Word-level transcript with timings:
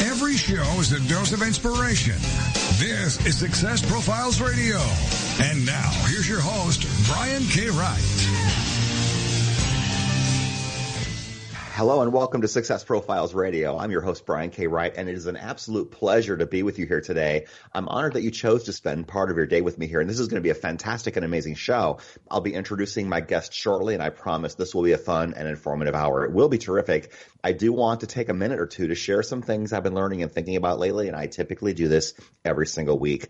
Every 0.00 0.36
show 0.36 0.62
is 0.78 0.92
a 0.92 1.00
dose 1.08 1.32
of 1.32 1.42
inspiration. 1.42 2.14
This 2.78 3.24
is 3.26 3.36
Success 3.36 3.84
Profiles 3.84 4.40
Radio. 4.40 4.78
And 5.40 5.66
now, 5.66 5.90
here's 6.06 6.28
your 6.28 6.40
host, 6.40 6.86
Brian 7.08 7.42
K. 7.44 7.68
Wright. 7.68 8.67
Hello 11.78 12.02
and 12.02 12.12
welcome 12.12 12.40
to 12.40 12.48
Success 12.48 12.82
Profiles 12.82 13.34
Radio. 13.34 13.78
I'm 13.78 13.92
your 13.92 14.00
host, 14.00 14.26
Brian 14.26 14.50
K. 14.50 14.66
Wright, 14.66 14.92
and 14.96 15.08
it 15.08 15.14
is 15.14 15.26
an 15.26 15.36
absolute 15.36 15.92
pleasure 15.92 16.36
to 16.36 16.44
be 16.44 16.64
with 16.64 16.80
you 16.80 16.86
here 16.86 17.00
today. 17.00 17.46
I'm 17.72 17.86
honored 17.86 18.14
that 18.14 18.24
you 18.24 18.32
chose 18.32 18.64
to 18.64 18.72
spend 18.72 19.06
part 19.06 19.30
of 19.30 19.36
your 19.36 19.46
day 19.46 19.60
with 19.60 19.78
me 19.78 19.86
here, 19.86 20.00
and 20.00 20.10
this 20.10 20.18
is 20.18 20.26
going 20.26 20.42
to 20.42 20.44
be 20.44 20.50
a 20.50 20.56
fantastic 20.56 21.14
and 21.14 21.24
amazing 21.24 21.54
show. 21.54 22.00
I'll 22.28 22.40
be 22.40 22.52
introducing 22.52 23.08
my 23.08 23.20
guest 23.20 23.54
shortly, 23.54 23.94
and 23.94 24.02
I 24.02 24.10
promise 24.10 24.56
this 24.56 24.74
will 24.74 24.82
be 24.82 24.90
a 24.90 24.98
fun 24.98 25.34
and 25.36 25.46
informative 25.46 25.94
hour. 25.94 26.24
It 26.24 26.32
will 26.32 26.48
be 26.48 26.58
terrific. 26.58 27.12
I 27.44 27.52
do 27.52 27.72
want 27.72 28.00
to 28.00 28.08
take 28.08 28.28
a 28.28 28.34
minute 28.34 28.58
or 28.58 28.66
two 28.66 28.88
to 28.88 28.96
share 28.96 29.22
some 29.22 29.42
things 29.42 29.72
I've 29.72 29.84
been 29.84 29.94
learning 29.94 30.24
and 30.24 30.32
thinking 30.32 30.56
about 30.56 30.80
lately, 30.80 31.06
and 31.06 31.16
I 31.16 31.28
typically 31.28 31.74
do 31.74 31.86
this 31.86 32.14
every 32.44 32.66
single 32.66 32.98
week. 32.98 33.28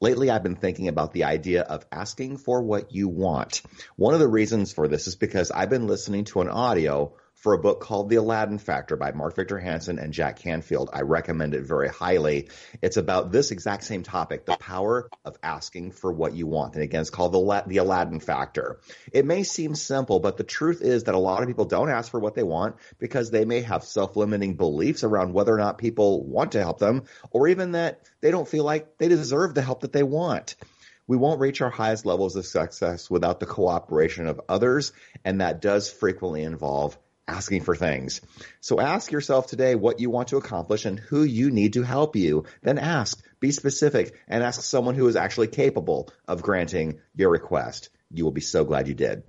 Lately, 0.00 0.30
I've 0.30 0.42
been 0.42 0.56
thinking 0.56 0.88
about 0.88 1.12
the 1.12 1.24
idea 1.24 1.60
of 1.60 1.84
asking 1.92 2.38
for 2.38 2.62
what 2.62 2.94
you 2.94 3.08
want. 3.08 3.60
One 3.96 4.14
of 4.14 4.20
the 4.20 4.28
reasons 4.28 4.72
for 4.72 4.88
this 4.88 5.08
is 5.08 5.14
because 5.14 5.50
I've 5.50 5.68
been 5.68 5.86
listening 5.86 6.24
to 6.24 6.40
an 6.40 6.48
audio 6.48 7.16
for 7.42 7.54
a 7.54 7.58
book 7.58 7.80
called 7.80 8.08
The 8.08 8.16
Aladdin 8.16 8.58
Factor 8.58 8.94
by 8.94 9.10
Mark 9.10 9.34
Victor 9.34 9.58
Hansen 9.58 9.98
and 9.98 10.12
Jack 10.12 10.38
Canfield. 10.38 10.90
I 10.92 11.00
recommend 11.00 11.54
it 11.54 11.64
very 11.64 11.88
highly. 11.88 12.48
It's 12.80 12.96
about 12.96 13.32
this 13.32 13.50
exact 13.50 13.82
same 13.82 14.04
topic, 14.04 14.46
the 14.46 14.56
power 14.56 15.10
of 15.24 15.36
asking 15.42 15.90
for 15.90 16.12
what 16.12 16.34
you 16.34 16.46
want. 16.46 16.74
And 16.74 16.84
again, 16.84 17.00
it's 17.00 17.10
called 17.10 17.32
the, 17.32 17.64
the 17.66 17.78
Aladdin 17.78 18.20
Factor. 18.20 18.78
It 19.12 19.26
may 19.26 19.42
seem 19.42 19.74
simple, 19.74 20.20
but 20.20 20.36
the 20.36 20.44
truth 20.44 20.82
is 20.82 21.04
that 21.04 21.16
a 21.16 21.18
lot 21.18 21.42
of 21.42 21.48
people 21.48 21.64
don't 21.64 21.90
ask 21.90 22.12
for 22.12 22.20
what 22.20 22.36
they 22.36 22.44
want 22.44 22.76
because 23.00 23.32
they 23.32 23.44
may 23.44 23.62
have 23.62 23.82
self-limiting 23.82 24.54
beliefs 24.54 25.02
around 25.02 25.32
whether 25.32 25.52
or 25.52 25.58
not 25.58 25.78
people 25.78 26.24
want 26.24 26.52
to 26.52 26.60
help 26.60 26.78
them, 26.78 27.04
or 27.32 27.48
even 27.48 27.72
that 27.72 28.02
they 28.20 28.30
don't 28.30 28.48
feel 28.48 28.62
like 28.64 28.98
they 28.98 29.08
deserve 29.08 29.54
the 29.54 29.62
help 29.62 29.80
that 29.80 29.92
they 29.92 30.04
want 30.04 30.54
we 31.08 31.16
won't 31.16 31.40
reach 31.40 31.60
our 31.60 31.68
highest 31.68 32.06
levels 32.06 32.36
of 32.36 32.46
success 32.46 33.10
without 33.10 33.40
the 33.40 33.44
cooperation 33.44 34.28
of 34.28 34.40
others, 34.48 34.92
and 35.24 35.40
that 35.40 35.60
does 35.60 35.90
frequently 35.90 36.42
involve 36.44 36.96
asking 37.32 37.62
for 37.62 37.74
things. 37.74 38.20
So 38.60 38.78
ask 38.78 39.10
yourself 39.10 39.46
today 39.46 39.74
what 39.74 40.00
you 40.00 40.10
want 40.10 40.28
to 40.28 40.36
accomplish 40.36 40.84
and 40.84 40.98
who 40.98 41.22
you 41.22 41.50
need 41.50 41.72
to 41.72 41.82
help 41.82 42.14
you. 42.14 42.44
Then 42.62 42.78
ask, 42.78 43.22
be 43.40 43.50
specific, 43.50 44.14
and 44.28 44.44
ask 44.44 44.62
someone 44.62 44.94
who 44.94 45.08
is 45.08 45.16
actually 45.16 45.48
capable 45.48 46.10
of 46.28 46.42
granting 46.42 47.00
your 47.14 47.30
request. 47.30 47.88
You 48.10 48.24
will 48.24 48.32
be 48.32 48.42
so 48.42 48.64
glad 48.64 48.86
you 48.86 48.94
did. 48.94 49.22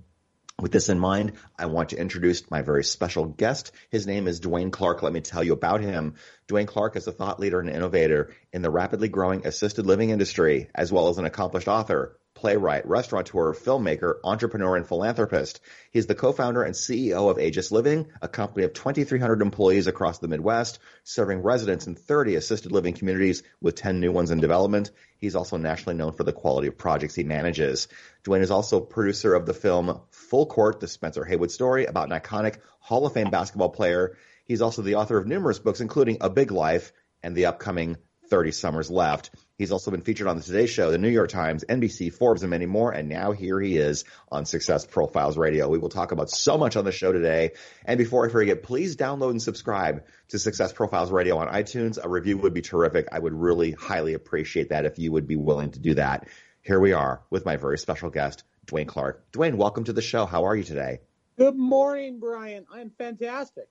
With 0.60 0.70
this 0.70 0.88
in 0.88 1.00
mind, 1.00 1.32
I 1.58 1.66
want 1.66 1.88
to 1.88 1.98
introduce 1.98 2.48
my 2.48 2.62
very 2.62 2.84
special 2.84 3.24
guest. 3.24 3.72
His 3.90 4.06
name 4.06 4.28
is 4.28 4.40
Dwayne 4.40 4.70
Clark. 4.70 5.02
Let 5.02 5.12
me 5.12 5.20
tell 5.20 5.42
you 5.42 5.52
about 5.52 5.80
him. 5.80 6.14
Dwayne 6.46 6.68
Clark 6.68 6.94
is 6.94 7.08
a 7.08 7.12
thought 7.12 7.40
leader 7.40 7.58
and 7.58 7.68
innovator 7.68 8.32
in 8.52 8.62
the 8.62 8.70
rapidly 8.70 9.08
growing 9.08 9.46
assisted 9.46 9.84
living 9.84 10.10
industry, 10.10 10.68
as 10.72 10.92
well 10.92 11.08
as 11.08 11.18
an 11.18 11.24
accomplished 11.24 11.66
author, 11.66 12.20
playwright, 12.34 12.86
restaurateur, 12.86 13.54
filmmaker, 13.54 14.16
entrepreneur, 14.24 14.76
and 14.76 14.86
philanthropist. 14.86 15.60
He's 15.90 16.06
the 16.06 16.14
co-founder 16.14 16.62
and 16.62 16.74
CEO 16.74 17.30
of 17.30 17.38
Aegis 17.38 17.72
Living, 17.72 18.06
a 18.20 18.28
company 18.28 18.64
of 18.64 18.72
2,300 18.72 19.40
employees 19.40 19.86
across 19.86 20.18
the 20.18 20.28
Midwest, 20.28 20.78
serving 21.04 21.42
residents 21.42 21.86
in 21.86 21.94
30 21.94 22.34
assisted 22.34 22.72
living 22.72 22.94
communities 22.94 23.42
with 23.60 23.76
10 23.76 24.00
new 24.00 24.12
ones 24.12 24.30
in 24.30 24.40
development. 24.40 24.90
He's 25.18 25.36
also 25.36 25.56
nationally 25.56 25.96
known 25.96 26.12
for 26.12 26.24
the 26.24 26.32
quality 26.32 26.68
of 26.68 26.76
projects 26.76 27.14
he 27.14 27.24
manages. 27.24 27.88
Dwayne 28.24 28.42
is 28.42 28.50
also 28.50 28.80
producer 28.80 29.34
of 29.34 29.46
the 29.46 29.54
film 29.54 30.00
Full 30.10 30.46
Court, 30.46 30.80
the 30.80 30.88
Spencer 30.88 31.24
Haywood 31.24 31.50
story 31.50 31.86
about 31.86 32.10
an 32.10 32.20
iconic 32.20 32.58
Hall 32.80 33.06
of 33.06 33.14
Fame 33.14 33.30
basketball 33.30 33.70
player. 33.70 34.16
He's 34.44 34.60
also 34.60 34.82
the 34.82 34.96
author 34.96 35.16
of 35.16 35.26
numerous 35.26 35.58
books, 35.58 35.80
including 35.80 36.18
A 36.20 36.28
Big 36.28 36.50
Life 36.50 36.92
and 37.22 37.34
the 37.34 37.46
upcoming 37.46 37.96
30 38.28 38.52
Summers 38.52 38.90
Left. 38.90 39.30
He's 39.56 39.70
also 39.70 39.92
been 39.92 40.00
featured 40.00 40.26
on 40.26 40.36
the 40.36 40.42
Today 40.42 40.66
Show, 40.66 40.90
the 40.90 40.98
New 40.98 41.08
York 41.08 41.30
Times, 41.30 41.64
NBC, 41.68 42.12
Forbes, 42.12 42.42
and 42.42 42.50
many 42.50 42.66
more. 42.66 42.90
And 42.90 43.08
now 43.08 43.30
here 43.30 43.60
he 43.60 43.76
is 43.76 44.04
on 44.28 44.46
Success 44.46 44.84
Profiles 44.84 45.38
Radio. 45.38 45.68
We 45.68 45.78
will 45.78 45.90
talk 45.90 46.10
about 46.10 46.28
so 46.28 46.58
much 46.58 46.74
on 46.74 46.84
the 46.84 46.90
show 46.90 47.12
today. 47.12 47.52
And 47.84 47.96
before 47.96 48.26
I 48.26 48.32
forget, 48.32 48.64
please 48.64 48.96
download 48.96 49.30
and 49.30 49.40
subscribe 49.40 50.06
to 50.30 50.40
Success 50.40 50.72
Profiles 50.72 51.12
Radio 51.12 51.38
on 51.38 51.46
iTunes. 51.46 52.04
A 52.04 52.08
review 52.08 52.36
would 52.38 52.52
be 52.52 52.62
terrific. 52.62 53.06
I 53.12 53.20
would 53.20 53.32
really 53.32 53.70
highly 53.70 54.14
appreciate 54.14 54.70
that 54.70 54.86
if 54.86 54.98
you 54.98 55.12
would 55.12 55.28
be 55.28 55.36
willing 55.36 55.70
to 55.70 55.78
do 55.78 55.94
that. 55.94 56.26
Here 56.62 56.80
we 56.80 56.92
are 56.92 57.22
with 57.30 57.44
my 57.44 57.56
very 57.56 57.78
special 57.78 58.10
guest, 58.10 58.42
Dwayne 58.66 58.88
Clark. 58.88 59.30
Dwayne, 59.30 59.54
welcome 59.54 59.84
to 59.84 59.92
the 59.92 60.02
show. 60.02 60.26
How 60.26 60.46
are 60.46 60.56
you 60.56 60.64
today? 60.64 60.98
Good 61.38 61.54
morning, 61.54 62.18
Brian. 62.18 62.66
I'm 62.72 62.90
fantastic. 62.98 63.68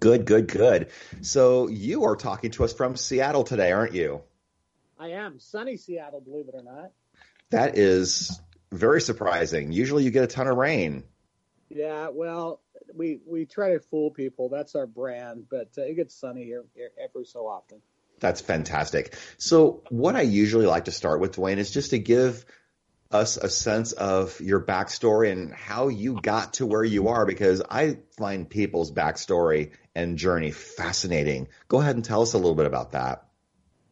Good, 0.00 0.26
good, 0.26 0.48
good. 0.48 0.88
So 1.22 1.68
you 1.68 2.04
are 2.04 2.16
talking 2.16 2.50
to 2.52 2.64
us 2.64 2.74
from 2.74 2.96
Seattle 2.96 3.44
today, 3.44 3.72
aren't 3.72 3.94
you? 3.94 4.20
I 5.02 5.08
am. 5.08 5.40
Sunny 5.40 5.76
Seattle, 5.76 6.20
believe 6.20 6.46
it 6.46 6.54
or 6.54 6.62
not. 6.62 6.92
That 7.50 7.76
is 7.76 8.40
very 8.70 9.00
surprising. 9.00 9.72
Usually 9.72 10.04
you 10.04 10.12
get 10.12 10.22
a 10.22 10.28
ton 10.28 10.46
of 10.46 10.56
rain. 10.56 11.02
Yeah, 11.68 12.10
well, 12.12 12.60
we 12.94 13.18
we 13.26 13.44
try 13.44 13.72
to 13.72 13.80
fool 13.80 14.12
people. 14.12 14.48
That's 14.48 14.76
our 14.76 14.86
brand, 14.86 15.46
but 15.50 15.70
uh, 15.76 15.82
it 15.82 15.94
gets 15.94 16.14
sunny 16.14 16.44
here, 16.44 16.64
here 16.76 16.90
every 17.02 17.24
so 17.24 17.48
often. 17.48 17.82
That's 18.20 18.40
fantastic. 18.40 19.16
So, 19.38 19.82
what 19.88 20.14
I 20.14 20.20
usually 20.20 20.66
like 20.66 20.84
to 20.84 20.92
start 20.92 21.18
with, 21.18 21.34
Dwayne, 21.34 21.56
is 21.56 21.72
just 21.72 21.90
to 21.90 21.98
give 21.98 22.44
us 23.10 23.36
a 23.38 23.48
sense 23.48 23.90
of 23.90 24.40
your 24.40 24.60
backstory 24.60 25.32
and 25.32 25.52
how 25.52 25.88
you 25.88 26.20
got 26.20 26.54
to 26.54 26.66
where 26.66 26.84
you 26.84 27.08
are, 27.08 27.26
because 27.26 27.60
I 27.68 27.98
find 28.16 28.48
people's 28.48 28.92
backstory 28.92 29.72
and 29.96 30.16
journey 30.16 30.52
fascinating. 30.52 31.48
Go 31.66 31.80
ahead 31.80 31.96
and 31.96 32.04
tell 32.04 32.22
us 32.22 32.34
a 32.34 32.38
little 32.38 32.54
bit 32.54 32.66
about 32.66 32.92
that. 32.92 33.26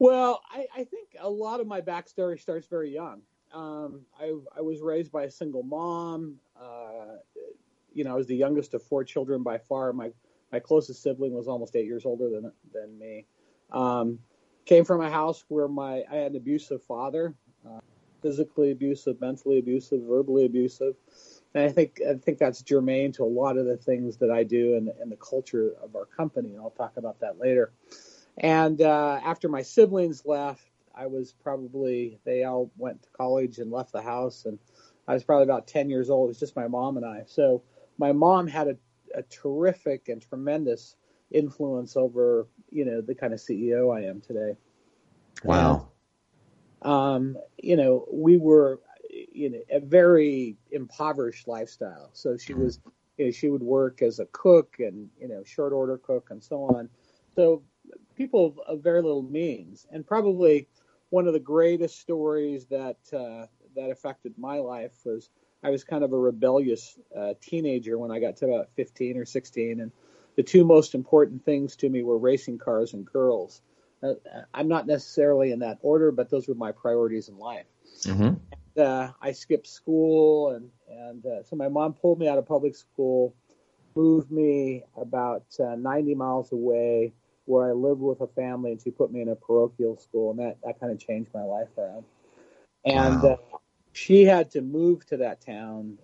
Well, 0.00 0.40
I, 0.50 0.66
I 0.74 0.84
think 0.84 1.14
a 1.20 1.28
lot 1.28 1.60
of 1.60 1.66
my 1.66 1.82
backstory 1.82 2.40
starts 2.40 2.66
very 2.66 2.90
young. 2.90 3.20
Um, 3.52 4.00
I, 4.18 4.32
I, 4.56 4.62
was 4.62 4.80
raised 4.80 5.12
by 5.12 5.24
a 5.24 5.30
single 5.30 5.62
mom. 5.62 6.36
Uh, 6.58 7.18
you 7.92 8.04
know, 8.04 8.12
I 8.12 8.14
was 8.14 8.26
the 8.26 8.34
youngest 8.34 8.72
of 8.72 8.82
four 8.82 9.04
children 9.04 9.42
by 9.42 9.58
far. 9.58 9.92
My 9.92 10.10
my 10.52 10.58
closest 10.58 11.02
sibling 11.02 11.34
was 11.34 11.48
almost 11.48 11.76
eight 11.76 11.84
years 11.84 12.06
older 12.06 12.30
than 12.30 12.50
than 12.72 12.98
me. 12.98 13.26
Um, 13.72 14.20
came 14.64 14.86
from 14.86 15.02
a 15.02 15.10
house 15.10 15.44
where 15.48 15.68
my 15.68 16.02
I 16.10 16.16
had 16.16 16.30
an 16.30 16.36
abusive 16.36 16.82
father, 16.82 17.34
uh, 17.68 17.80
physically 18.22 18.70
abusive, 18.70 19.20
mentally 19.20 19.58
abusive, 19.58 20.00
verbally 20.08 20.46
abusive, 20.46 20.94
and 21.54 21.64
I 21.64 21.68
think 21.68 22.00
I 22.08 22.14
think 22.14 22.38
that's 22.38 22.62
germane 22.62 23.12
to 23.12 23.24
a 23.24 23.26
lot 23.26 23.58
of 23.58 23.66
the 23.66 23.76
things 23.76 24.16
that 24.18 24.30
I 24.30 24.44
do 24.44 24.76
and, 24.76 24.88
and 25.00 25.12
the 25.12 25.16
culture 25.16 25.74
of 25.82 25.94
our 25.94 26.06
company. 26.06 26.54
And 26.54 26.60
I'll 26.60 26.70
talk 26.70 26.96
about 26.96 27.20
that 27.20 27.38
later. 27.38 27.72
And 28.38 28.80
uh, 28.80 29.20
after 29.24 29.48
my 29.48 29.62
siblings 29.62 30.24
left, 30.24 30.64
I 30.94 31.06
was 31.06 31.32
probably, 31.32 32.18
they 32.24 32.44
all 32.44 32.70
went 32.76 33.02
to 33.02 33.08
college 33.10 33.58
and 33.58 33.70
left 33.70 33.92
the 33.92 34.02
house. 34.02 34.44
And 34.44 34.58
I 35.06 35.14
was 35.14 35.24
probably 35.24 35.44
about 35.44 35.66
10 35.66 35.90
years 35.90 36.10
old. 36.10 36.26
It 36.26 36.28
was 36.28 36.40
just 36.40 36.56
my 36.56 36.68
mom 36.68 36.96
and 36.96 37.06
I. 37.06 37.24
So 37.26 37.62
my 37.98 38.12
mom 38.12 38.46
had 38.46 38.68
a, 38.68 38.76
a 39.14 39.22
terrific 39.24 40.08
and 40.08 40.22
tremendous 40.22 40.96
influence 41.30 41.96
over, 41.96 42.48
you 42.70 42.84
know, 42.84 43.00
the 43.00 43.14
kind 43.14 43.32
of 43.32 43.40
CEO 43.40 43.96
I 43.96 44.06
am 44.06 44.20
today. 44.20 44.56
Wow. 45.44 45.88
And, 46.82 46.92
um, 46.92 47.36
you 47.58 47.76
know, 47.76 48.06
we 48.10 48.38
were, 48.38 48.80
you 49.10 49.50
know, 49.50 49.60
a 49.70 49.80
very 49.80 50.56
impoverished 50.70 51.46
lifestyle. 51.46 52.10
So 52.12 52.36
she 52.36 52.54
was, 52.54 52.80
you 53.16 53.26
know, 53.26 53.30
she 53.30 53.48
would 53.48 53.62
work 53.62 54.02
as 54.02 54.18
a 54.18 54.26
cook 54.26 54.76
and, 54.78 55.08
you 55.20 55.28
know, 55.28 55.42
short 55.44 55.72
order 55.72 55.98
cook 55.98 56.28
and 56.30 56.42
so 56.42 56.64
on. 56.64 56.88
So 57.36 57.62
people 58.20 58.44
of, 58.44 58.58
of 58.66 58.82
very 58.82 59.00
little 59.00 59.22
means, 59.22 59.86
and 59.90 60.06
probably 60.06 60.68
one 61.08 61.26
of 61.26 61.32
the 61.32 61.40
greatest 61.40 61.98
stories 61.98 62.66
that 62.66 62.98
uh, 63.14 63.46
that 63.74 63.90
affected 63.90 64.34
my 64.36 64.58
life 64.58 64.92
was 65.06 65.30
I 65.64 65.70
was 65.70 65.84
kind 65.84 66.04
of 66.04 66.12
a 66.12 66.18
rebellious 66.18 66.98
uh, 67.16 67.32
teenager 67.40 67.96
when 67.96 68.10
I 68.10 68.20
got 68.20 68.36
to 68.38 68.46
about 68.46 68.68
15 68.76 69.16
or 69.16 69.24
16, 69.24 69.80
and 69.80 69.90
the 70.36 70.42
two 70.42 70.64
most 70.64 70.94
important 70.94 71.46
things 71.46 71.76
to 71.76 71.88
me 71.88 72.02
were 72.02 72.18
racing 72.18 72.58
cars 72.58 72.92
and 72.92 73.06
girls. 73.06 73.62
Uh, 74.02 74.14
I'm 74.52 74.68
not 74.68 74.86
necessarily 74.86 75.50
in 75.50 75.60
that 75.60 75.78
order, 75.80 76.12
but 76.12 76.28
those 76.28 76.46
were 76.46 76.54
my 76.54 76.72
priorities 76.72 77.28
in 77.30 77.38
life. 77.38 77.66
Mm-hmm. 78.02 78.34
And, 78.76 78.86
uh, 78.86 79.12
I 79.22 79.32
skipped 79.32 79.66
school, 79.66 80.50
and 80.50 80.70
and 80.90 81.24
uh, 81.24 81.42
so 81.44 81.56
my 81.56 81.68
mom 81.68 81.94
pulled 81.94 82.18
me 82.18 82.28
out 82.28 82.36
of 82.36 82.46
public 82.46 82.76
school, 82.76 83.34
moved 83.94 84.30
me 84.30 84.84
about 84.94 85.44
uh, 85.58 85.74
90 85.74 86.14
miles 86.16 86.52
away 86.52 87.14
where 87.50 87.68
I 87.68 87.72
lived 87.72 88.00
with 88.00 88.20
a 88.20 88.28
family, 88.28 88.72
and 88.72 88.80
she 88.80 88.90
put 88.90 89.12
me 89.12 89.20
in 89.20 89.28
a 89.28 89.34
parochial 89.34 89.96
school, 89.96 90.30
and 90.30 90.38
that 90.38 90.58
that 90.64 90.78
kind 90.78 90.92
of 90.92 90.98
changed 90.98 91.30
my 91.34 91.42
life 91.42 91.68
around. 91.76 92.04
And 92.84 93.22
wow. 93.22 93.32
uh, 93.32 93.58
she 93.92 94.24
had 94.24 94.50
to 94.52 94.62
move 94.62 95.04
to 95.06 95.16
that 95.18 95.40
town, 95.40 95.98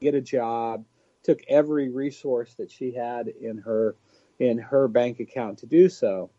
get 0.00 0.14
a 0.14 0.20
job, 0.20 0.84
took 1.22 1.40
every 1.48 1.88
resource 1.88 2.54
that 2.54 2.70
she 2.70 2.92
had 2.92 3.28
in 3.28 3.58
her 3.58 3.96
in 4.38 4.58
her 4.58 4.88
bank 4.88 5.20
account 5.20 5.58
to 5.58 5.66
do 5.66 5.88
so. 5.88 6.30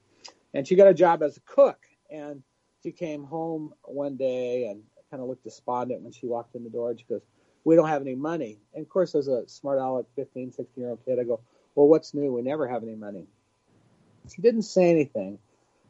And 0.54 0.68
she 0.68 0.75
got 0.75 0.88
a 0.88 0.94
job 0.94 1.24
as 1.24 1.38
a 1.38 1.42
cook. 1.42 1.80
And 2.10 2.44
she 2.83 2.92
came 2.92 3.24
home 3.24 3.74
one 3.83 4.18
day 4.18 4.68
and 4.68 4.83
kind 5.10 5.21
of 5.21 5.30
looked 5.30 5.44
despondent 5.44 6.01
when 6.01 6.12
she 6.12 6.27
walked 6.27 6.56
in 6.56 6.63
the 6.63 6.69
door. 6.69 6.92
And 6.92 7.00
she 7.00 7.06
goes, 7.06 7.21
We 7.63 7.75
don't 7.75 7.88
have 7.88 8.01
any 8.01 8.15
money. 8.15 8.60
And 8.74 8.83
of 8.83 8.89
course, 8.89 9.15
as 9.15 9.27
a 9.27 9.48
smart 9.48 9.80
aleck 9.80 10.06
15, 10.15 10.51
16 10.51 10.68
year 10.81 10.92
old 10.92 11.06
kid, 11.06 11.19
I 11.19 11.24
go, 11.24 11.39
Well, 11.75 11.88
what's 11.88 12.13
new? 12.13 12.31
We 12.33 12.42
never 12.42 12.68
have 12.68 12.83
any 12.83 12.95
money. 12.95 13.27
She 14.30 14.42
didn't 14.42 14.64
say 14.64 14.90
anything. 14.90 15.40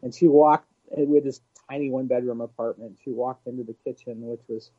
And 0.02 0.14
she 0.14 0.28
walked, 0.28 0.68
we 0.96 1.16
had 1.16 1.24
this 1.24 1.42
tiny 1.70 1.90
one 1.90 2.08
bedroom 2.08 2.42
apartment. 2.42 2.98
She 3.04 3.12
walked 3.12 3.48
into 3.48 3.64
the 3.64 3.76
kitchen, 3.86 4.28
which 4.28 4.42
was 4.48 4.72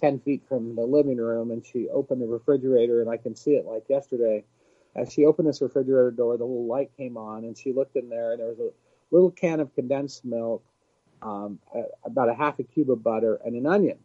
10 0.00 0.20
feet 0.20 0.42
from 0.48 0.74
the 0.74 0.82
living 0.82 1.18
room, 1.18 1.50
and 1.50 1.64
she 1.64 1.88
opened 1.88 2.22
the 2.22 2.26
refrigerator, 2.26 3.00
and 3.00 3.10
I 3.10 3.16
can 3.16 3.36
see 3.36 3.52
it 3.52 3.66
like 3.66 3.84
yesterday. 3.88 4.44
As 4.96 5.12
she 5.12 5.24
opened 5.24 5.48
this 5.48 5.60
refrigerator 5.60 6.10
door, 6.10 6.36
the 6.36 6.44
little 6.44 6.66
light 6.66 6.90
came 6.96 7.16
on, 7.16 7.44
and 7.44 7.56
she 7.56 7.72
looked 7.72 7.96
in 7.96 8.08
there, 8.08 8.32
and 8.32 8.40
there 8.40 8.48
was 8.48 8.58
a 8.58 8.70
little 9.10 9.30
can 9.30 9.60
of 9.60 9.74
condensed 9.74 10.24
milk, 10.24 10.64
um, 11.22 11.58
about 12.04 12.30
a 12.30 12.34
half 12.34 12.58
a 12.58 12.62
cube 12.62 12.90
of 12.90 13.02
butter, 13.02 13.38
and 13.44 13.54
an 13.54 13.66
onion. 13.66 13.98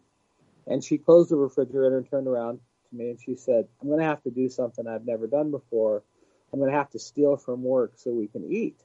And 0.67 0.83
she 0.83 0.97
closed 0.97 1.31
the 1.31 1.37
refrigerator 1.37 1.97
and 1.97 2.09
turned 2.09 2.27
around 2.27 2.59
to 2.89 2.95
me, 2.95 3.09
and 3.11 3.19
she 3.19 3.35
said, 3.35 3.67
I'm 3.81 3.87
going 3.87 3.99
to 3.99 4.05
have 4.05 4.21
to 4.23 4.31
do 4.31 4.49
something 4.49 4.87
I've 4.87 5.05
never 5.05 5.27
done 5.27 5.51
before. 5.51 6.03
I'm 6.51 6.59
going 6.59 6.71
to 6.71 6.77
have 6.77 6.91
to 6.91 6.99
steal 6.99 7.37
from 7.37 7.63
work 7.63 7.93
so 7.95 8.11
we 8.11 8.27
can 8.27 8.43
eat. 8.51 8.81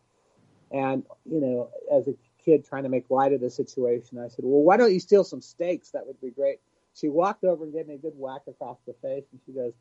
And, 0.71 1.05
you 1.25 1.41
know, 1.41 1.71
as 1.93 2.07
a 2.09 2.15
kid 2.45 2.65
trying 2.65 2.85
to 2.85 2.89
make 2.89 3.11
light 3.11 3.33
of 3.33 3.41
the 3.41 3.51
situation, 3.51 4.19
I 4.19 4.29
said, 4.29 4.45
Well, 4.45 4.63
why 4.63 4.77
don't 4.77 4.93
you 4.93 5.01
steal 5.01 5.25
some 5.25 5.41
steaks? 5.41 5.91
That 5.91 6.07
would 6.07 6.21
be 6.21 6.31
great 6.31 6.61
she 6.95 7.09
walked 7.09 7.45
over 7.45 7.65
and 7.65 7.73
gave 7.73 7.87
me 7.87 7.95
a 7.95 7.99
good 7.99 8.15
whack 8.17 8.43
across 8.47 8.79
the 8.87 8.95
face, 8.95 9.25
and 9.33 9.41
she 9.47 9.53
goes, 9.53 9.73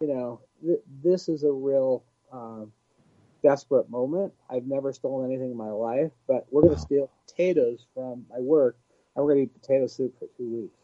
"You 0.00 0.08
know, 0.08 0.40
th- 0.64 0.82
this 1.02 1.28
is 1.28 1.44
a 1.44 1.52
real 1.52 2.04
um, 2.32 2.72
desperate 3.42 3.88
moment. 3.88 4.32
I've 4.50 4.66
never 4.66 4.92
stolen 4.92 5.30
anything 5.30 5.50
in 5.50 5.56
my 5.56 5.70
life, 5.70 6.12
but 6.26 6.46
we're 6.50 6.62
going 6.62 6.74
to 6.74 6.80
steal 6.80 7.10
potatoes 7.26 7.86
from 7.94 8.26
my 8.28 8.40
work, 8.40 8.76
and 9.14 9.24
we're 9.24 9.34
going 9.34 9.48
to 9.48 9.52
eat 9.54 9.60
potato 9.60 9.86
soup 9.86 10.18
for 10.18 10.26
two 10.36 10.48
weeks." 10.48 10.78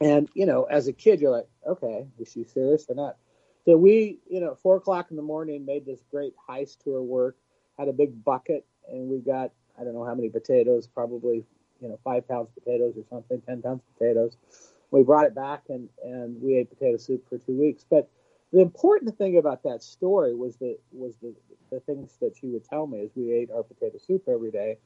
And 0.00 0.28
you 0.34 0.46
know, 0.46 0.64
as 0.64 0.88
a 0.88 0.92
kid, 0.92 1.20
you're 1.20 1.30
like, 1.30 1.48
"Okay, 1.66 2.06
is 2.18 2.28
she 2.30 2.44
serious 2.44 2.86
or 2.88 2.94
not?" 2.94 3.16
So 3.64 3.76
we, 3.76 4.18
you 4.28 4.40
know, 4.40 4.54
four 4.54 4.76
o'clock 4.76 5.10
in 5.10 5.16
the 5.16 5.22
morning, 5.22 5.64
made 5.64 5.84
this 5.84 6.00
great 6.10 6.34
heist 6.48 6.82
tour 6.82 7.02
work. 7.02 7.36
Had 7.80 7.88
a 7.88 7.94
big 7.94 8.22
bucket, 8.22 8.66
and 8.90 9.08
we 9.08 9.20
got 9.20 9.52
I 9.80 9.84
don't 9.84 9.94
know 9.94 10.04
how 10.04 10.14
many 10.14 10.28
potatoes, 10.28 10.86
probably 10.86 11.46
you 11.80 11.88
know 11.88 11.98
five 12.04 12.28
pounds 12.28 12.50
potatoes 12.52 12.92
or 12.98 13.04
something, 13.08 13.40
ten 13.40 13.62
pounds 13.62 13.80
potatoes. 13.96 14.36
We 14.90 15.02
brought 15.02 15.24
it 15.24 15.34
back 15.34 15.62
and 15.70 15.88
and 16.04 16.42
we 16.42 16.58
ate 16.58 16.68
potato 16.68 16.98
soup 16.98 17.26
for 17.26 17.38
two 17.38 17.58
weeks. 17.58 17.86
But 17.88 18.10
the 18.52 18.60
important 18.60 19.16
thing 19.16 19.38
about 19.38 19.62
that 19.62 19.82
story 19.82 20.34
was 20.34 20.56
that 20.58 20.76
was 20.92 21.16
the 21.22 21.34
the 21.70 21.80
things 21.80 22.18
that 22.20 22.36
she 22.38 22.48
would 22.48 22.64
tell 22.66 22.86
me 22.86 23.00
as 23.00 23.10
we 23.16 23.32
ate 23.32 23.50
our 23.50 23.62
potato 23.62 23.96
soup 23.96 24.24
every 24.28 24.50
day. 24.50 24.76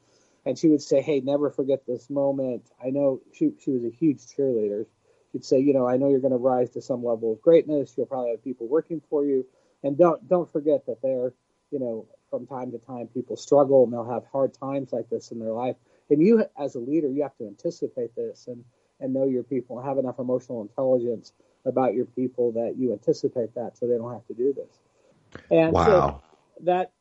And 0.46 0.56
she 0.56 0.68
would 0.68 0.82
say, 0.82 1.00
"Hey, 1.00 1.18
never 1.20 1.50
forget 1.50 1.84
this 1.86 2.08
moment." 2.08 2.70
I 2.80 2.90
know 2.90 3.22
she 3.32 3.54
she 3.58 3.72
was 3.72 3.82
a 3.84 3.90
huge 3.90 4.20
cheerleader. 4.26 4.86
She'd 5.32 5.44
say, 5.44 5.58
"You 5.58 5.72
know, 5.72 5.88
I 5.88 5.96
know 5.96 6.10
you're 6.10 6.20
going 6.20 6.30
to 6.30 6.38
rise 6.38 6.70
to 6.70 6.80
some 6.80 7.02
level 7.04 7.32
of 7.32 7.42
greatness. 7.42 7.94
You'll 7.96 8.06
probably 8.06 8.30
have 8.30 8.44
people 8.44 8.68
working 8.68 9.02
for 9.10 9.24
you, 9.24 9.44
and 9.82 9.98
don't 9.98 10.28
don't 10.28 10.48
forget 10.52 10.86
that 10.86 11.02
they're, 11.02 11.32
you 11.74 11.80
know, 11.80 12.06
from 12.30 12.46
time 12.46 12.70
to 12.70 12.78
time 12.78 13.08
people 13.08 13.36
struggle 13.36 13.82
and 13.82 13.92
they'll 13.92 14.08
have 14.08 14.22
hard 14.30 14.54
times 14.54 14.92
like 14.92 15.10
this 15.10 15.32
in 15.32 15.40
their 15.40 15.52
life. 15.52 15.74
And 16.08 16.22
you 16.22 16.44
as 16.56 16.76
a 16.76 16.78
leader 16.78 17.10
you 17.10 17.22
have 17.22 17.36
to 17.38 17.46
anticipate 17.48 18.14
this 18.14 18.46
and 18.46 18.64
and 19.00 19.12
know 19.12 19.24
your 19.24 19.42
people 19.42 19.76
and 19.76 19.88
have 19.88 19.98
enough 19.98 20.20
emotional 20.20 20.62
intelligence 20.62 21.32
about 21.66 21.94
your 21.94 22.04
people 22.04 22.52
that 22.52 22.76
you 22.78 22.92
anticipate 22.92 23.52
that 23.56 23.76
so 23.76 23.88
they 23.88 23.96
don't 23.96 24.12
have 24.12 24.26
to 24.28 24.34
do 24.34 24.54
this. 24.54 25.42
And 25.50 25.72
wow. 25.72 25.84
so 25.84 26.22
that 26.64 26.92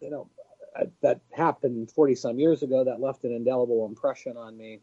you 0.00 0.10
know 0.10 0.28
that 1.02 1.20
happened 1.32 1.90
40 1.90 2.14
some 2.14 2.38
years 2.38 2.62
ago 2.62 2.84
that 2.84 3.00
left 3.00 3.24
an 3.24 3.32
indelible 3.32 3.84
impression 3.86 4.36
on 4.36 4.56
me. 4.56 4.78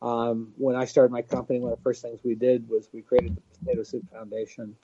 Um, 0.00 0.54
when 0.56 0.74
I 0.74 0.86
started 0.86 1.12
my 1.12 1.20
company, 1.20 1.58
one 1.60 1.72
of 1.72 1.78
the 1.78 1.82
first 1.82 2.00
things 2.00 2.20
we 2.24 2.34
did 2.34 2.66
was 2.66 2.88
we 2.94 3.02
created 3.02 3.36
the 3.36 3.58
Potato 3.58 3.82
Soup 3.82 4.10
Foundation, 4.10 4.74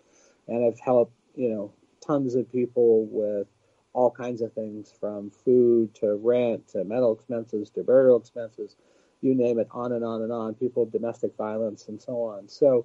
and 0.49 0.67
I've 0.67 0.79
helped 0.79 1.15
you 1.35 1.49
know 1.49 1.73
tons 2.05 2.35
of 2.35 2.51
people 2.51 3.07
with 3.07 3.47
all 3.93 4.11
kinds 4.11 4.41
of 4.41 4.53
things 4.53 4.93
from 4.99 5.31
food 5.31 5.95
to 5.95 6.15
rent 6.15 6.67
to 6.69 6.85
medical 6.85 7.15
expenses 7.15 7.71
to 7.71 7.83
burial 7.83 8.19
expenses, 8.19 8.77
you 9.21 9.35
name 9.35 9.59
it, 9.59 9.69
on 9.71 9.93
and 9.93 10.05
on 10.05 10.23
and 10.23 10.33
on. 10.33 10.55
People, 10.55 10.87
domestic 10.87 11.37
violence, 11.37 11.89
and 11.89 12.01
so 12.01 12.23
on. 12.23 12.49
So 12.49 12.85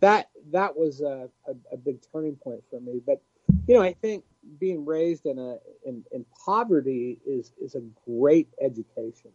that 0.00 0.30
that 0.52 0.76
was 0.76 1.00
a, 1.00 1.28
a, 1.46 1.52
a 1.72 1.76
big 1.76 1.98
turning 2.12 2.36
point 2.36 2.62
for 2.70 2.80
me. 2.80 3.00
But 3.04 3.20
you 3.66 3.74
know, 3.74 3.82
I 3.82 3.94
think 3.94 4.24
being 4.58 4.84
raised 4.84 5.26
in 5.26 5.38
a 5.38 5.56
in, 5.86 6.04
in 6.12 6.24
poverty 6.44 7.18
is 7.26 7.52
is 7.60 7.74
a 7.74 7.82
great 8.06 8.48
education 8.60 9.30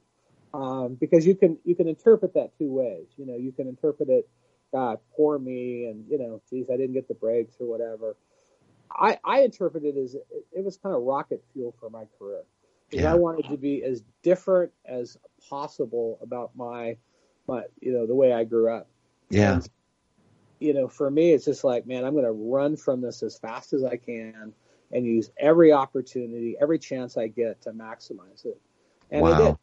um, 0.53 0.95
because 0.99 1.25
you 1.25 1.35
can 1.35 1.57
you 1.63 1.75
can 1.75 1.87
interpret 1.87 2.33
that 2.33 2.57
two 2.57 2.71
ways. 2.71 3.07
You 3.17 3.25
know, 3.25 3.35
you 3.35 3.51
can 3.51 3.67
interpret 3.67 4.09
it, 4.09 4.27
God, 4.73 4.99
poor 5.15 5.37
me, 5.39 5.85
and 5.85 6.05
you 6.09 6.17
know, 6.17 6.41
geez, 6.49 6.67
I 6.69 6.77
didn't 6.77 6.93
get 6.93 7.07
the 7.07 7.13
breaks 7.13 7.55
or 7.59 7.67
whatever. 7.67 8.15
I, 8.91 9.19
I 9.23 9.41
interpret 9.41 9.83
it 9.83 9.97
as 9.97 10.15
it, 10.15 10.25
it 10.51 10.63
was 10.63 10.77
kind 10.77 10.95
of 10.95 11.03
rocket 11.03 11.43
fuel 11.53 11.73
for 11.79 11.89
my 11.89 12.05
career. 12.17 12.43
Because 12.89 13.03
yeah. 13.03 13.11
I 13.11 13.15
wanted 13.15 13.47
to 13.49 13.57
be 13.57 13.83
as 13.83 14.03
different 14.23 14.71
as 14.85 15.17
possible 15.47 16.17
about 16.21 16.55
my, 16.55 16.97
my, 17.47 17.63
you 17.81 17.93
know, 17.93 18.07
the 18.07 18.15
way 18.15 18.33
I 18.33 18.43
grew 18.45 18.73
up. 18.73 18.87
Yeah. 19.29 19.53
And, 19.53 19.69
you 20.59 20.73
know, 20.73 20.87
for 20.87 21.09
me, 21.11 21.31
it's 21.31 21.45
just 21.45 21.63
like, 21.63 21.85
man, 21.85 22.03
I'm 22.03 22.13
going 22.13 22.25
to 22.25 22.31
run 22.31 22.75
from 22.75 23.01
this 23.01 23.21
as 23.21 23.37
fast 23.37 23.73
as 23.73 23.83
I 23.83 23.97
can 23.97 24.53
and 24.91 25.05
use 25.05 25.29
every 25.37 25.71
opportunity, 25.71 26.57
every 26.59 26.79
chance 26.79 27.15
I 27.15 27.27
get 27.27 27.61
to 27.61 27.71
maximize 27.71 28.45
it. 28.45 28.59
And 29.11 29.21
wow. 29.21 29.33
I 29.33 29.37
did. 29.37 29.57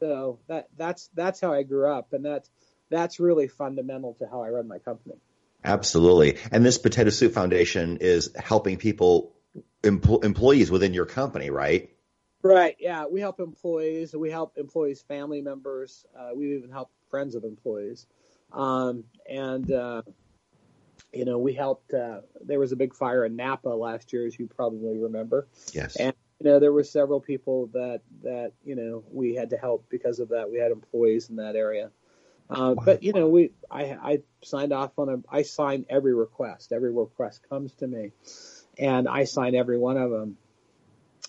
So 0.00 0.38
that 0.48 0.68
that's 0.76 1.10
that's 1.14 1.40
how 1.40 1.52
I 1.52 1.62
grew 1.62 1.88
up, 1.88 2.12
and 2.12 2.24
that's 2.24 2.50
that's 2.90 3.20
really 3.20 3.46
fundamental 3.46 4.14
to 4.14 4.26
how 4.26 4.42
I 4.42 4.48
run 4.48 4.66
my 4.66 4.78
company. 4.78 5.14
Absolutely. 5.64 6.38
And 6.50 6.64
this 6.64 6.78
Potato 6.78 7.10
Soup 7.10 7.32
Foundation 7.32 7.98
is 8.00 8.30
helping 8.36 8.78
people, 8.78 9.34
empl- 9.82 10.24
employees 10.24 10.70
within 10.70 10.94
your 10.94 11.06
company, 11.06 11.50
right? 11.50 11.90
Right. 12.42 12.76
Yeah. 12.80 13.06
We 13.06 13.20
help 13.20 13.38
employees. 13.38 14.14
We 14.14 14.30
help 14.30 14.54
employees' 14.56 15.02
family 15.02 15.40
members. 15.40 16.04
Uh, 16.18 16.30
we 16.34 16.56
even 16.56 16.70
help 16.70 16.90
friends 17.10 17.34
of 17.34 17.44
employees. 17.44 18.06
Um, 18.52 19.04
and, 19.28 19.70
uh, 19.70 20.02
you 21.12 21.24
know, 21.24 21.38
we 21.38 21.52
helped. 21.52 21.92
Uh, 21.92 22.22
there 22.44 22.58
was 22.58 22.72
a 22.72 22.76
big 22.76 22.94
fire 22.94 23.24
in 23.24 23.36
Napa 23.36 23.68
last 23.68 24.12
year, 24.12 24.26
as 24.26 24.38
you 24.38 24.46
probably 24.46 24.98
remember. 24.98 25.46
Yes. 25.72 25.96
And 25.96 26.14
you 26.40 26.50
know, 26.50 26.58
there 26.58 26.72
were 26.72 26.84
several 26.84 27.20
people 27.20 27.68
that 27.68 28.00
that 28.22 28.52
you 28.64 28.74
know 28.74 29.04
we 29.10 29.34
had 29.34 29.50
to 29.50 29.56
help 29.56 29.86
because 29.88 30.18
of 30.18 30.30
that. 30.30 30.50
We 30.50 30.58
had 30.58 30.72
employees 30.72 31.30
in 31.30 31.36
that 31.36 31.54
area. 31.54 31.90
Uh, 32.52 32.74
but 32.74 33.02
you 33.02 33.12
know, 33.12 33.28
we 33.28 33.52
I, 33.70 33.82
I 33.84 34.18
signed 34.42 34.72
off 34.72 34.98
on 34.98 35.08
a 35.08 35.22
I 35.28 35.42
sign 35.42 35.86
every 35.88 36.14
request. 36.14 36.72
Every 36.72 36.92
request 36.92 37.48
comes 37.48 37.72
to 37.74 37.86
me, 37.86 38.12
and 38.78 39.08
I 39.08 39.24
sign 39.24 39.54
every 39.54 39.78
one 39.78 39.96
of 39.96 40.10
them. 40.10 40.36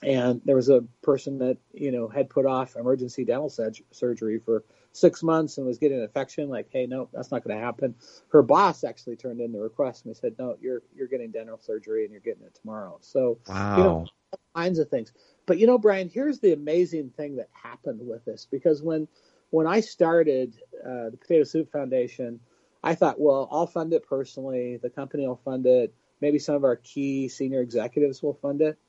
And 0.01 0.41
there 0.43 0.57
was 0.57 0.67
a 0.69 0.83
person 1.01 1.39
that 1.39 1.57
you 1.73 1.91
know 1.91 2.07
had 2.07 2.29
put 2.29 2.45
off 2.45 2.75
emergency 2.75 3.23
dental 3.23 3.49
surgery 3.91 4.39
for 4.39 4.63
six 4.93 5.23
months 5.23 5.57
and 5.57 5.67
was 5.67 5.77
getting 5.77 5.97
an 5.97 6.03
infection. 6.03 6.49
Like, 6.49 6.67
hey, 6.71 6.85
no, 6.85 7.09
that's 7.11 7.31
not 7.31 7.43
going 7.43 7.57
to 7.57 7.63
happen. 7.63 7.95
Her 8.29 8.41
boss 8.41 8.83
actually 8.83 9.17
turned 9.17 9.41
in 9.41 9.51
the 9.51 9.59
request 9.59 10.05
and 10.05 10.13
they 10.13 10.19
said, 10.19 10.35
no, 10.39 10.55
you're 10.61 10.81
you're 10.95 11.07
getting 11.07 11.31
dental 11.31 11.59
surgery 11.59 12.03
and 12.03 12.11
you're 12.11 12.21
getting 12.21 12.43
it 12.43 12.55
tomorrow. 12.61 12.97
So, 13.01 13.39
wow. 13.47 13.77
you 13.77 13.83
know, 13.83 14.05
all 14.31 14.39
kinds 14.55 14.79
of 14.79 14.89
things. 14.89 15.11
But 15.45 15.57
you 15.57 15.67
know, 15.67 15.77
Brian, 15.77 16.09
here's 16.09 16.39
the 16.39 16.53
amazing 16.53 17.09
thing 17.17 17.35
that 17.37 17.49
happened 17.51 18.07
with 18.07 18.23
this 18.23 18.47
because 18.49 18.81
when 18.81 19.07
when 19.53 19.67
I 19.67 19.81
started 19.81 20.55
uh, 20.83 21.11
the 21.11 21.17
Potato 21.21 21.43
Soup 21.43 21.71
Foundation, 21.71 22.39
I 22.83 22.95
thought, 22.95 23.19
well, 23.19 23.47
I'll 23.51 23.67
fund 23.67 23.93
it 23.93 24.03
personally. 24.03 24.77
The 24.77 24.89
company 24.89 25.27
will 25.27 25.39
fund 25.45 25.67
it. 25.67 25.93
Maybe 26.21 26.39
some 26.39 26.55
of 26.55 26.63
our 26.63 26.77
key 26.77 27.29
senior 27.29 27.61
executives 27.61 28.23
will 28.23 28.33
fund 28.33 28.61
it. 28.61 28.79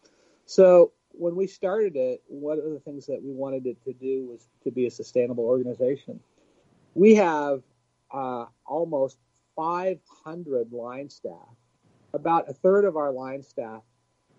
So 0.47 0.93
when 1.11 1.37
we 1.37 1.49
started 1.49 1.97
it, 1.97 2.23
one 2.29 2.57
of 2.57 2.65
the 2.65 2.81
things 2.81 3.05
that 3.09 3.23
we 3.23 3.31
wanted 3.31 3.67
it 3.67 3.85
to 3.85 3.93
do 3.93 4.25
was 4.25 4.49
to 4.63 4.71
be 4.71 4.87
a 4.87 4.91
sustainable 4.91 5.45
organization. 5.45 6.19
We 6.95 7.17
have 7.17 7.61
uh, 8.11 8.47
almost 8.65 9.19
500 9.57 10.73
line 10.73 11.11
staff. 11.11 11.57
About 12.15 12.49
a 12.49 12.55
third 12.55 12.87
of 12.87 12.97
our 12.97 13.13
line 13.13 13.43
staff 13.43 13.83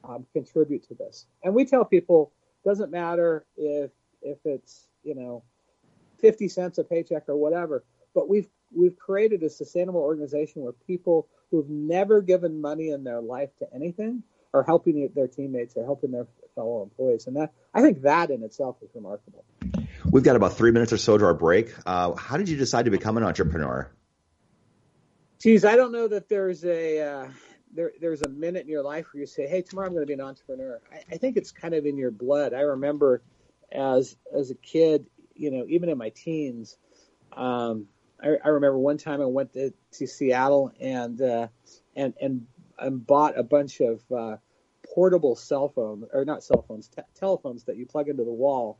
um, 0.03 0.25
contribute 0.34 0.88
to 0.88 0.96
this, 0.96 1.27
and 1.44 1.53
we 1.53 1.65
tell 1.65 1.86
people 1.86 2.32
doesn't 2.63 2.89
matter 2.89 3.46
if 3.58 3.91
if 4.24 4.39
it's 4.44 4.88
you 5.03 5.13
know 5.13 5.44
50 6.19 6.48
cents 6.48 6.77
a 6.77 6.84
paycheck 6.84 7.29
or 7.29 7.36
whatever. 7.36 7.84
But 8.13 8.29
we've 8.29 8.48
we've 8.72 8.98
created 8.98 9.43
a 9.43 9.50
sustainable 9.50 10.01
organization 10.01 10.62
where 10.62 10.74
people 10.74 11.27
who've 11.51 11.69
never 11.69 12.22
given 12.22 12.62
money 12.62 12.89
in 12.89 13.03
their 13.03 13.22
life 13.22 13.50
to 13.60 13.67
anything 13.74 14.24
are 14.53 14.63
helping 14.63 15.10
their 15.13 15.27
teammates, 15.27 15.75
are 15.75 15.84
helping 15.84 16.12
their 16.12 16.27
fellow 16.55 16.81
employees, 16.81 17.27
and 17.27 17.36
that 17.36 17.51
I 17.74 17.81
think 17.81 18.01
that 18.03 18.31
in 18.31 18.43
itself 18.43 18.77
is 18.81 18.89
remarkable. 18.95 19.43
We've 20.10 20.24
got 20.24 20.36
about 20.36 20.53
three 20.53 20.72
minutes 20.72 20.93
or 20.93 20.98
so 20.98 21.17
to 21.17 21.25
our 21.25 21.34
break. 21.34 21.74
Uh, 21.86 22.15
how 22.15 22.38
did 22.38 22.48
you 22.48 22.57
decide 22.57 22.86
to 22.86 22.91
become 22.91 23.17
an 23.17 23.24
entrepreneur? 23.24 23.91
Geez, 25.39 25.65
I 25.65 25.75
don't 25.75 25.91
know 25.91 26.07
that 26.07 26.29
there's 26.29 26.63
a 26.63 27.01
uh, 27.01 27.27
there, 27.74 27.91
there's 28.00 28.22
a 28.22 28.29
minute 28.29 28.63
in 28.63 28.69
your 28.69 28.84
life 28.84 29.07
where 29.12 29.19
you 29.19 29.27
say, 29.27 29.48
"Hey, 29.48 29.62
tomorrow 29.62 29.88
I'm 29.88 29.93
going 29.93 30.03
to 30.03 30.07
be 30.07 30.13
an 30.13 30.22
entrepreneur." 30.22 30.81
I, 30.91 31.15
I 31.15 31.17
think 31.17 31.38
it's 31.38 31.51
kind 31.51 31.74
of 31.74 31.86
in 31.86 31.98
your 31.98 32.12
blood. 32.12 32.53
I 32.53 32.62
remember 32.62 33.22
as 33.72 34.15
as 34.34 34.51
a 34.51 34.55
kid, 34.55 35.05
you 35.36 35.51
know, 35.51 35.65
even 35.68 35.89
in 35.89 35.98
my 35.98 36.10
teens, 36.10 36.77
um, 37.34 37.88
I, 38.24 38.38
I, 38.44 38.48
remember 38.50 38.77
one 38.77 38.98
time 38.98 39.22
I 39.22 39.25
went 39.25 39.54
to, 39.54 39.74
to 39.94 40.08
Seattle 40.08 40.72
and 40.80 41.22
uh, 41.22 41.48
and 41.96 42.13
and 42.22 42.48
and 42.80 43.06
bought 43.06 43.38
a 43.38 43.44
bunch 43.44 43.82
of 43.82 44.01
uh, 44.12 44.38
portable 44.94 45.36
cell 45.36 45.70
phones 45.70 46.06
or 46.13 46.25
not 46.25 46.44
cell 46.44 46.63
phones, 46.68 46.88
te- 46.88 47.01
telephones 47.15 47.65
that 47.65 47.77
you 47.77 47.86
plug 47.86 48.10
into 48.10 48.24
the 48.24 48.32
wall. 48.32 48.80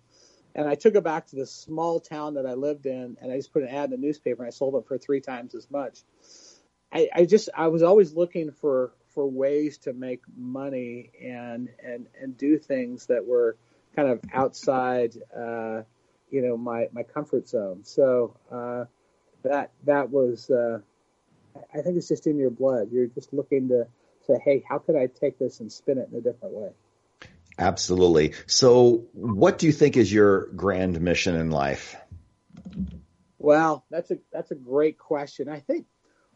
And 0.53 0.69
I 0.69 0.75
took 0.75 0.95
it 0.95 1.03
back 1.03 1.27
to 1.27 1.35
this 1.35 1.51
small 1.51 2.00
town 2.00 2.35
that 2.35 2.45
I 2.45 2.53
lived 2.53 2.85
in, 2.85 3.17
and 3.21 3.31
I 3.31 3.35
just 3.35 3.51
put 3.51 3.63
an 3.63 3.69
ad 3.69 3.85
in 3.85 3.91
the 3.91 3.97
newspaper, 3.97 4.41
and 4.41 4.47
I 4.47 4.51
sold 4.51 4.75
it 4.75 4.88
for 4.88 4.97
three 4.97 5.19
times 5.19 5.53
as 5.53 5.69
much. 5.69 6.00
I, 6.93 7.09
I 7.13 7.25
just 7.25 7.50
I 7.55 7.67
was 7.67 7.83
always 7.83 8.13
looking 8.13 8.51
for 8.51 8.93
for 9.09 9.27
ways 9.29 9.77
to 9.79 9.93
make 9.93 10.21
money 10.38 11.12
and 11.21 11.69
and 11.83 12.07
and 12.21 12.38
do 12.38 12.57
things 12.57 13.07
that 13.07 13.25
were 13.25 13.57
kind 13.95 14.09
of 14.09 14.21
outside, 14.33 15.15
uh, 15.35 15.81
you 16.29 16.41
know, 16.41 16.58
my 16.58 16.88
my 16.91 17.03
comfort 17.03 17.48
zone. 17.48 17.84
So 17.84 18.36
uh, 18.51 18.86
that 19.44 19.72
that 19.86 20.10
was, 20.10 20.50
uh, 20.50 20.79
I 21.74 21.82
think 21.82 21.98
it's 21.98 22.08
just 22.08 22.27
in 22.27 22.38
your 22.38 22.50
blood. 22.50 22.89
You're 22.91 23.08
just 23.08 23.34
looking 23.34 23.70
to 23.70 23.88
say, 24.27 24.39
hey, 24.44 24.63
how 24.67 24.79
could 24.79 24.96
I 24.96 25.08
take 25.08 25.38
this 25.39 25.60
and 25.60 25.72
spin 25.72 25.98
it 25.98 26.10
in 26.12 26.17
a 26.17 26.22
different 26.22 26.55
way? 26.55 26.70
Absolutely. 27.58 28.34
So, 28.48 29.05
what 29.13 29.60
do 29.60 29.65
you 29.65 29.72
think 29.72 29.96
is 29.96 30.12
your 30.12 30.48
grand 30.48 31.00
mission 31.00 31.36
in 31.36 31.51
life? 31.51 31.96
Well, 33.38 33.86
that's 33.89 34.12
a 34.12 34.17
that's 34.34 34.51
a 34.51 34.55
great 34.55 34.98
question. 34.98 35.48
I 35.48 35.60
think 35.60 35.86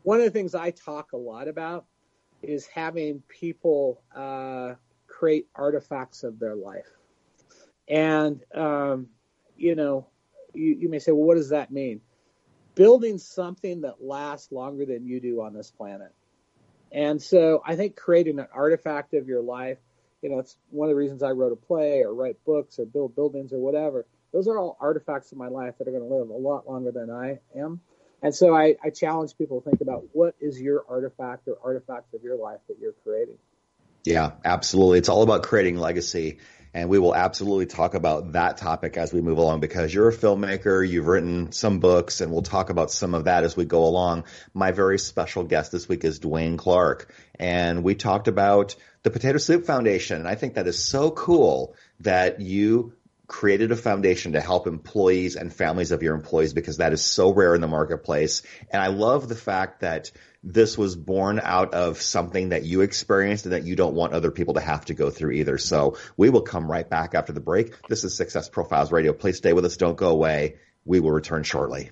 one 0.04 0.20
of 0.20 0.26
the 0.26 0.32
things 0.32 0.56
I 0.56 0.72
talk 0.72 1.12
a 1.12 1.18
lot 1.18 1.48
about 1.48 1.86
is 2.42 2.66
having 2.68 3.22
people 3.28 4.02
uh, 4.16 4.76
create 5.08 5.48
artifacts 5.56 6.24
of 6.24 6.40
their 6.40 6.56
life. 6.56 6.88
And, 7.88 8.42
um, 8.56 9.08
you 9.60 9.76
know, 9.76 10.08
you, 10.54 10.76
you 10.80 10.90
may 10.90 11.00
say, 11.00 11.12
well, 11.12 11.24
what 11.24 11.36
does 11.36 11.50
that 11.50 11.72
mean? 11.72 12.02
Building 12.76 13.18
something 13.18 13.82
that 13.82 14.04
lasts 14.04 14.52
longer 14.52 14.86
than 14.86 15.06
you 15.06 15.20
do 15.20 15.42
on 15.42 15.54
this 15.54 15.72
planet. 15.72 16.14
And 16.92 17.22
so 17.22 17.62
I 17.66 17.76
think 17.76 17.96
creating 17.96 18.40
an 18.40 18.48
artifact 18.54 19.14
of 19.14 19.28
your 19.28 19.42
life, 19.42 19.78
you 20.22 20.30
know, 20.30 20.40
it's 20.40 20.58
one 20.70 20.88
of 20.88 20.92
the 20.92 20.96
reasons 20.96 21.24
I 21.24 21.32
wrote 21.32 21.52
a 21.52 21.56
play 21.56 22.02
or 22.02 22.14
write 22.14 22.44
books 22.46 22.80
or 22.80 22.86
build 22.86 23.16
buildings 23.16 23.54
or 23.54 23.60
whatever. 23.60 24.06
Those 24.34 24.48
are 24.48 24.58
all 24.58 24.78
artifacts 24.80 25.32
of 25.32 25.38
my 25.38 25.48
life 25.48 25.76
that 25.78 25.88
are 25.88 25.92
going 25.92 26.08
to 26.08 26.16
live 26.16 26.30
a 26.30 26.34
lot 26.34 26.68
longer 26.68 26.92
than 26.92 27.10
I 27.10 27.40
am. 27.56 27.82
And 28.22 28.36
so 28.36 28.56
I, 28.56 28.76
I 28.84 28.90
challenge 28.90 29.38
people 29.38 29.62
to 29.62 29.70
think 29.70 29.82
about 29.82 30.06
what 30.12 30.36
is 30.42 30.60
your 30.60 30.84
artifact 30.90 31.48
or 31.48 31.58
artifacts 31.64 32.14
of 32.14 32.24
your 32.24 32.38
life 32.38 32.60
that 32.68 32.78
you're 32.80 32.94
creating. 33.04 33.38
Yeah, 34.04 34.32
absolutely. 34.44 34.98
It's 35.00 35.10
all 35.10 35.24
about 35.24 35.44
creating 35.44 35.78
legacy. 35.78 36.40
And 36.74 36.88
we 36.90 37.00
will 37.00 37.16
absolutely 37.16 37.66
talk 37.66 37.96
about 37.96 38.34
that 38.34 38.58
topic 38.58 38.96
as 38.96 39.12
we 39.12 39.22
move 39.22 39.40
along 39.40 39.60
because 39.60 39.94
you're 39.94 40.10
a 40.10 40.16
filmmaker, 40.16 40.88
you've 40.88 41.08
written 41.08 41.52
some 41.52 41.80
books, 41.80 42.22
and 42.22 42.32
we'll 42.32 42.44
talk 42.44 42.70
about 42.70 42.92
some 42.92 43.16
of 43.16 43.24
that 43.24 43.44
as 43.44 43.58
we 43.58 43.66
go 43.66 43.86
along. 43.86 44.26
My 44.54 44.72
very 44.72 45.00
special 45.00 45.44
guest 45.44 45.72
this 45.72 45.90
week 45.90 46.04
is 46.04 46.20
Dwayne 46.20 46.58
Clark. 46.58 47.12
And 47.40 47.84
we 47.84 47.96
talked 47.96 48.28
about 48.28 48.76
the 49.04 49.10
Potato 49.10 49.40
Soup 49.40 49.66
Foundation. 49.66 50.18
And 50.18 50.28
I 50.28 50.36
think 50.36 50.56
that 50.56 50.68
is 50.68 50.84
so 50.84 51.10
cool 51.10 51.76
that 52.02 52.40
you 52.40 52.94
created 53.30 53.72
a 53.72 53.76
foundation 53.76 54.34
to 54.34 54.42
help 54.42 54.68
employees 54.68 55.38
and 55.38 55.54
families 55.54 55.92
of 55.92 56.04
your 56.04 56.16
employees 56.16 56.52
because 56.52 56.78
that 56.78 56.92
is 56.92 57.06
so 57.06 57.32
rare 57.32 57.56
in 57.56 57.62
the 57.62 57.68
marketplace. 57.68 58.42
And 58.72 58.82
I 58.82 58.88
love 58.88 59.30
the 59.30 59.36
fact 59.36 59.82
that 59.82 60.12
this 60.44 60.78
was 60.78 60.96
born 60.96 61.40
out 61.42 61.74
of 61.74 62.02
something 62.02 62.50
that 62.50 62.64
you 62.64 62.82
experienced 62.82 63.46
and 63.46 63.54
that 63.54 63.64
you 63.64 63.76
don't 63.76 63.94
want 63.94 64.14
other 64.14 64.32
people 64.32 64.56
to 64.56 64.62
have 64.62 64.84
to 64.86 64.96
go 64.96 65.12
through 65.12 65.32
either. 65.32 65.58
So 65.60 65.98
we 66.18 66.30
will 66.30 66.42
come 66.42 66.70
right 66.70 66.90
back 66.90 67.14
after 67.14 67.32
the 67.32 67.40
break. 67.40 67.88
This 67.88 68.04
is 68.04 68.18
Success 68.18 68.50
Profiles 68.50 68.92
Radio. 68.92 69.14
Please 69.14 69.38
stay 69.38 69.54
with 69.54 69.64
us. 69.64 69.78
Don't 69.78 69.98
go 69.98 70.10
away. 70.10 70.56
We 70.84 71.00
will 71.00 71.12
return 71.12 71.44
shortly. 71.44 71.92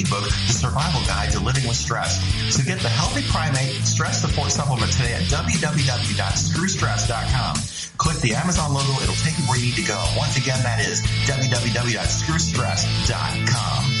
ebook, 0.01 0.25
The 0.25 0.53
Survival 0.53 1.01
Guide 1.05 1.31
to 1.31 1.39
Living 1.39 1.65
with 1.67 1.77
Stress. 1.77 2.21
So 2.53 2.61
get 2.63 2.79
the 2.79 2.89
Healthy 2.89 3.23
Primate 3.29 3.85
Stress 3.85 4.21
Support 4.21 4.51
Supplement 4.51 4.91
today 4.91 5.13
at 5.13 5.21
www.screwstress.com. 5.23 7.55
Click 7.97 8.17
the 8.17 8.35
Amazon 8.35 8.73
logo, 8.73 8.99
it'll 9.01 9.15
take 9.15 9.37
you 9.37 9.45
where 9.45 9.57
you 9.59 9.67
need 9.67 9.75
to 9.75 9.83
go. 9.83 10.03
Once 10.17 10.35
again, 10.37 10.61
that 10.63 10.81
is 10.81 11.01
www.screwstress.com. 11.27 14.00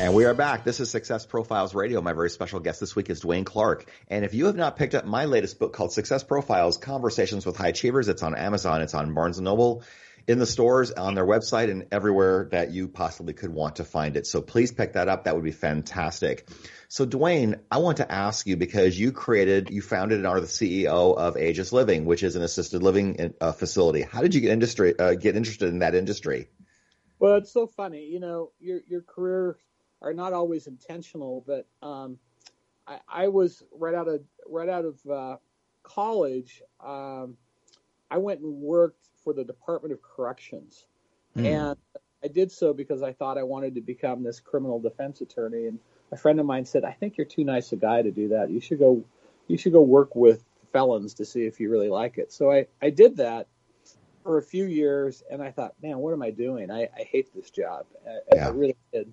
And 0.00 0.14
we 0.14 0.24
are 0.24 0.32
back. 0.32 0.64
This 0.64 0.80
is 0.80 0.90
Success 0.90 1.26
Profiles 1.26 1.74
Radio. 1.74 2.00
My 2.00 2.14
very 2.14 2.30
special 2.30 2.58
guest 2.58 2.80
this 2.80 2.96
week 2.96 3.10
is 3.10 3.20
Dwayne 3.20 3.44
Clark. 3.44 3.84
And 4.08 4.24
if 4.24 4.32
you 4.32 4.46
have 4.46 4.56
not 4.56 4.78
picked 4.78 4.94
up 4.94 5.04
my 5.04 5.26
latest 5.26 5.58
book 5.58 5.74
called 5.74 5.92
Success 5.92 6.24
Profiles, 6.24 6.78
Conversations 6.78 7.44
with 7.44 7.58
High 7.58 7.68
Achievers, 7.68 8.08
it's 8.08 8.22
on 8.22 8.34
Amazon, 8.34 8.80
it's 8.80 8.94
on 8.94 9.12
Barnes 9.12 9.38
& 9.40 9.42
Noble. 9.42 9.82
in 10.26 10.38
the 10.38 10.46
stores, 10.46 10.90
on 10.90 11.14
their 11.14 11.26
website, 11.26 11.70
and 11.70 11.86
everywhere 11.92 12.48
that 12.50 12.70
you 12.70 12.88
possibly 12.88 13.34
could 13.34 13.52
want 13.52 13.76
to 13.76 13.84
find 13.84 14.16
it. 14.16 14.26
So 14.26 14.40
please 14.40 14.72
pick 14.72 14.94
that 14.94 15.08
up. 15.08 15.24
That 15.24 15.34
would 15.34 15.44
be 15.44 15.50
fantastic. 15.50 16.48
So 16.88 17.04
Dwayne, 17.04 17.60
I 17.70 17.76
want 17.76 17.98
to 17.98 18.10
ask 18.10 18.46
you 18.46 18.56
because 18.56 18.98
you 18.98 19.12
created, 19.12 19.68
you 19.68 19.82
founded 19.82 20.16
and 20.16 20.26
are 20.26 20.40
the 20.40 20.46
CEO 20.46 21.14
of 21.14 21.36
Aegis 21.36 21.74
Living, 21.74 22.06
which 22.06 22.22
is 22.22 22.36
an 22.36 22.42
assisted 22.42 22.82
living 22.82 23.34
uh, 23.38 23.52
facility. 23.52 24.00
How 24.00 24.22
did 24.22 24.34
you 24.34 24.40
get 24.40 24.50
industry 24.50 24.98
uh, 24.98 25.12
get 25.12 25.36
interested 25.36 25.68
in 25.68 25.80
that 25.80 25.94
industry? 25.94 26.48
Well, 27.18 27.34
it's 27.34 27.52
so 27.52 27.66
funny. 27.66 28.06
You 28.06 28.18
know, 28.18 28.52
your 28.60 28.80
your 28.88 29.02
careers 29.02 29.56
are 30.02 30.14
not 30.14 30.32
always 30.32 30.66
intentional, 30.66 31.44
but 31.46 31.66
um, 31.86 32.18
I, 32.86 32.98
I, 33.08 33.28
was 33.28 33.62
right 33.72 33.94
out 33.94 34.08
of 34.08 34.22
right 34.48 34.68
out 34.68 34.84
of 34.84 35.10
uh, 35.10 35.36
college. 35.82 36.62
Um, 36.84 37.36
I 38.10 38.18
went 38.18 38.40
and 38.40 38.54
worked 38.56 39.08
for 39.22 39.32
the 39.32 39.44
Department 39.44 39.92
of 39.92 40.00
Corrections, 40.02 40.86
mm. 41.36 41.44
and 41.44 41.76
I 42.24 42.28
did 42.28 42.50
so 42.50 42.72
because 42.72 43.02
I 43.02 43.12
thought 43.12 43.38
I 43.38 43.42
wanted 43.42 43.74
to 43.76 43.80
become 43.80 44.22
this 44.22 44.40
criminal 44.40 44.80
defense 44.80 45.20
attorney. 45.20 45.66
And 45.66 45.78
a 46.12 46.16
friend 46.16 46.40
of 46.40 46.46
mine 46.46 46.64
said, 46.64 46.84
"I 46.84 46.92
think 46.92 47.16
you're 47.16 47.26
too 47.26 47.44
nice 47.44 47.72
a 47.72 47.76
guy 47.76 48.02
to 48.02 48.10
do 48.10 48.28
that. 48.28 48.50
You 48.50 48.60
should 48.60 48.78
go, 48.78 49.04
you 49.46 49.58
should 49.58 49.72
go 49.72 49.82
work 49.82 50.16
with 50.16 50.44
felons 50.72 51.14
to 51.14 51.24
see 51.24 51.44
if 51.44 51.60
you 51.60 51.70
really 51.70 51.88
like 51.90 52.18
it." 52.18 52.32
So 52.32 52.50
I 52.50 52.66
I 52.80 52.90
did 52.90 53.18
that 53.18 53.48
for 54.22 54.38
a 54.38 54.42
few 54.42 54.64
years, 54.64 55.22
and 55.30 55.42
I 55.42 55.50
thought, 55.50 55.74
"Man, 55.82 55.98
what 55.98 56.12
am 56.12 56.22
I 56.22 56.30
doing? 56.30 56.70
I, 56.70 56.88
I 56.96 57.02
hate 57.02 57.34
this 57.34 57.50
job. 57.50 57.86
I, 58.06 58.18
yeah. 58.34 58.46
I 58.46 58.50
really 58.50 58.76
did." 58.92 59.12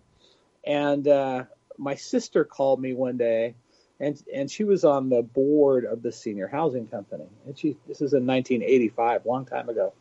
And 0.68 1.08
uh, 1.08 1.46
my 1.78 1.96
sister 1.96 2.44
called 2.44 2.82
me 2.82 2.94
one 2.94 3.18
day 3.18 3.56
and 4.00 4.22
and 4.34 4.50
she 4.52 4.64
was 4.64 4.84
on 4.84 5.10
the 5.10 5.22
board 5.22 5.86
of 5.86 6.04
the 6.04 6.12
senior 6.12 6.48
housing 6.48 6.88
company. 6.88 7.26
And 7.46 7.58
she 7.58 7.78
this 7.88 8.02
is 8.02 8.14
in 8.14 8.28
1985 8.28 9.26
long 9.26 9.46
time 9.46 9.70
ago. 9.70 9.94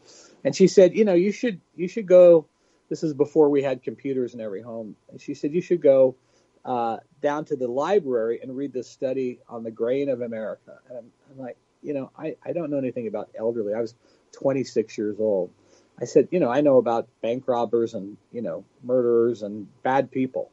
And 0.44 0.54
she 0.54 0.66
said 0.66 0.94
you 0.94 1.04
know 1.04 1.14
you 1.14 1.32
should 1.32 1.60
you 1.74 1.88
should 1.88 2.06
go 2.06 2.46
this 2.88 3.02
is 3.02 3.14
before 3.14 3.48
we 3.48 3.62
had 3.62 3.82
computers 3.82 4.34
in 4.34 4.40
every 4.40 4.62
home. 4.62 4.96
And 5.10 5.20
she 5.20 5.34
said 5.34 5.52
you 5.52 5.60
should 5.60 5.80
go 5.80 6.16
uh, 6.64 6.98
down 7.22 7.44
to 7.46 7.56
the 7.56 7.68
library 7.68 8.40
and 8.42 8.56
read 8.56 8.72
this 8.72 8.88
study 8.90 9.38
on 9.48 9.62
the 9.62 9.70
graying 9.70 10.08
of 10.08 10.20
america. 10.20 10.78
And 10.88 10.98
I'm, 10.98 11.12
I'm 11.30 11.38
like 11.38 11.56
you 11.82 11.94
know 11.94 12.10
I, 12.18 12.36
I 12.44 12.52
don't 12.52 12.70
know 12.70 12.78
anything 12.78 13.06
about 13.06 13.30
elderly. 13.38 13.72
I 13.72 13.80
was 13.80 13.94
26 14.32 14.98
years 14.98 15.16
old. 15.20 15.50
I 15.98 16.04
said 16.04 16.28
you 16.30 16.40
know 16.40 16.50
i 16.50 16.60
know 16.60 16.76
about 16.76 17.08
bank 17.22 17.44
robbers 17.48 17.94
and 17.94 18.18
you 18.30 18.42
know 18.42 18.64
murderers 18.82 19.42
and 19.42 19.66
bad 19.82 20.10
people 20.10 20.50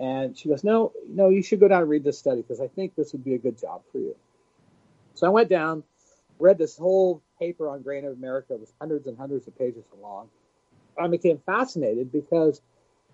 and 0.00 0.36
she 0.36 0.48
goes, 0.48 0.64
no, 0.64 0.92
no, 1.06 1.28
you 1.28 1.42
should 1.42 1.60
go 1.60 1.68
down 1.68 1.82
and 1.82 1.90
read 1.90 2.04
this 2.04 2.18
study 2.18 2.40
because 2.40 2.60
I 2.60 2.68
think 2.68 2.96
this 2.96 3.12
would 3.12 3.22
be 3.22 3.34
a 3.34 3.38
good 3.38 3.58
job 3.60 3.82
for 3.92 3.98
you. 3.98 4.16
So 5.14 5.26
I 5.26 5.30
went 5.30 5.50
down, 5.50 5.84
read 6.38 6.56
this 6.56 6.78
whole 6.78 7.22
paper 7.38 7.68
on 7.68 7.82
Graying 7.82 8.06
of 8.06 8.14
America. 8.14 8.54
It 8.54 8.60
was 8.60 8.72
hundreds 8.80 9.06
and 9.06 9.18
hundreds 9.18 9.46
of 9.46 9.58
pages 9.58 9.84
long. 10.00 10.28
I 10.98 11.06
became 11.08 11.38
fascinated 11.44 12.10
because 12.10 12.62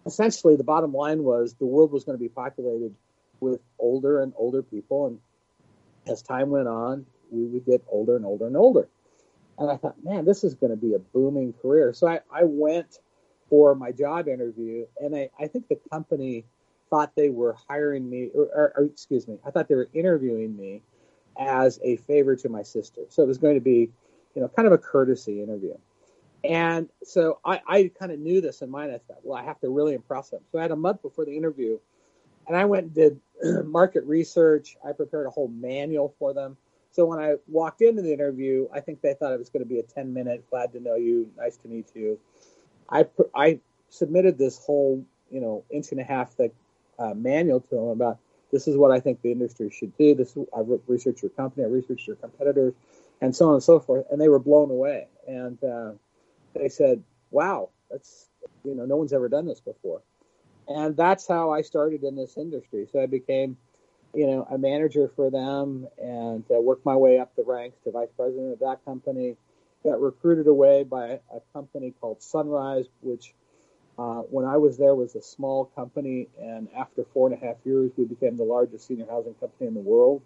essentially 0.07 0.55
the 0.55 0.65
bottom 0.65 0.93
line 0.93 1.25
was 1.25 1.55
the 1.55 1.67
world 1.67 1.91
was 1.91 2.05
going 2.05 2.17
to 2.17 2.23
be 2.23 2.29
populated 2.29 2.95
with 3.41 3.61
older 3.81 4.23
and 4.23 4.33
older 4.37 4.63
people. 4.63 5.09
And 5.09 5.19
as 6.07 6.23
time 6.23 6.51
went 6.51 6.69
on, 6.69 7.05
we 7.33 7.47
would 7.47 7.67
get 7.67 7.83
older 7.89 8.15
and 8.15 8.25
older 8.25 8.47
and 8.47 8.57
older. 8.57 8.89
And 9.59 9.69
I 9.69 9.77
thought, 9.77 9.97
man, 10.05 10.25
this 10.25 10.45
is 10.45 10.55
going 10.55 10.71
to 10.71 10.77
be 10.77 10.95
a 10.95 11.01
booming 11.01 11.53
career. 11.61 11.93
So 11.95 12.07
I, 12.07 12.21
I 12.33 12.45
went 12.45 13.01
for 13.49 13.75
my 13.75 13.91
job 13.91 14.29
interview, 14.29 14.87
and 15.01 15.17
I, 15.17 15.31
I 15.39 15.49
think 15.49 15.69
the 15.69 15.79
company 15.91 16.45
thought 16.91 17.15
they 17.17 17.31
were 17.31 17.57
hiring 17.69 18.09
me, 18.09 18.31
or, 18.35 18.45
or, 18.55 18.73
or, 18.77 18.85
excuse 18.85 19.27
me, 19.27 19.39
I 19.47 19.51
thought 19.51 19.69
they 19.69 19.75
were 19.75 19.89
interviewing 19.93 20.57
me 20.57 20.83
as 21.39 21.79
a 21.83 21.97
favor 21.97 22.37
to 22.37 22.49
my 22.49 22.63
sister. 22.63 23.03
So 23.09 23.23
it 23.23 23.27
was 23.27 23.39
going 23.39 23.55
to 23.55 23.61
be, 23.61 23.91
you 24.35 24.43
know, 24.43 24.49
kind 24.49 24.67
of 24.67 24.73
a 24.73 24.79
courtesy 24.79 25.43
interview. 25.43 25.75
And 26.45 26.89
so 27.03 27.41
I, 27.45 27.61
I 27.67 27.91
kind 27.99 28.13
of 28.13 28.21
knew 28.21 28.41
this 28.41 28.63
in 28.63 28.71
mind. 28.71 28.93
I 28.93 28.99
thought, 28.99 29.21
well, 29.23 29.39
I 29.39 29.45
have 29.45 29.61
to 29.61 29.69
really 29.69 29.95
impress 29.95 30.31
them. 30.31 30.41
So 30.53 30.59
I 30.59 30.63
had 30.63 30.71
a 30.71 30.77
month 30.77 31.03
before 31.03 31.25
the 31.25 31.37
interview, 31.37 31.79
and 32.47 32.57
I 32.57 32.65
went 32.65 32.85
and 32.87 32.95
did 32.95 33.21
market 33.65 34.05
research. 34.05 34.77
I 34.87 34.93
prepared 34.93 35.27
a 35.27 35.31
whole 35.31 35.49
manual 35.49 36.15
for 36.19 36.33
them. 36.33 36.57
So 36.93 37.05
when 37.05 37.19
I 37.19 37.35
walked 37.49 37.83
into 37.83 38.01
the 38.01 38.13
interview, 38.13 38.69
I 38.73 38.81
think 38.81 39.03
they 39.03 39.13
thought 39.15 39.33
it 39.33 39.39
was 39.39 39.51
going 39.51 39.63
to 39.63 39.69
be 39.69 39.81
a 39.81 39.83
10 39.83 40.15
minute, 40.15 40.49
glad 40.49 40.73
to 40.73 40.81
know 40.81 40.95
you, 40.95 41.31
nice 41.37 41.57
to 41.59 41.69
meet 41.69 41.89
you. 41.95 42.19
I, 42.89 43.07
I 43.35 43.61
submitted 43.91 44.39
this 44.39 44.59
whole, 44.59 45.05
you 45.31 45.41
know, 45.41 45.65
inch 45.69 45.91
and 45.91 46.01
a 46.01 46.05
half 46.05 46.33
thick 46.33 46.55
uh, 46.99 47.15
manual 47.15 47.61
to 47.61 47.75
them 47.75 47.89
about 47.89 48.19
this 48.53 48.69
is 48.69 48.77
what 48.77 48.91
I 48.91 49.01
think 49.01 49.23
the 49.23 49.33
industry 49.33 49.71
should 49.71 49.97
do. 49.97 50.15
This 50.15 50.37
I 50.57 50.61
researched 50.87 51.23
your 51.23 51.31
company, 51.31 51.65
I 51.65 51.69
researched 51.69 52.07
your 52.07 52.17
competitors, 52.17 52.75
and 53.21 53.35
so 53.35 53.49
on 53.49 53.55
and 53.55 53.63
so 53.63 53.81
forth. 53.81 54.07
And 54.11 54.21
they 54.21 54.29
were 54.29 54.39
blown 54.39 54.71
away, 54.71 55.09
and 55.27 55.63
uh, 55.65 55.93
they 56.55 56.69
said, 56.69 57.03
"Wow, 57.31 57.71
that's 57.91 58.29
you 58.65 58.75
know, 58.75 58.87
no 58.87 58.97
one's 58.97 59.13
ever 59.13 59.29
done 59.29 59.47
this 59.47 59.61
before." 59.61 60.03
And 60.69 60.97
that's 60.97 61.29
how 61.29 61.51
I 61.51 61.63
started 61.63 62.03
in 62.03 62.17
this 62.17 62.37
industry. 62.37 62.89
So 62.91 63.01
I 63.01 63.07
became, 63.07 63.57
you 64.15 64.27
know, 64.27 64.47
a 64.51 64.59
manager 64.59 65.09
for 65.15 65.31
them 65.31 65.87
and 65.97 66.45
uh, 66.51 66.61
worked 66.61 66.85
my 66.85 66.97
way 66.97 67.19
up 67.19 67.37
the 67.37 67.45
ranks 67.45 67.79
to 67.85 67.93
vice 67.93 68.09
president 68.17 68.53
of 68.55 68.59
that 68.61 68.85
company. 68.85 69.37
Got 69.85 70.01
recruited 70.01 70.49
away 70.49 70.83
by 70.83 71.21
a 71.33 71.41
company 71.53 71.95
called 72.01 72.21
Sunrise, 72.21 72.87
which 73.01 73.33
uh, 73.99 74.21
when 74.31 74.45
I 74.45 74.57
was 74.59 74.77
there, 74.77 74.95
was 74.95 75.15
a 75.15 75.23
small 75.23 75.67
company, 75.75 76.29
and 76.41 76.69
after 76.77 77.05
four 77.15 77.29
and 77.29 77.43
a 77.43 77.47
half 77.47 77.57
years, 77.65 77.93
we 77.97 78.05
became 78.05 78.37
the 78.37 78.45
largest 78.45 78.87
senior 78.87 79.07
housing 79.09 79.35
company 79.35 79.69
in 79.69 79.75
the 79.75 79.81
world, 79.81 80.23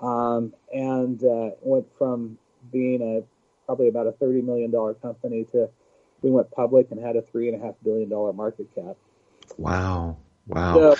um, 0.00 0.52
and 0.72 1.22
uh, 1.24 1.50
went 1.62 1.86
from 1.98 2.38
being 2.70 3.02
a 3.02 3.22
probably 3.66 3.88
about 3.88 4.06
a 4.06 4.12
thirty 4.12 4.40
million 4.40 4.70
dollar 4.70 4.94
company 4.94 5.46
to 5.52 5.68
we 6.22 6.30
went 6.30 6.50
public 6.52 6.92
and 6.92 7.00
had 7.00 7.16
a 7.16 7.22
three 7.22 7.48
and 7.48 7.60
a 7.60 7.64
half 7.64 7.74
billion 7.82 8.08
dollar 8.08 8.32
market 8.32 8.72
cap. 8.74 8.96
Wow! 9.58 10.18
Wow! 10.46 10.74
So 10.74 10.96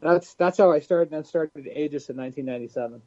that's 0.00 0.34
that's 0.34 0.58
how 0.58 0.72
I 0.72 0.80
started. 0.80 1.12
And 1.12 1.24
I 1.24 1.28
started 1.28 1.68
Aegis 1.68 2.10
in 2.10 2.16
1997. 2.16 3.00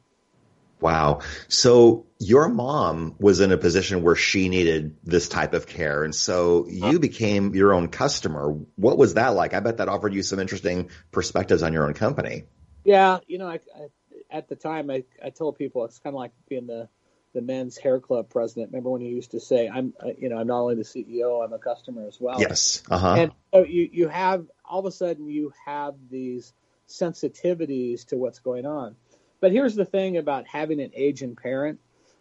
Wow. 0.80 1.20
So 1.48 2.06
your 2.18 2.48
mom 2.48 3.16
was 3.18 3.40
in 3.40 3.52
a 3.52 3.56
position 3.56 4.02
where 4.02 4.16
she 4.16 4.48
needed 4.48 4.96
this 5.04 5.28
type 5.28 5.54
of 5.54 5.66
care. 5.66 6.04
And 6.04 6.14
so 6.14 6.66
you 6.68 6.98
became 6.98 7.54
your 7.54 7.72
own 7.72 7.88
customer. 7.88 8.50
What 8.76 8.98
was 8.98 9.14
that 9.14 9.28
like? 9.28 9.54
I 9.54 9.60
bet 9.60 9.78
that 9.78 9.88
offered 9.88 10.14
you 10.14 10.22
some 10.22 10.38
interesting 10.38 10.90
perspectives 11.12 11.62
on 11.62 11.72
your 11.72 11.86
own 11.86 11.94
company. 11.94 12.44
Yeah. 12.84 13.18
You 13.26 13.38
know, 13.38 13.48
I, 13.48 13.60
I, 13.74 13.88
at 14.30 14.48
the 14.48 14.56
time, 14.56 14.90
I, 14.90 15.04
I 15.24 15.30
told 15.30 15.56
people 15.56 15.84
it's 15.84 15.98
kind 15.98 16.14
of 16.14 16.18
like 16.18 16.32
being 16.48 16.66
the, 16.66 16.88
the 17.32 17.42
men's 17.42 17.76
hair 17.76 18.00
club 18.00 18.28
president. 18.28 18.68
Remember 18.72 18.90
when 18.90 19.02
you 19.02 19.14
used 19.14 19.32
to 19.32 19.40
say, 19.40 19.68
I'm, 19.68 19.94
you 20.18 20.28
know, 20.28 20.38
I'm 20.38 20.46
not 20.46 20.60
only 20.60 20.74
the 20.74 20.82
CEO, 20.82 21.44
I'm 21.44 21.52
a 21.52 21.58
customer 21.58 22.06
as 22.06 22.18
well. 22.20 22.40
Yes. 22.40 22.82
Uh-huh. 22.90 23.14
And 23.16 23.32
so 23.52 23.64
you, 23.64 23.88
you 23.92 24.08
have, 24.08 24.46
all 24.64 24.80
of 24.80 24.86
a 24.86 24.92
sudden 24.92 25.28
you 25.28 25.52
have 25.64 25.94
these 26.10 26.52
sensitivities 26.88 28.06
to 28.06 28.16
what's 28.16 28.40
going 28.40 28.66
on. 28.66 28.96
But 29.40 29.52
here's 29.52 29.74
the 29.74 29.84
thing 29.84 30.16
about 30.16 30.46
having 30.46 30.80
an 30.80 30.90
aging 30.94 31.36
parent. 31.36 31.80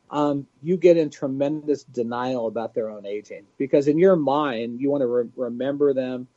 Um, 0.09 0.47
you 0.63 0.77
get 0.77 0.97
in 0.97 1.09
tremendous 1.11 1.83
denial 1.83 2.47
about 2.47 2.73
their 2.73 2.89
own 2.89 3.05
aging 3.05 3.45
because 3.57 3.87
in 3.87 3.99
your 3.99 4.15
mind 4.15 4.81
you 4.81 4.89
want 4.89 5.01
to 5.01 5.07
re- 5.07 5.29
remember 5.35 5.93
them 5.93 6.27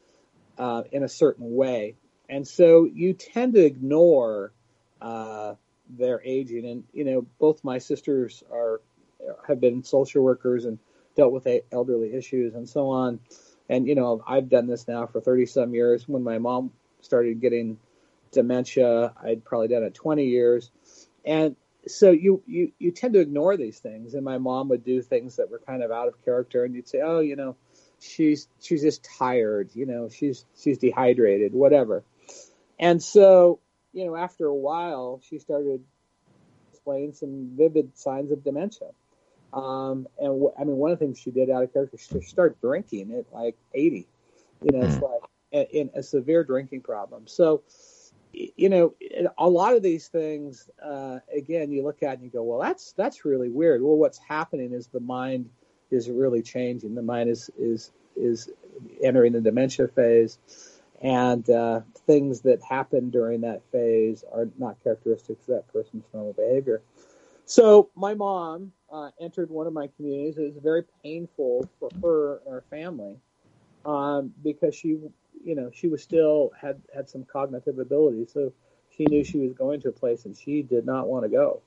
uh, 0.59 0.83
in 0.93 1.03
a 1.03 1.09
certain 1.09 1.55
way, 1.55 1.97
and 2.29 2.47
so 2.47 2.85
you 2.93 3.15
tend 3.15 3.55
to 3.55 3.65
ignore 3.65 4.53
uh, 5.01 5.55
their 5.89 6.21
aging. 6.23 6.67
And 6.67 6.85
you 6.93 7.05
know, 7.05 7.27
both 7.39 7.65
my 7.65 7.79
sisters 7.79 8.43
are 8.53 8.83
have 9.47 9.61
been 9.61 9.83
social 9.83 10.23
workers 10.23 10.65
and 10.65 10.79
dealt 11.17 11.33
with 11.33 11.47
elderly 11.71 12.15
issues 12.15 12.55
and 12.55 12.69
so 12.69 12.91
on. 12.91 13.21
And 13.69 13.87
you 13.87 13.95
know, 13.95 14.23
I've 14.27 14.49
done 14.49 14.67
this 14.67 14.87
now 14.87 15.07
for 15.07 15.21
30 15.21 15.47
some 15.47 15.75
years. 15.75 16.07
When 16.09 16.23
my 16.23 16.39
mom 16.39 16.73
started 17.01 17.41
getting 17.41 17.79
dementia. 18.33 19.15
I'd 19.23 19.45
probably 19.45 19.69
done 19.69 19.85
it 19.85 19.95
20 19.95 20.25
years. 20.25 20.71
And 21.25 21.57
so 21.87 22.11
you, 22.11 22.43
you, 22.47 22.73
you 22.79 22.91
tend 22.91 23.15
to 23.15 23.21
ignore 23.21 23.57
these 23.57 23.79
things. 23.79 24.15
And 24.15 24.25
my 24.25 24.39
mom 24.39 24.69
would 24.71 24.85
do 24.85 25.03
things 25.03 25.37
that 25.37 25.51
were 25.51 25.61
kind 25.61 25.83
of 25.83 25.91
out 25.91 26.09
of 26.09 26.25
character. 26.25 26.65
And 26.65 26.75
you'd 26.75 26.89
say, 26.89 27.01
oh, 27.03 27.21
you 27.21 27.37
know, 27.37 27.57
she's, 28.01 28.49
she's 28.61 28.83
just 28.83 29.07
tired, 29.19 29.71
you 29.75 29.87
know, 29.87 30.09
she's, 30.09 30.45
she's 30.61 30.79
dehydrated, 30.79 31.53
whatever. 31.53 32.05
And 32.79 33.03
so, 33.03 33.61
you 33.93 34.07
know, 34.07 34.17
after 34.17 34.47
a 34.47 34.55
while, 34.55 35.21
she 35.29 35.39
started 35.39 35.83
displaying 36.71 37.13
some 37.13 37.51
vivid 37.57 37.97
signs 37.97 38.33
of 38.33 38.43
dementia. 38.43 38.89
Um, 39.53 40.09
and 40.19 40.29
w- 40.29 40.53
I 40.59 40.65
mean, 40.65 40.77
one 40.77 40.91
of 40.91 40.99
the 40.99 41.05
things 41.05 41.19
she 41.19 41.31
did 41.31 41.51
out 41.51 41.63
of 41.63 41.73
character, 41.73 41.99
she 41.99 42.21
started 42.23 42.61
drinking 42.61 43.13
at 43.13 43.33
like 43.33 43.57
80. 43.75 44.09
You 44.63 44.79
know, 44.79 44.87
it's 44.87 44.97
hmm. 44.97 45.05
like 45.05 45.69
in 45.73 45.91
a 45.95 46.03
severe 46.03 46.45
drinking 46.45 46.81
problem. 46.81 47.27
So, 47.27 47.63
you 48.33 48.69
know, 48.69 48.95
a 49.39 49.49
lot 49.49 49.75
of 49.75 49.83
these 49.83 50.09
things, 50.09 50.71
uh, 50.83 51.19
again, 51.35 51.71
you 51.71 51.83
look 51.83 52.03
at 52.03 52.15
and 52.15 52.23
you 52.23 52.31
go, 52.31 52.43
well, 52.43 52.61
that's 52.61 52.93
that's 52.93 53.25
really 53.25 53.51
weird. 53.51 53.83
Well, 53.83 53.97
what's 53.97 54.19
happening 54.19 54.73
is 54.73 54.87
the 54.87 55.01
mind 55.01 55.51
is 55.91 56.09
really 56.09 56.43
changing. 56.43 56.95
The 56.95 57.03
mind 57.03 57.31
is 57.31 57.51
is 57.59 57.91
is 58.17 58.51
entering 59.03 59.33
the 59.33 59.41
dementia 59.41 59.89
phase, 59.89 60.39
and 61.01 61.49
uh, 61.51 61.81
things 62.07 62.41
that 62.43 62.63
happen 62.63 63.11
during 63.11 63.43
that 63.43 63.63
phase 63.71 64.25
are 64.33 64.49
not 64.59 64.83
characteristics 64.83 65.43
of 65.49 65.55
that 65.55 65.73
person's 65.73 66.05
normal 66.13 66.33
behavior. 66.33 66.83
So 67.45 67.91
my 67.95 68.15
mom 68.15 68.73
uh, 68.91 69.11
entered 69.21 69.51
one 69.51 69.67
of 69.67 69.73
my 69.73 69.89
communities. 69.97 70.39
It 70.39 70.55
was 70.55 70.63
very 70.63 70.85
painful 71.03 71.69
for 71.79 71.91
her 72.03 72.41
and 72.47 72.55
her 72.55 72.65
family 72.71 73.17
um, 73.85 74.33
because 74.43 74.75
she, 74.75 74.99
you 75.45 75.55
know, 75.55 75.71
she 75.73 75.89
was 75.89 76.03
still 76.03 76.51
had 76.61 76.81
had 76.95 77.09
some 77.09 77.25
cognitive 77.25 77.79
ability. 77.79 78.27
So 78.27 78.53
she 78.97 79.05
knew 79.07 79.25
she 79.25 79.39
was 79.39 79.53
going 79.53 79.81
to 79.83 79.89
a 79.89 79.93
place 79.93 80.25
and 80.25 80.37
she 80.37 80.63
did 80.63 80.87
not 80.87 81.09
want 81.09 81.25
to 81.25 81.29
go. 81.29 81.63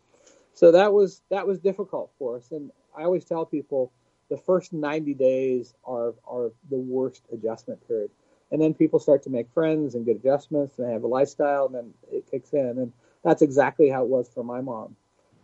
So 0.53 0.71
that 0.71 0.93
was 0.93 1.21
that 1.29 1.45
was 1.45 1.59
difficult 1.59 2.11
for 2.17 2.37
us. 2.37 2.51
And 2.51 2.71
I 2.97 3.03
always 3.03 3.25
tell 3.25 3.45
people 3.45 3.91
the 4.29 4.37
first 4.37 4.73
90 4.73 5.13
days 5.13 5.73
are 5.83 6.13
are 6.25 6.51
the 6.69 6.77
worst 6.77 7.23
adjustment 7.31 7.85
period. 7.87 8.11
And 8.51 8.61
then 8.61 8.73
people 8.73 8.99
start 8.99 9.23
to 9.23 9.29
make 9.29 9.51
friends 9.53 9.95
and 9.95 10.05
get 10.05 10.17
adjustments 10.17 10.77
and 10.77 10.87
they 10.87 10.93
have 10.93 11.03
a 11.03 11.07
lifestyle 11.07 11.65
and 11.65 11.75
then 11.75 11.93
it 12.11 12.29
kicks 12.29 12.53
in. 12.53 12.65
And 12.65 12.93
that's 13.23 13.41
exactly 13.41 13.89
how 13.89 14.03
it 14.03 14.09
was 14.09 14.29
for 14.29 14.43
my 14.43 14.61
mom. 14.61 14.95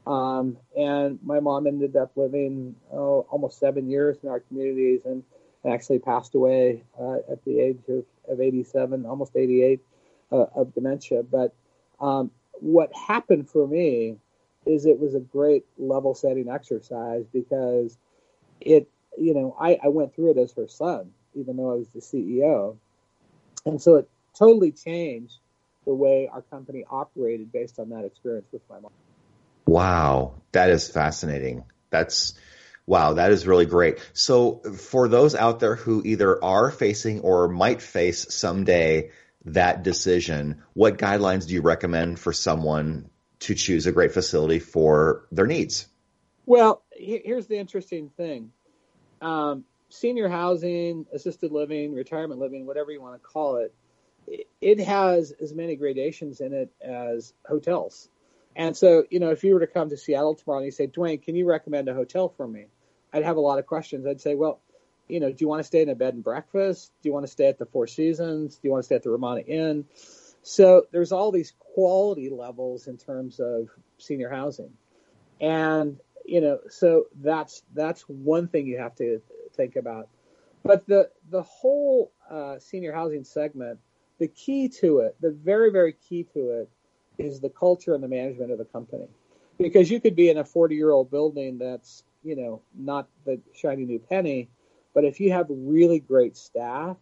Um, 0.08 0.58
and 0.78 1.20
my 1.24 1.40
mom 1.40 1.68
ended 1.68 1.96
up 1.96 2.12
living 2.16 2.76
oh, 2.92 3.26
almost 3.30 3.60
seven 3.60 3.90
years 3.90 4.18
in 4.24 4.30
our 4.30 4.40
communities 4.40 5.02
and 5.06 5.24
actually 5.66 6.00
passed 6.00 6.36
away 6.36 6.84
uh, 7.00 7.18
at 7.32 7.44
the 7.46 7.60
age 7.60 7.80
of, 7.88 8.06
of 8.28 8.42
87, 8.42 9.06
almost 9.06 9.36
88 9.36 9.80
uh, 10.32 10.46
of 10.56 10.74
dementia. 10.74 11.24
But 11.24 11.54
um, 12.00 12.32
what 12.54 12.92
happened 12.96 13.50
for 13.50 13.68
me 13.68 14.18
is 14.66 14.86
it 14.86 15.00
was 15.00 15.16
a 15.16 15.20
great 15.20 15.66
level 15.78 16.16
setting 16.16 16.50
exercise 16.50 17.26
because 17.32 17.98
it, 18.60 18.88
you 19.18 19.34
know, 19.34 19.56
I, 19.60 19.80
I 19.84 19.88
went 19.90 20.16
through 20.16 20.32
it 20.32 20.38
as 20.38 20.54
her 20.54 20.68
son, 20.68 21.12
even 21.36 21.58
though 21.58 21.72
I 21.72 21.76
was 21.76 21.90
the 21.90 22.00
CEO. 22.00 22.78
And 23.66 23.82
so 23.82 23.96
it 23.96 24.10
totally 24.38 24.72
changed 24.72 25.38
the 25.86 25.94
way 25.94 26.30
our 26.32 26.42
company 26.44 26.86
operated 26.90 27.52
based 27.52 27.80
on 27.80 27.90
that 27.90 28.06
experience 28.06 28.48
with 28.52 28.62
my 28.70 28.80
mom. 28.80 28.92
Wow, 29.66 30.36
that 30.52 30.70
is 30.70 30.90
fascinating. 30.90 31.64
That's 31.90 32.34
wow, 32.92 33.14
that 33.14 33.32
is 33.32 33.48
really 33.48 33.66
great. 33.66 34.00
So 34.12 34.58
for 34.58 35.08
those 35.08 35.34
out 35.34 35.62
there 35.62 35.78
who 35.78 36.02
either 36.04 36.44
are 36.44 36.70
facing 36.70 37.22
or 37.22 37.48
might 37.48 37.82
face 37.82 38.36
someday 38.36 39.12
that 39.46 39.82
decision, 39.82 40.64
what 40.74 40.98
guidelines 40.98 41.48
do 41.48 41.54
you 41.54 41.62
recommend 41.62 42.20
for 42.20 42.34
someone 42.34 43.10
to 43.40 43.56
choose 43.56 43.88
a 43.88 43.94
great 43.94 44.12
facility 44.12 44.60
for 44.60 45.26
their 45.32 45.48
needs? 45.48 45.88
Well, 46.46 46.84
here's 46.92 47.48
the 47.48 47.58
interesting 47.58 48.10
thing. 48.10 48.52
Um, 49.22 49.64
senior 49.88 50.28
housing, 50.28 51.06
assisted 51.14 51.54
living, 51.54 51.94
retirement 51.94 52.42
living, 52.42 52.66
whatever 52.66 52.92
you 52.92 53.02
want 53.02 53.16
to 53.16 53.26
call 53.26 53.56
it, 53.56 53.74
it 54.60 54.82
has 54.82 55.32
as 55.32 55.54
many 55.54 55.78
gradations 55.78 56.42
in 56.42 56.52
it 56.52 56.74
as 56.82 57.34
hotels. 57.48 58.10
And 58.54 58.76
so, 58.76 59.06
you 59.10 59.22
know, 59.22 59.30
if 59.30 59.46
you 59.46 59.54
were 59.54 59.62
to 59.62 59.68
come 59.68 59.88
to 59.92 59.96
Seattle 59.98 60.36
tomorrow 60.36 60.60
and 60.60 60.66
you 60.66 60.72
say, 60.72 60.88
Dwayne, 60.88 61.24
can 61.24 61.38
you 61.38 61.48
recommend 61.48 61.88
a 61.88 61.94
hotel 61.94 62.28
for 62.28 62.46
me? 62.46 62.66
I'd 63.14 63.24
have 63.24 63.38
a 63.38 63.42
lot 63.42 63.60
of 63.60 63.66
questions. 63.66 64.06
I'd 64.06 64.22
say, 64.22 64.36
well, 64.36 64.62
you 65.08 65.20
know, 65.20 65.30
do 65.30 65.38
you 65.40 65.48
want 65.48 65.60
to 65.60 65.64
stay 65.66 65.82
in 65.82 65.90
a 65.90 65.96
bed 65.96 66.14
and 66.14 66.24
breakfast? 66.24 66.92
Do 67.02 67.10
you 67.10 67.14
want 67.14 67.26
to 67.26 67.32
stay 67.32 67.48
at 67.48 67.60
the 67.60 67.66
Four 67.66 67.88
Seasons? 67.88 68.56
Do 68.56 68.68
you 68.68 68.72
want 68.72 68.84
to 68.84 68.86
stay 68.86 68.96
at 68.96 69.04
the 69.04 69.10
Ramada 69.10 69.46
Inn? 69.46 69.86
So 70.42 70.88
there's 70.92 71.12
all 71.12 71.32
these 71.32 71.54
quality 71.60 72.30
levels 72.30 72.88
in 72.88 72.98
terms 72.98 73.40
of 73.40 73.70
senior 73.98 74.30
housing. 74.30 74.72
And, 75.40 76.00
you 76.26 76.42
know, 76.42 76.60
so 76.70 77.06
that's 77.22 77.64
that's 77.74 78.02
one 78.04 78.48
thing 78.48 78.68
you 78.68 78.78
have 78.78 78.96
to 78.96 79.22
think 79.56 79.76
about. 79.76 80.08
But 80.64 80.88
the 80.88 81.10
the 81.30 81.44
whole 81.44 82.12
uh, 82.30 82.60
senior 82.60 82.94
housing 82.94 83.24
segment, 83.24 83.80
the 84.20 84.28
key 84.28 84.70
to 84.82 85.00
it, 85.00 85.16
the 85.20 85.32
very 85.32 85.72
very 85.72 85.94
key 85.94 86.24
to 86.34 86.62
it, 86.62 86.70
is 87.18 87.40
the 87.40 87.50
culture 87.50 87.94
and 87.94 88.04
the 88.04 88.08
management 88.08 88.52
of 88.52 88.58
the 88.58 88.66
company. 88.66 89.08
Because 89.58 89.92
you 89.92 90.00
could 90.00 90.16
be 90.16 90.30
in 90.30 90.38
a 90.38 90.44
40 90.44 90.76
year 90.76 90.92
old 90.92 91.12
building 91.12 91.58
that's, 91.58 92.04
you 92.24 92.36
know, 92.36 92.62
not 92.76 93.08
the 93.26 93.40
shiny 93.54 93.86
new 93.86 94.00
penny, 94.00 94.50
but 94.94 95.06
if 95.06 95.20
you 95.20 95.32
have 95.32 95.48
really 95.50 96.00
great 96.00 96.38
staff, 96.38 96.98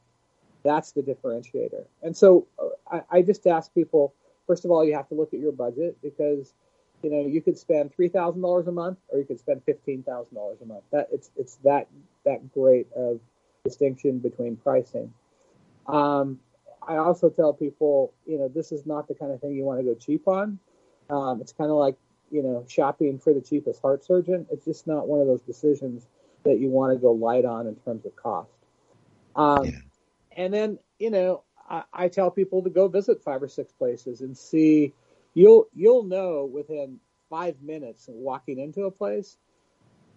that's 0.63 0.91
the 0.91 1.01
differentiator. 1.01 1.85
And 2.03 2.15
so 2.15 2.47
uh, 2.59 2.99
I, 3.11 3.17
I 3.17 3.21
just 3.21 3.47
ask 3.47 3.73
people, 3.73 4.13
first 4.47 4.65
of 4.65 4.71
all, 4.71 4.83
you 4.85 4.95
have 4.95 5.07
to 5.09 5.15
look 5.15 5.33
at 5.33 5.39
your 5.39 5.51
budget 5.51 5.97
because, 6.01 6.53
you 7.01 7.09
know, 7.09 7.25
you 7.25 7.41
could 7.41 7.57
spend 7.57 7.93
three 7.93 8.09
thousand 8.09 8.41
dollars 8.41 8.67
a 8.67 8.71
month 8.71 8.97
or 9.09 9.19
you 9.19 9.25
could 9.25 9.39
spend 9.39 9.63
fifteen 9.63 10.03
thousand 10.03 10.35
dollars 10.35 10.57
a 10.61 10.65
month. 10.65 10.83
That 10.91 11.07
it's 11.11 11.29
it's 11.35 11.55
that 11.63 11.87
that 12.25 12.53
great 12.53 12.87
of 12.93 13.19
distinction 13.63 14.19
between 14.19 14.57
pricing. 14.57 15.13
Um, 15.87 16.39
I 16.87 16.97
also 16.97 17.29
tell 17.29 17.53
people, 17.53 18.13
you 18.25 18.37
know, 18.37 18.47
this 18.47 18.71
is 18.71 18.85
not 18.85 19.07
the 19.07 19.13
kind 19.13 19.31
of 19.31 19.39
thing 19.41 19.53
you 19.53 19.63
want 19.63 19.79
to 19.79 19.83
go 19.83 19.95
cheap 19.95 20.27
on. 20.27 20.59
Um, 21.09 21.41
it's 21.41 21.51
kind 21.51 21.69
of 21.69 21.77
like, 21.77 21.95
you 22.31 22.43
know, 22.43 22.65
shopping 22.67 23.19
for 23.19 23.33
the 23.33 23.41
cheapest 23.41 23.81
heart 23.81 24.05
surgeon. 24.05 24.45
It's 24.51 24.65
just 24.65 24.87
not 24.87 25.07
one 25.07 25.21
of 25.21 25.27
those 25.27 25.41
decisions 25.41 26.05
that 26.43 26.59
you 26.59 26.69
want 26.69 26.93
to 26.93 26.99
go 26.99 27.11
light 27.11 27.45
on 27.45 27.67
in 27.67 27.75
terms 27.75 28.05
of 28.05 28.15
cost. 28.15 28.51
Um, 29.35 29.65
yeah. 29.65 29.71
And 30.35 30.53
then, 30.53 30.79
you 30.99 31.11
know, 31.11 31.43
I, 31.69 31.83
I 31.93 32.07
tell 32.07 32.31
people 32.31 32.63
to 32.63 32.69
go 32.69 32.87
visit 32.87 33.23
five 33.23 33.43
or 33.43 33.47
six 33.47 33.71
places 33.73 34.21
and 34.21 34.37
see. 34.37 34.93
You'll 35.33 35.67
you'll 35.75 36.03
know 36.03 36.49
within 36.51 36.99
five 37.29 37.61
minutes 37.61 38.07
of 38.07 38.15
walking 38.15 38.59
into 38.59 38.85
a 38.85 38.91
place 38.91 39.37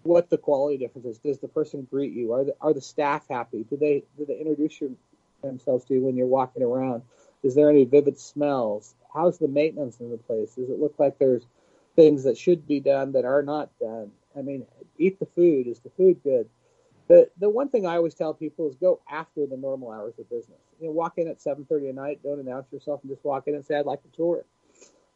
what 0.01 0.29
the 0.29 0.37
quality 0.37 0.77
difference 0.77 1.05
is. 1.05 1.17
Does 1.19 1.39
the 1.39 1.47
person 1.47 1.87
greet 1.89 2.13
you? 2.13 2.33
Are 2.33 2.43
the 2.43 2.55
are 2.59 2.73
the 2.73 2.81
staff 2.81 3.25
happy? 3.29 3.65
Do 3.69 3.77
they 3.77 4.03
do 4.17 4.25
they 4.25 4.37
introduce 4.37 4.81
you 4.81 4.97
themselves 5.41 5.85
to 5.85 5.93
you 5.93 6.01
when 6.01 6.15
you're 6.15 6.27
walking 6.27 6.63
around? 6.63 7.03
Is 7.43 7.55
there 7.55 7.69
any 7.69 7.85
vivid 7.85 8.19
smells? 8.19 8.95
How's 9.13 9.37
the 9.37 9.47
maintenance 9.47 9.99
in 9.99 10.09
the 10.09 10.17
place? 10.17 10.55
Does 10.55 10.69
it 10.69 10.79
look 10.79 10.95
like 10.97 11.19
there's 11.19 11.45
things 11.95 12.23
that 12.23 12.37
should 12.37 12.67
be 12.67 12.79
done 12.79 13.13
that 13.13 13.25
are 13.25 13.43
not 13.43 13.69
done? 13.79 14.11
I 14.37 14.41
mean, 14.41 14.65
eat 14.97 15.19
the 15.19 15.25
food. 15.25 15.67
Is 15.67 15.79
the 15.79 15.89
food 15.91 16.21
good? 16.23 16.49
The 17.07 17.29
the 17.39 17.49
one 17.49 17.69
thing 17.69 17.85
I 17.85 17.95
always 17.95 18.13
tell 18.13 18.33
people 18.33 18.69
is 18.69 18.75
go 18.75 19.01
after 19.09 19.45
the 19.45 19.57
normal 19.57 19.91
hours 19.91 20.13
of 20.19 20.29
business. 20.29 20.59
You 20.79 20.87
know, 20.87 20.93
walk 20.93 21.17
in 21.17 21.27
at 21.27 21.41
7:30 21.41 21.89
at 21.89 21.95
night. 21.95 22.19
Don't 22.23 22.39
announce 22.39 22.71
yourself 22.71 23.01
and 23.03 23.11
just 23.11 23.23
walk 23.25 23.47
in 23.47 23.55
and 23.55 23.65
say 23.65 23.75
I'd 23.75 23.85
like 23.85 24.01
a 24.05 24.15
tour, 24.15 24.45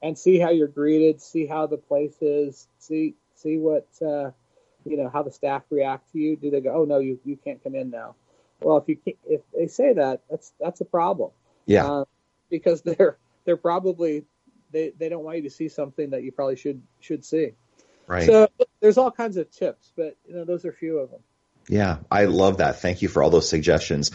and 0.02 0.18
see 0.18 0.38
how 0.38 0.50
you're 0.50 0.68
greeted. 0.68 1.22
See 1.22 1.46
how 1.46 1.68
the 1.68 1.78
place 1.78 2.22
is. 2.22 2.68
See 2.80 3.16
see 3.36 3.58
what 3.58 3.88
uh, 4.02 4.32
you 4.86 4.98
know 4.98 5.10
how 5.10 5.24
the 5.24 5.32
staff 5.32 5.64
react 5.70 6.12
to 6.12 6.20
you. 6.20 6.36
Do 6.36 6.52
they 6.52 6.62
go, 6.62 6.74
oh 6.76 6.86
no, 6.86 7.00
you 7.00 7.20
you 7.24 7.38
can't 7.38 7.64
come 7.64 7.76
in 7.76 7.90
now? 7.90 8.16
Well, 8.62 8.78
if 8.78 8.90
you 8.90 8.98
can't, 8.98 9.18
if 9.26 9.42
they 9.56 9.68
say 9.68 9.94
that, 9.94 10.22
that's 10.30 10.52
that's 10.60 10.82
a 10.82 10.86
problem. 10.86 11.32
Yeah. 11.66 11.86
Uh, 11.86 12.06
because 12.50 12.82
they're 12.84 13.18
they're 13.46 13.58
probably 13.58 14.26
they, 14.72 14.94
they 14.98 15.10
don't 15.10 15.24
want 15.24 15.38
you 15.38 15.44
to 15.44 15.50
see 15.50 15.70
something 15.70 16.12
that 16.12 16.24
you 16.24 16.32
probably 16.32 16.56
should 16.56 16.82
should 17.00 17.24
see. 17.24 17.52
Right. 18.08 18.26
So 18.26 18.48
there's 18.80 18.98
all 18.98 19.12
kinds 19.12 19.38
of 19.38 19.52
tips, 19.52 19.92
but 19.96 20.16
you 20.28 20.36
know 20.36 20.46
those 20.46 20.66
are 20.66 20.70
a 20.70 20.74
few 20.74 21.00
of 21.00 21.12
them. 21.12 21.22
Yeah, 21.68 21.98
I 22.10 22.26
love 22.26 22.58
that. 22.58 22.80
Thank 22.80 23.02
you 23.02 23.10
for 23.10 23.22
all 23.22 23.30
those 23.30 23.50
suggestions. 23.50 24.12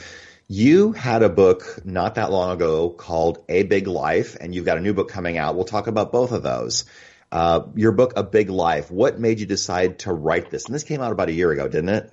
You 0.48 0.92
had 0.92 1.22
a 1.22 1.28
book 1.28 1.80
not 1.84 2.16
that 2.16 2.30
long 2.30 2.52
ago 2.52 2.90
called 2.90 3.44
A 3.48 3.62
Big 3.62 3.86
Life, 3.86 4.36
and 4.40 4.54
you've 4.54 4.64
got 4.64 4.78
a 4.78 4.80
new 4.80 4.94
book 4.94 5.08
coming 5.08 5.38
out. 5.38 5.54
We'll 5.54 5.64
talk 5.64 5.86
about 5.86 6.12
both 6.12 6.32
of 6.32 6.42
those. 6.42 6.84
Uh, 7.30 7.62
your 7.74 7.92
book, 7.92 8.14
A 8.16 8.22
Big 8.22 8.50
Life, 8.50 8.90
what 8.90 9.18
made 9.18 9.40
you 9.40 9.46
decide 9.46 10.00
to 10.00 10.12
write 10.12 10.50
this? 10.50 10.66
And 10.66 10.74
this 10.74 10.84
came 10.84 11.00
out 11.00 11.12
about 11.12 11.28
a 11.28 11.32
year 11.32 11.50
ago, 11.50 11.68
didn't 11.68 11.90
it? 11.90 12.12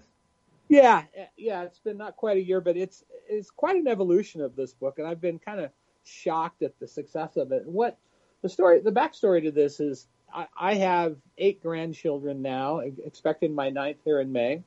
Yeah, 0.70 1.04
yeah, 1.36 1.64
it's 1.64 1.80
been 1.80 1.98
not 1.98 2.16
quite 2.16 2.38
a 2.38 2.42
year, 2.42 2.62
but 2.62 2.78
it's 2.78 3.04
it's 3.28 3.50
quite 3.50 3.76
an 3.76 3.88
evolution 3.88 4.42
of 4.42 4.56
this 4.56 4.74
book, 4.74 5.00
and 5.00 5.08
I've 5.08 5.20
been 5.20 5.40
kind 5.40 5.60
of 5.60 5.72
shocked 6.04 6.62
at 6.62 6.80
the 6.80 6.88
success 6.88 7.38
of 7.38 7.52
it. 7.52 7.64
What 7.66 7.98
the 8.42 8.50
story, 8.50 8.80
the 8.82 8.92
backstory 8.92 9.44
to 9.44 9.52
this 9.52 9.80
is, 9.80 10.08
I, 10.34 10.48
I 10.58 10.74
have 10.76 11.18
eight 11.38 11.62
grandchildren 11.62 12.42
now, 12.42 12.80
expecting 12.80 13.54
my 13.54 13.70
ninth 13.70 13.98
here 14.06 14.20
in 14.20 14.32
May, 14.32 14.64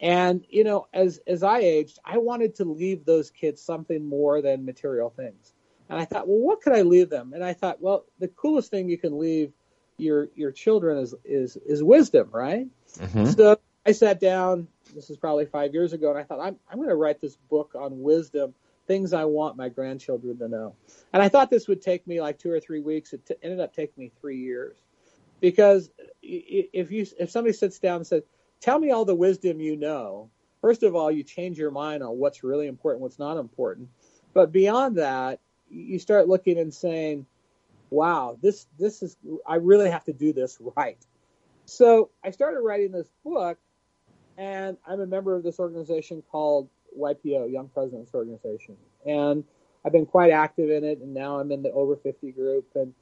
and 0.00 0.44
you 0.48 0.64
know, 0.64 0.88
as 0.92 1.20
as 1.26 1.42
I 1.42 1.60
aged, 1.60 1.98
I 2.04 2.18
wanted 2.18 2.56
to 2.56 2.64
leave 2.64 3.04
those 3.04 3.30
kids 3.30 3.62
something 3.62 4.04
more 4.04 4.42
than 4.42 4.64
material 4.64 5.10
things. 5.10 5.52
And 5.88 6.00
I 6.00 6.04
thought, 6.04 6.26
well, 6.26 6.38
what 6.38 6.60
could 6.60 6.72
I 6.72 6.82
leave 6.82 7.10
them? 7.10 7.32
And 7.34 7.44
I 7.44 7.52
thought, 7.52 7.80
well, 7.80 8.04
the 8.18 8.28
coolest 8.28 8.70
thing 8.70 8.88
you 8.88 8.98
can 8.98 9.18
leave 9.18 9.52
your 9.98 10.28
your 10.34 10.50
children 10.50 10.98
is 10.98 11.14
is 11.24 11.56
is 11.56 11.82
wisdom, 11.82 12.30
right? 12.32 12.66
Mm-hmm. 12.98 13.26
So 13.26 13.58
I 13.86 13.92
sat 13.92 14.20
down 14.20 14.68
this 14.94 15.10
is 15.10 15.16
probably 15.16 15.46
five 15.46 15.72
years 15.72 15.92
ago, 15.92 16.10
and 16.10 16.18
I 16.18 16.24
thought 16.24 16.40
I'm 16.40 16.56
I'm 16.70 16.78
going 16.78 16.88
to 16.88 16.96
write 16.96 17.20
this 17.20 17.36
book 17.48 17.74
on 17.78 18.02
wisdom, 18.02 18.54
things 18.92 19.14
I 19.14 19.24
want 19.24 19.56
my 19.56 19.70
grandchildren 19.70 20.38
to 20.38 20.48
know. 20.48 20.74
And 21.14 21.22
I 21.22 21.30
thought 21.30 21.48
this 21.48 21.66
would 21.66 21.80
take 21.80 22.06
me 22.06 22.20
like 22.20 22.38
two 22.38 22.50
or 22.50 22.60
three 22.60 22.80
weeks. 22.80 23.14
It 23.14 23.24
t- 23.24 23.34
ended 23.42 23.58
up 23.58 23.74
taking 23.74 24.04
me 24.04 24.12
three 24.20 24.36
years, 24.36 24.76
because 25.40 25.90
if 26.20 26.90
you 26.90 27.06
if 27.18 27.30
somebody 27.30 27.54
sits 27.54 27.78
down 27.78 27.96
and 27.96 28.06
says, 28.06 28.22
"Tell 28.60 28.78
me 28.78 28.90
all 28.90 29.06
the 29.06 29.14
wisdom 29.14 29.60
you 29.60 29.76
know," 29.76 30.28
first 30.60 30.82
of 30.82 30.94
all, 30.94 31.10
you 31.10 31.22
change 31.22 31.58
your 31.58 31.70
mind 31.70 32.02
on 32.02 32.18
what's 32.18 32.44
really 32.44 32.66
important, 32.66 33.00
what's 33.00 33.18
not 33.18 33.38
important. 33.38 33.88
But 34.34 34.52
beyond 34.52 34.98
that, 34.98 35.40
you 35.70 35.98
start 35.98 36.28
looking 36.28 36.58
and 36.58 36.72
saying, 36.72 37.24
"Wow, 37.88 38.36
this 38.42 38.66
this 38.78 39.02
is 39.02 39.16
I 39.46 39.54
really 39.54 39.88
have 39.88 40.04
to 40.04 40.12
do 40.12 40.34
this 40.34 40.58
right." 40.76 40.98
So 41.64 42.10
I 42.22 42.30
started 42.30 42.60
writing 42.60 42.92
this 42.92 43.08
book 43.24 43.56
and 44.36 44.76
I'm 44.86 45.00
a 45.00 45.06
member 45.06 45.34
of 45.34 45.42
this 45.42 45.58
organization 45.58 46.22
called 46.30 46.68
YPO, 46.98 47.52
Young 47.52 47.68
Presidents 47.68 48.12
Organization, 48.14 48.76
and 49.06 49.44
I've 49.84 49.92
been 49.92 50.06
quite 50.06 50.30
active 50.32 50.70
in 50.70 50.84
it. 50.84 50.98
And 51.00 51.12
now 51.14 51.38
I'm 51.40 51.50
in 51.52 51.62
the 51.62 51.72
over 51.72 51.96
50 51.96 52.32
group, 52.32 52.68
and 52.74 52.94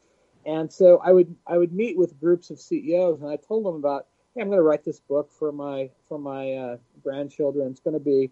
And 0.46 0.72
so 0.72 1.00
I 1.04 1.12
would 1.12 1.34
I 1.46 1.58
would 1.58 1.72
meet 1.72 1.98
with 1.98 2.18
groups 2.20 2.50
of 2.50 2.60
CEOs, 2.60 3.20
and 3.20 3.30
I 3.30 3.36
told 3.36 3.66
them 3.66 3.76
about, 3.76 4.06
hey, 4.34 4.40
I'm 4.40 4.48
going 4.48 4.58
to 4.58 4.62
write 4.62 4.84
this 4.84 5.00
book 5.00 5.30
for 5.32 5.52
my 5.52 5.90
for 6.08 6.18
my 6.18 6.52
uh, 6.54 6.76
grandchildren. 7.02 7.70
It's 7.70 7.80
going 7.80 7.94
to 7.94 8.00
be, 8.00 8.30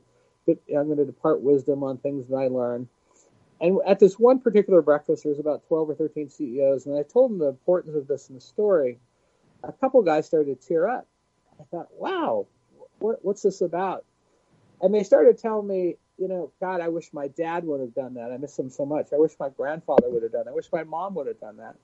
I'm 0.48 0.86
going 0.86 0.98
to 0.98 1.04
depart 1.04 1.42
wisdom 1.42 1.82
on 1.82 1.98
things 1.98 2.28
that 2.28 2.36
I 2.36 2.48
learned. 2.48 2.88
And 3.60 3.78
at 3.86 3.98
this 3.98 4.18
one 4.18 4.38
particular 4.40 4.82
breakfast, 4.82 5.24
there 5.24 5.30
was 5.30 5.40
about 5.40 5.66
12 5.66 5.90
or 5.90 5.94
13 5.94 6.30
CEOs, 6.30 6.86
and 6.86 6.96
I 6.96 7.02
told 7.02 7.32
them 7.32 7.38
the 7.38 7.48
importance 7.48 7.94
of 7.96 8.06
this 8.06 8.28
in 8.28 8.36
the 8.36 8.40
story. 8.40 8.98
A 9.64 9.72
couple 9.72 10.00
guys 10.02 10.26
started 10.26 10.60
to 10.60 10.68
tear 10.68 10.88
up. 10.88 11.06
I 11.60 11.64
thought, 11.64 11.88
wow, 11.92 12.46
what, 13.00 13.24
what's 13.24 13.42
this 13.42 13.60
about? 13.60 14.04
And 14.80 14.94
they 14.94 15.02
started 15.02 15.38
telling 15.38 15.66
me, 15.66 15.96
you 16.18 16.28
know, 16.28 16.52
God, 16.60 16.80
I 16.80 16.88
wish 16.88 17.12
my 17.12 17.28
dad 17.28 17.64
would 17.64 17.80
have 17.80 17.94
done 17.94 18.14
that. 18.14 18.32
I 18.32 18.36
miss 18.36 18.58
him 18.58 18.70
so 18.70 18.84
much. 18.84 19.08
I 19.12 19.18
wish 19.18 19.32
my 19.38 19.48
grandfather 19.48 20.08
would 20.08 20.22
have 20.22 20.32
done 20.32 20.44
that. 20.44 20.50
I 20.50 20.54
wish 20.54 20.70
my 20.72 20.84
mom 20.84 21.14
would 21.14 21.26
have 21.26 21.40
done 21.40 21.56
that. 21.58 21.76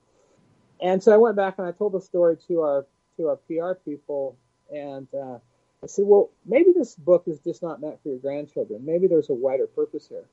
And 0.81 1.01
so 1.01 1.13
I 1.13 1.17
went 1.17 1.35
back 1.35 1.55
and 1.57 1.67
I 1.67 1.71
told 1.71 1.93
the 1.93 2.01
story 2.01 2.37
to 2.47 2.61
our 2.61 2.85
to 3.17 3.27
our 3.27 3.37
PR 3.37 3.79
people, 3.85 4.37
and 4.69 5.07
uh, 5.13 5.39
I 5.81 5.87
said, 5.87 6.05
well, 6.05 6.31
maybe 6.45 6.73
this 6.75 6.95
book 6.95 7.23
is 7.27 7.39
just 7.39 7.63
not 7.63 7.79
meant 7.79 8.01
for 8.03 8.09
your 8.09 8.17
grandchildren. 8.17 8.85
Maybe 8.85 9.07
there's 9.07 9.29
a 9.29 9.33
wider 9.33 9.67
purpose 9.67 10.07
here. 10.07 10.25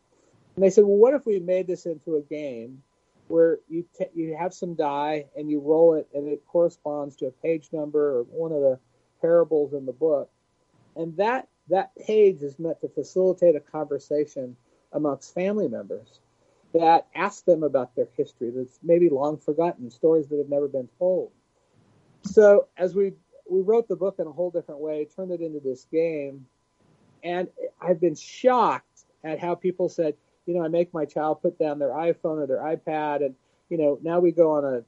And 0.57 0.65
they 0.65 0.71
said, 0.71 0.85
well, 0.85 0.97
what 0.97 1.15
if 1.15 1.25
we 1.25 1.39
made 1.39 1.69
this 1.69 1.87
into 1.87 2.17
a 2.17 2.23
game 2.23 2.83
where 3.29 3.61
you 3.69 3.85
t- 3.97 4.07
you 4.15 4.37
have 4.37 4.53
some 4.53 4.75
die 4.75 5.27
and 5.37 5.49
you 5.49 5.61
roll 5.61 5.95
it 5.95 6.09
and 6.13 6.29
it 6.29 6.43
corresponds 6.47 7.15
to 7.17 7.27
a 7.27 7.31
page 7.31 7.69
number 7.73 8.19
or 8.19 8.23
one 8.25 8.51
of 8.51 8.61
the 8.61 8.81
parables 9.21 9.73
in 9.75 9.87
the 9.87 9.93
book, 9.93 10.29
and 10.97 11.17
that 11.19 11.49
that 11.69 11.93
page 11.97 12.43
is 12.43 12.59
meant 12.59 12.81
to 12.81 12.89
facilitate 12.89 13.57
a 13.57 13.61
conversation 13.61 14.57
amongst 14.93 15.35
family 15.35 15.69
members 15.69 16.21
that 16.75 17.07
ask 17.15 17.45
them 17.45 17.63
about 17.63 17.95
their 17.95 18.09
history 18.17 18.51
that's 18.51 18.79
maybe 18.83 19.09
long 19.09 19.37
forgotten, 19.39 19.91
stories 19.91 20.29
that 20.29 20.39
have 20.39 20.49
never 20.49 20.69
been 20.69 20.89
told. 20.99 21.31
So 22.25 22.69
as 22.77 22.95
we 22.95 23.13
we 23.51 23.61
wrote 23.61 23.89
the 23.89 23.97
book 23.97 24.17
in 24.19 24.27
a 24.27 24.33
whole 24.33 24.51
different 24.51 24.81
way, 24.81 25.05
turned 25.05 25.33
it 25.33 25.41
into 25.41 25.61
this 25.61 25.87
game, 25.93 26.47
and 27.23 27.49
I've 27.81 28.01
been 28.01 28.15
shocked 28.15 29.05
at 29.25 29.39
how 29.39 29.55
people 29.55 29.89
said, 29.89 30.15
you 30.47 30.55
know, 30.55 30.65
I 30.65 30.69
make 30.69 30.95
my 30.95 31.05
child 31.05 31.43
put 31.43 31.59
down 31.59 31.79
their 31.79 31.91
iPhone 31.91 32.43
or 32.43 32.47
their 32.47 32.61
iPad, 32.61 33.25
and 33.25 33.35
you 33.69 33.79
know, 33.79 33.99
now 34.03 34.21
we 34.21 34.33
go 34.33 34.53
on 34.53 34.65
a 34.65 34.83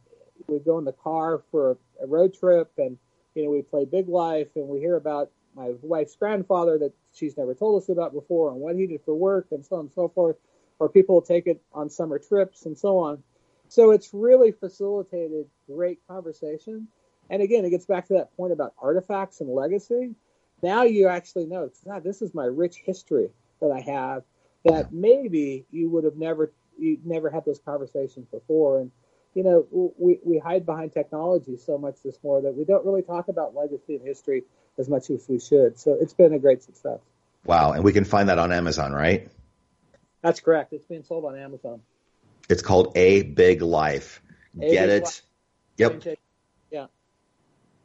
we 0.46 0.58
go 0.58 0.78
in 0.78 0.84
the 0.84 0.92
car 0.92 1.42
for 1.50 1.72
a, 1.72 2.04
a 2.04 2.06
road 2.06 2.34
trip, 2.34 2.72
and 2.78 2.96
you 3.34 3.44
know, 3.44 3.50
we 3.50 3.62
play 3.62 3.84
Big 3.84 4.08
Life, 4.08 4.48
and 4.56 4.68
we 4.68 4.78
hear 4.78 4.96
about 4.96 5.30
my 5.54 5.72
wife's 5.82 6.16
grandfather 6.16 6.78
that 6.78 6.92
she's 7.12 7.36
never 7.36 7.54
told 7.54 7.82
us 7.82 7.88
about 7.88 8.12
before, 8.12 8.50
and 8.50 8.60
what 8.60 8.76
he 8.76 8.86
did 8.86 9.00
for 9.04 9.14
work, 9.14 9.48
and 9.50 9.64
so 9.64 9.76
on 9.76 9.80
and 9.82 9.92
so 9.94 10.08
forth. 10.08 10.36
Or 10.80 10.88
people 10.88 11.22
take 11.22 11.46
it 11.46 11.62
on 11.72 11.88
summer 11.88 12.18
trips 12.18 12.66
and 12.66 12.76
so 12.76 12.98
on. 12.98 13.22
So 13.68 13.92
it's 13.92 14.12
really 14.12 14.52
facilitated 14.52 15.46
great 15.66 16.00
conversation. 16.06 16.88
And 17.30 17.42
again, 17.42 17.64
it 17.64 17.70
gets 17.70 17.86
back 17.86 18.06
to 18.08 18.14
that 18.14 18.36
point 18.36 18.52
about 18.52 18.74
artifacts 18.80 19.40
and 19.40 19.48
legacy. 19.48 20.14
Now 20.62 20.82
you 20.82 21.08
actually 21.08 21.46
know, 21.46 21.70
God, 21.84 22.04
this 22.04 22.22
is 22.22 22.34
my 22.34 22.44
rich 22.44 22.76
history 22.84 23.30
that 23.60 23.70
I 23.70 23.80
have 23.80 24.24
that 24.64 24.92
maybe 24.92 25.66
you 25.70 25.88
would 25.90 26.04
have 26.04 26.16
never 26.16 26.52
you 26.78 26.98
never 27.04 27.30
had 27.30 27.44
those 27.44 27.60
conversations 27.60 28.26
before. 28.28 28.80
And 28.80 28.90
you 29.34 29.42
know, 29.42 29.92
we, 29.98 30.18
we 30.24 30.38
hide 30.38 30.64
behind 30.64 30.92
technology 30.92 31.56
so 31.56 31.76
much 31.76 31.96
this 32.04 32.18
more 32.22 32.40
that 32.42 32.54
we 32.54 32.64
don't 32.64 32.84
really 32.84 33.02
talk 33.02 33.28
about 33.28 33.54
legacy 33.54 33.96
and 33.96 34.06
history 34.06 34.44
as 34.78 34.88
much 34.88 35.10
as 35.10 35.26
we 35.28 35.38
should. 35.40 35.78
So 35.78 35.96
it's 36.00 36.12
been 36.12 36.32
a 36.32 36.38
great 36.38 36.62
success. 36.62 37.00
Wow, 37.44 37.72
and 37.72 37.84
we 37.84 37.92
can 37.92 38.04
find 38.04 38.28
that 38.28 38.38
on 38.38 38.52
Amazon, 38.52 38.92
right? 38.92 39.28
That's 40.22 40.40
correct. 40.40 40.72
It's 40.72 40.86
being 40.86 41.04
sold 41.04 41.24
on 41.26 41.38
Amazon. 41.38 41.82
It's 42.48 42.62
called 42.62 42.96
A 42.96 43.22
Big 43.22 43.60
Life. 43.62 44.22
A 44.56 44.60
Get 44.60 44.86
Big 44.86 44.90
it? 44.90 45.04
Life. 45.04 45.22
Yep. 45.76 46.04
Yeah. 46.70 46.86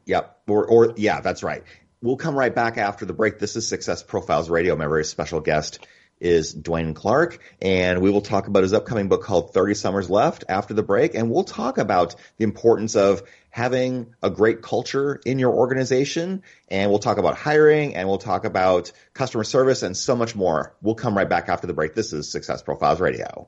Yep. 0.06 0.42
Or, 0.48 0.66
or 0.66 0.94
yeah, 0.96 1.22
that's 1.22 1.44
right. 1.44 1.64
We'll 2.02 2.16
come 2.16 2.38
right 2.38 2.54
back 2.54 2.78
after 2.78 3.06
the 3.06 3.14
break. 3.14 3.40
This 3.40 3.58
is 3.58 3.68
Success 3.68 4.04
Profiles 4.04 4.50
Radio. 4.50 4.76
My 4.78 4.88
very 4.88 5.04
special 5.04 5.42
guest 5.42 5.86
is 6.20 6.56
Dwayne 6.56 6.96
Clark, 6.96 7.40
and 7.62 8.02
we 8.02 8.12
will 8.12 8.22
talk 8.22 8.48
about 8.48 8.64
his 8.64 8.74
upcoming 8.74 9.08
book 9.08 9.24
called 9.24 9.54
30 9.54 9.74
Summers 9.74 10.10
Left 10.10 10.44
after 10.50 10.74
the 10.74 10.84
break, 10.84 11.16
and 11.16 11.30
we'll 11.30 11.44
talk 11.44 11.78
about 11.78 12.16
the 12.38 12.44
importance 12.44 12.96
of 12.96 13.24
having 13.50 14.14
a 14.22 14.30
great 14.30 14.62
culture 14.62 15.20
in 15.26 15.40
your 15.40 15.54
organization, 15.54 16.44
and 16.68 16.90
we'll 16.90 17.00
talk 17.00 17.18
about 17.18 17.38
hiring, 17.38 17.96
and 17.96 18.08
we'll 18.08 18.18
talk 18.18 18.46
about 18.46 18.92
customer 19.14 19.44
service, 19.44 19.84
and 19.84 19.96
so 19.96 20.16
much 20.16 20.36
more. 20.36 20.76
We'll 20.82 20.96
come 20.96 21.18
right 21.18 21.30
back 21.30 21.50
after 21.50 21.68
the 21.68 21.74
break. 21.74 21.96
This 21.96 22.14
is 22.14 22.32
Success 22.32 22.62
Profiles 22.62 23.00
Radio. 23.00 23.48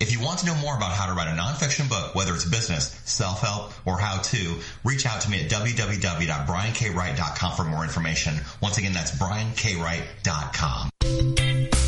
If 0.00 0.12
you 0.12 0.20
want 0.20 0.38
to 0.40 0.46
know 0.46 0.54
more 0.56 0.76
about 0.76 0.92
how 0.92 1.06
to 1.06 1.12
write 1.12 1.28
a 1.28 1.32
nonfiction 1.32 1.88
book, 1.88 2.14
whether 2.14 2.34
it's 2.34 2.44
business, 2.44 3.00
self-help, 3.04 3.72
or 3.84 3.98
how 3.98 4.18
to, 4.18 4.56
reach 4.84 5.06
out 5.06 5.20
to 5.22 5.30
me 5.30 5.44
at 5.44 5.50
www.briankWright.com 5.50 7.56
for 7.56 7.64
more 7.64 7.82
information. 7.82 8.36
Once 8.62 8.78
again, 8.78 8.92
that's 8.92 9.10
briankWright.com. 9.18 11.87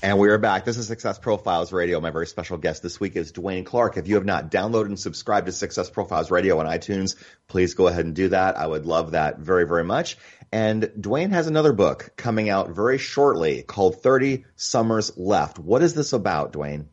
And 0.00 0.16
we 0.20 0.28
are 0.28 0.38
back. 0.38 0.64
This 0.64 0.78
is 0.78 0.86
Success 0.86 1.18
Profiles 1.18 1.72
Radio. 1.72 2.00
My 2.00 2.12
very 2.12 2.28
special 2.28 2.56
guest 2.56 2.84
this 2.84 3.00
week 3.00 3.16
is 3.16 3.32
Dwayne 3.32 3.66
Clark. 3.66 3.96
If 3.96 4.06
you 4.06 4.14
have 4.14 4.24
not 4.24 4.48
downloaded 4.48 4.86
and 4.86 4.98
subscribed 4.98 5.46
to 5.46 5.52
Success 5.52 5.90
Profiles 5.90 6.30
Radio 6.30 6.60
on 6.60 6.66
iTunes, 6.66 7.16
please 7.48 7.74
go 7.74 7.88
ahead 7.88 8.04
and 8.04 8.14
do 8.14 8.28
that. 8.28 8.56
I 8.56 8.64
would 8.64 8.86
love 8.86 9.10
that 9.10 9.40
very, 9.40 9.66
very 9.66 9.82
much. 9.82 10.16
And 10.52 10.84
Dwayne 10.84 11.32
has 11.32 11.48
another 11.48 11.72
book 11.72 12.12
coming 12.16 12.48
out 12.48 12.70
very 12.70 12.98
shortly 12.98 13.64
called 13.64 14.00
30 14.00 14.44
Summers 14.54 15.18
Left. 15.18 15.58
What 15.58 15.82
is 15.82 15.94
this 15.94 16.12
about, 16.12 16.52
Dwayne? 16.52 16.86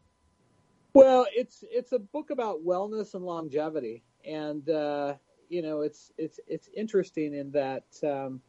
Well, 0.96 1.28
it's 1.32 1.64
it's 1.70 1.92
a 1.92 2.00
book 2.00 2.32
about 2.32 2.66
wellness 2.66 3.14
and 3.14 3.24
longevity, 3.24 4.04
and 4.26 4.68
uh, 4.68 5.14
you 5.48 5.62
know, 5.62 5.82
it's 5.82 6.12
it's 6.18 6.40
it's 6.48 6.70
interesting 6.76 7.36
in 7.36 7.52
that 7.52 7.84
um, 8.02 8.42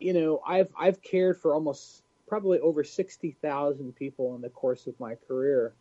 you 0.00 0.12
know 0.12 0.40
I've 0.44 0.72
I've 0.76 1.00
cared 1.02 1.36
for 1.36 1.54
almost 1.54 2.02
probably 2.28 2.60
over 2.60 2.84
60,000 2.84 3.94
people 3.94 4.34
in 4.34 4.42
the 4.42 4.48
course 4.48 4.86
of 4.86 4.98
my 5.00 5.14
career. 5.26 5.74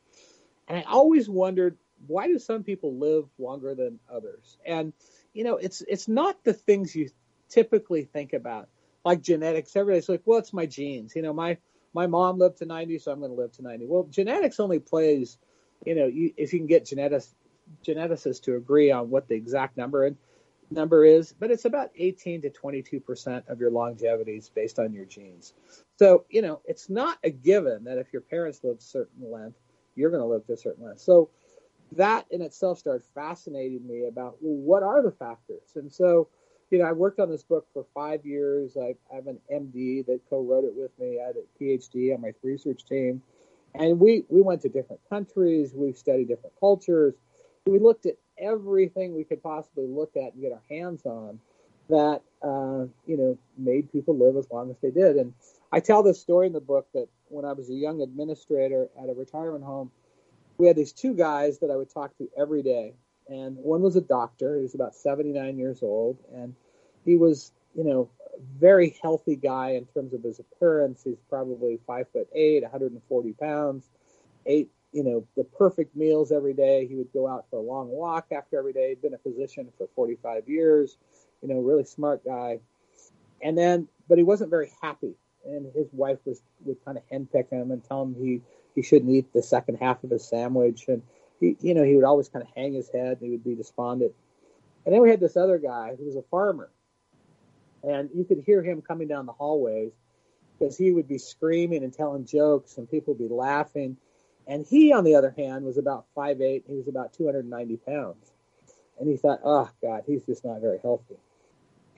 And 0.68 0.80
I 0.80 0.84
always 0.84 1.30
wondered 1.30 1.78
why 2.06 2.28
do 2.28 2.38
some 2.38 2.64
people 2.64 2.98
live 2.98 3.26
longer 3.40 3.74
than 3.74 4.00
others? 4.12 4.58
And 4.66 4.94
you 5.34 5.44
know, 5.44 5.58
it's 5.58 5.82
it's 5.88 6.08
not 6.08 6.44
the 6.44 6.54
things 6.54 6.96
you 6.96 7.10
typically 7.50 8.04
think 8.04 8.34
about, 8.34 8.70
like 9.04 9.22
genetics. 9.22 9.76
Everybody's 9.76 10.10
like, 10.10 10.22
well, 10.26 10.40
it's 10.40 10.54
my 10.54 10.66
genes. 10.66 11.16
You 11.16 11.22
know, 11.22 11.34
my 11.34 11.58
my 11.94 12.08
mom 12.08 12.38
lived 12.38 12.58
to 12.58 12.66
90, 12.66 13.00
so 13.00 13.12
I'm 13.12 13.20
going 13.20 13.32
to 13.32 13.38
live 13.38 13.54
to 13.54 13.64
90. 13.64 13.86
Well, 13.88 14.08
genetics 14.10 14.60
only 14.60 14.80
plays, 14.80 15.38
you 15.86 15.96
know, 15.96 16.06
you, 16.06 16.34
if 16.38 16.54
you 16.54 16.60
can 16.60 16.68
get 16.68 16.86
genetics 16.86 17.34
geneticists 17.86 18.44
to 18.44 18.56
agree 18.56 18.92
on 18.92 19.10
what 19.10 19.28
the 19.28 19.36
exact 19.36 19.78
number 19.78 20.06
and 20.06 20.18
number 20.70 21.04
is, 21.04 21.34
but 21.34 21.52
it's 21.52 21.66
about 21.66 21.92
18 21.96 22.42
to 22.42 22.50
22 22.50 23.00
percent 23.00 23.46
of 23.48 23.60
your 23.60 23.72
longevity 23.72 24.38
is 24.38 24.50
based 24.50 24.80
on 24.80 24.94
your 24.94 25.06
genes. 25.06 25.54
So 25.98 26.26
you 26.30 26.42
know, 26.42 26.62
it's 26.66 26.90
not 26.90 27.18
a 27.24 27.30
given 27.30 27.84
that 27.86 27.98
if 27.98 28.14
your 28.14 28.22
parents 28.22 28.64
lived 28.64 28.82
a 28.82 28.86
certain 28.86 29.32
length, 29.32 29.58
you're 29.96 30.12
going 30.12 30.22
to 30.22 30.28
live 30.28 30.46
to 30.48 30.54
a 30.54 30.58
certain 30.58 30.86
length. 30.86 31.02
So 31.02 31.30
that 31.94 32.26
in 32.32 32.42
itself 32.42 32.80
started 32.80 33.06
fascinating 33.16 33.86
me 33.88 34.08
about 34.08 34.38
well, 34.42 34.56
what 34.56 34.84
are 34.84 35.02
the 35.02 35.12
factors. 35.12 35.76
And 35.76 35.92
so, 35.92 36.28
you 36.70 36.80
know, 36.80 36.86
I 36.86 36.92
worked 36.92 37.20
on 37.20 37.30
this 37.30 37.44
book 37.44 37.66
for 37.74 37.86
five 37.94 38.26
years. 38.26 38.78
I, 38.78 38.96
I 39.12 39.16
have 39.16 39.28
an 39.28 39.40
MD 39.52 40.06
that 40.06 40.20
co-wrote 40.30 40.66
it 40.66 40.74
with 40.76 40.92
me. 41.00 41.20
I 41.22 41.28
had 41.28 41.36
a 41.38 41.64
PhD 41.64 42.14
on 42.14 42.22
my 42.22 42.32
research 42.44 42.86
team, 42.86 43.22
and 43.74 44.00
we 44.00 44.24
we 44.30 44.42
went 44.42 44.62
to 44.62 44.70
different 44.70 45.02
countries. 45.10 45.74
We 45.74 45.94
studied 45.94 46.28
different 46.28 46.56
cultures. 46.60 47.16
We 47.66 47.80
looked 47.80 48.06
at 48.06 48.16
everything 48.38 49.16
we 49.16 49.24
could 49.24 49.42
possibly 49.42 49.88
look 49.88 50.16
at 50.16 50.34
and 50.34 50.42
get 50.42 50.52
our 50.52 50.64
hands 50.70 51.06
on 51.06 51.40
that 51.90 52.22
uh, 52.44 52.86
you 53.06 53.18
know 53.18 53.38
made 53.58 53.92
people 53.92 54.18
live 54.18 54.36
as 54.36 54.48
long 54.52 54.70
as 54.70 54.78
they 54.82 54.92
did. 54.92 55.16
And 55.16 55.34
I 55.72 55.80
tell 55.80 56.04
this 56.04 56.20
story 56.20 56.48
in 56.48 56.54
the 56.54 56.62
book 56.62 56.88
that 56.94 57.08
when 57.28 57.46
I 57.46 57.54
was 57.54 57.70
a 57.70 57.74
young 57.74 58.02
administrator 58.02 58.90
at 59.02 59.10
a 59.10 59.14
retirement 59.14 59.64
home, 59.64 59.92
we 60.58 60.68
had 60.68 60.76
these 60.76 60.94
two 60.94 61.14
guys 61.14 61.60
that 61.60 61.70
I 61.70 61.76
would 61.76 61.94
talk 61.94 62.18
to 62.18 62.30
every 62.38 62.64
day, 62.64 62.94
and 63.28 63.58
one 63.58 63.82
was 63.82 63.96
a 63.96 64.02
doctor. 64.02 64.56
He 64.56 64.64
was 64.64 64.76
about 64.76 64.96
79 64.96 65.58
years 65.58 65.84
old, 65.84 66.18
and 66.34 66.56
he 67.06 67.18
was, 67.18 67.52
you 67.76 67.84
know, 67.84 68.10
a 68.24 68.60
very 68.60 68.98
healthy 69.02 69.36
guy 69.36 69.72
in 69.72 69.86
terms 69.86 70.14
of 70.14 70.24
his 70.24 70.40
appearance. 70.40 71.04
He's 71.04 71.20
probably 71.30 71.80
five 71.86 72.08
foot 72.12 72.28
eight, 72.34 72.64
140 72.64 73.34
pounds, 73.34 73.90
ate, 74.46 74.72
you 74.94 75.04
know, 75.04 75.28
the 75.36 75.44
perfect 75.44 75.96
meals 75.96 76.32
every 76.32 76.54
day. 76.54 76.88
He 76.88 76.96
would 76.96 77.12
go 77.14 77.28
out 77.28 77.46
for 77.50 77.58
a 77.60 77.62
long 77.62 77.90
walk 77.90 78.28
after 78.32 78.58
every 78.58 78.74
day. 78.74 78.90
He'd 78.90 79.02
been 79.02 79.14
a 79.14 79.18
physician 79.18 79.68
for 79.78 79.88
45 79.96 80.48
years, 80.48 80.98
you 81.42 81.50
know, 81.50 81.60
really 81.60 81.84
smart 81.84 82.24
guy. 82.26 82.60
And 83.44 83.58
then, 83.58 83.88
but 84.08 84.18
he 84.18 84.24
wasn't 84.24 84.50
very 84.50 84.72
happy. 84.82 85.16
And 85.48 85.72
his 85.74 85.88
wife 85.94 86.20
was 86.26 86.42
would 86.66 86.84
kind 86.84 86.98
of 86.98 87.04
henpeck 87.12 87.50
him 87.50 87.72
and 87.72 87.84
tell 87.84 88.04
him 88.04 88.16
he 88.16 88.42
he 88.76 88.82
shouldn't 88.84 89.12
eat 89.12 89.34
the 89.34 89.42
second 89.42 89.78
half 89.78 90.04
of 90.04 90.12
his 90.12 90.28
sandwich, 90.28 90.86
and 90.88 91.02
he, 91.40 91.56
you 91.62 91.74
know, 91.74 91.84
he 91.84 91.96
would 91.96 92.06
always 92.06 92.30
kind 92.30 92.44
of 92.44 92.50
hang 92.56 92.74
his 92.74 92.90
head. 92.90 93.18
And 93.20 93.22
he 93.22 93.30
would 93.32 93.44
be 93.44 93.56
despondent. 93.56 94.14
And 94.86 94.94
then 94.94 95.02
we 95.02 95.10
had 95.10 95.20
this 95.20 95.36
other 95.36 95.58
guy 95.58 95.96
who 95.98 96.06
was 96.06 96.16
a 96.16 96.22
farmer, 96.30 96.70
and 97.84 98.10
you 98.14 98.24
could 98.24 98.44
hear 98.46 98.62
him 98.62 98.82
coming 98.82 99.08
down 99.08 99.26
the 99.26 99.34
hallways 99.34 99.92
because 100.58 100.78
he 100.78 100.92
would 100.92 101.08
be 101.08 101.18
screaming 101.18 101.84
and 101.84 101.94
telling 101.94 102.26
jokes, 102.26 102.78
and 102.78 102.90
people 102.90 103.14
would 103.14 103.30
be 103.30 103.34
laughing. 103.34 103.98
And 104.48 104.66
he, 104.66 104.94
on 104.94 105.04
the 105.04 105.16
other 105.16 105.34
hand, 105.38 105.66
was 105.66 105.78
about 105.78 106.06
five 106.16 106.42
eight. 106.42 106.64
He 106.68 106.76
was 106.76 106.88
about 106.88 107.14
290 107.14 107.78
pounds. 107.78 108.32
And 109.00 109.10
he 109.10 109.18
thought, 109.18 109.42
oh, 109.44 109.70
God, 109.82 110.04
he's 110.08 110.24
just 110.24 110.44
not 110.44 110.62
very 110.62 110.80
healthy. 110.82 111.18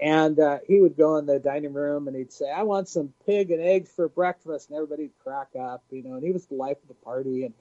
And 0.01 0.39
uh, 0.39 0.59
he 0.65 0.79
would 0.79 0.95
go 0.95 1.17
in 1.17 1.25
the 1.25 1.39
dining 1.39 1.73
room 1.73 2.07
and 2.07 2.15
he'd 2.15 2.31
say, 2.31 2.49
I 2.49 2.63
want 2.63 2.88
some 2.88 3.13
pig 3.25 3.51
and 3.51 3.62
eggs 3.62 3.91
for 3.93 4.07
breakfast. 4.07 4.69
And 4.69 4.77
everybody'd 4.77 5.12
crack 5.21 5.49
up, 5.59 5.83
you 5.91 6.03
know, 6.03 6.15
and 6.15 6.23
he 6.23 6.31
was 6.31 6.45
the 6.45 6.55
life 6.55 6.77
of 6.81 6.88
the 6.88 6.93
party. 6.93 7.43
And 7.43 7.53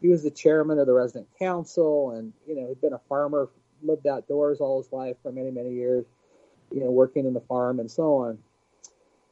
he 0.00 0.08
was 0.08 0.22
the 0.22 0.30
chairman 0.30 0.78
of 0.78 0.86
the 0.86 0.94
resident 0.94 1.28
council. 1.38 2.12
And, 2.12 2.32
you 2.46 2.56
know, 2.56 2.68
he'd 2.68 2.80
been 2.80 2.94
a 2.94 3.00
farmer, 3.08 3.50
lived 3.82 4.06
outdoors 4.06 4.60
all 4.60 4.82
his 4.82 4.90
life 4.90 5.16
for 5.22 5.32
many, 5.32 5.50
many 5.50 5.74
years, 5.74 6.06
you 6.70 6.80
know, 6.80 6.90
working 6.90 7.26
in 7.26 7.34
the 7.34 7.40
farm 7.40 7.78
and 7.78 7.90
so 7.90 8.16
on. 8.16 8.38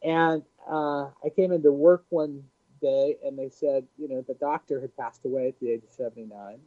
And 0.02 0.42
uh, 0.70 1.04
I 1.24 1.30
came 1.34 1.52
into 1.52 1.72
work 1.72 2.04
one 2.10 2.42
day 2.82 3.16
and 3.24 3.38
they 3.38 3.48
said, 3.48 3.86
you 3.98 4.08
know, 4.08 4.22
the 4.26 4.34
doctor 4.34 4.80
had 4.82 4.94
passed 4.98 5.24
away 5.24 5.48
at 5.48 5.58
the 5.60 5.70
age 5.70 5.82
of 5.82 5.92
79. 5.92 6.58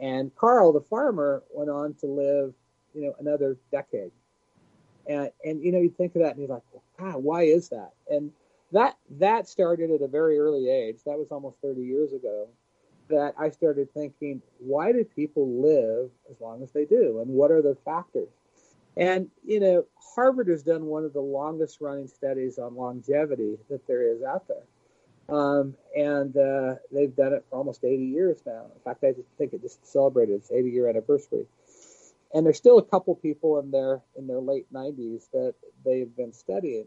And 0.00 0.34
Carl, 0.34 0.72
the 0.72 0.80
farmer, 0.80 1.44
went 1.52 1.70
on 1.70 1.94
to 2.00 2.06
live, 2.06 2.54
you 2.92 3.02
know, 3.02 3.14
another 3.20 3.56
decade 3.70 4.10
and 5.06 5.30
and 5.44 5.62
you 5.62 5.72
know 5.72 5.80
you 5.80 5.90
think 5.90 6.14
of 6.14 6.22
that 6.22 6.36
and 6.36 6.40
you're 6.40 6.48
like, 6.48 6.62
God, 6.98 7.22
why 7.22 7.42
is 7.42 7.68
that? 7.70 7.92
And 8.10 8.30
that 8.72 8.96
that 9.18 9.48
started 9.48 9.90
at 9.90 10.02
a 10.02 10.08
very 10.08 10.38
early 10.38 10.68
age. 10.68 10.98
That 11.04 11.18
was 11.18 11.28
almost 11.30 11.56
30 11.62 11.82
years 11.82 12.12
ago. 12.12 12.48
That 13.08 13.34
I 13.38 13.50
started 13.50 13.92
thinking, 13.92 14.40
why 14.58 14.92
do 14.92 15.04
people 15.04 15.60
live 15.60 16.10
as 16.30 16.40
long 16.40 16.62
as 16.62 16.70
they 16.72 16.84
do, 16.84 17.20
and 17.20 17.30
what 17.30 17.50
are 17.50 17.60
the 17.60 17.76
factors? 17.84 18.30
And 18.96 19.28
you 19.44 19.60
know, 19.60 19.84
Harvard 20.14 20.48
has 20.48 20.62
done 20.62 20.86
one 20.86 21.04
of 21.04 21.12
the 21.12 21.20
longest 21.20 21.80
running 21.80 22.08
studies 22.08 22.58
on 22.58 22.74
longevity 22.74 23.58
that 23.68 23.86
there 23.86 24.02
is 24.02 24.22
out 24.22 24.46
there. 24.48 24.64
Um, 25.28 25.74
and 25.96 26.36
uh, 26.36 26.74
they've 26.90 27.14
done 27.14 27.32
it 27.32 27.44
for 27.48 27.56
almost 27.56 27.84
80 27.84 28.04
years 28.04 28.42
now. 28.44 28.66
In 28.74 28.80
fact, 28.84 29.04
I 29.04 29.14
think 29.38 29.52
it 29.52 29.62
just 29.62 29.86
celebrated 29.86 30.34
its 30.34 30.50
80 30.50 30.70
year 30.70 30.88
anniversary 30.88 31.46
and 32.34 32.44
there's 32.44 32.56
still 32.56 32.78
a 32.78 32.84
couple 32.84 33.14
people 33.14 33.58
in 33.60 33.70
their 33.70 34.00
in 34.16 34.26
their 34.26 34.40
late 34.40 34.72
90s 34.72 35.30
that 35.32 35.54
they've 35.84 36.14
been 36.16 36.32
studying. 36.32 36.86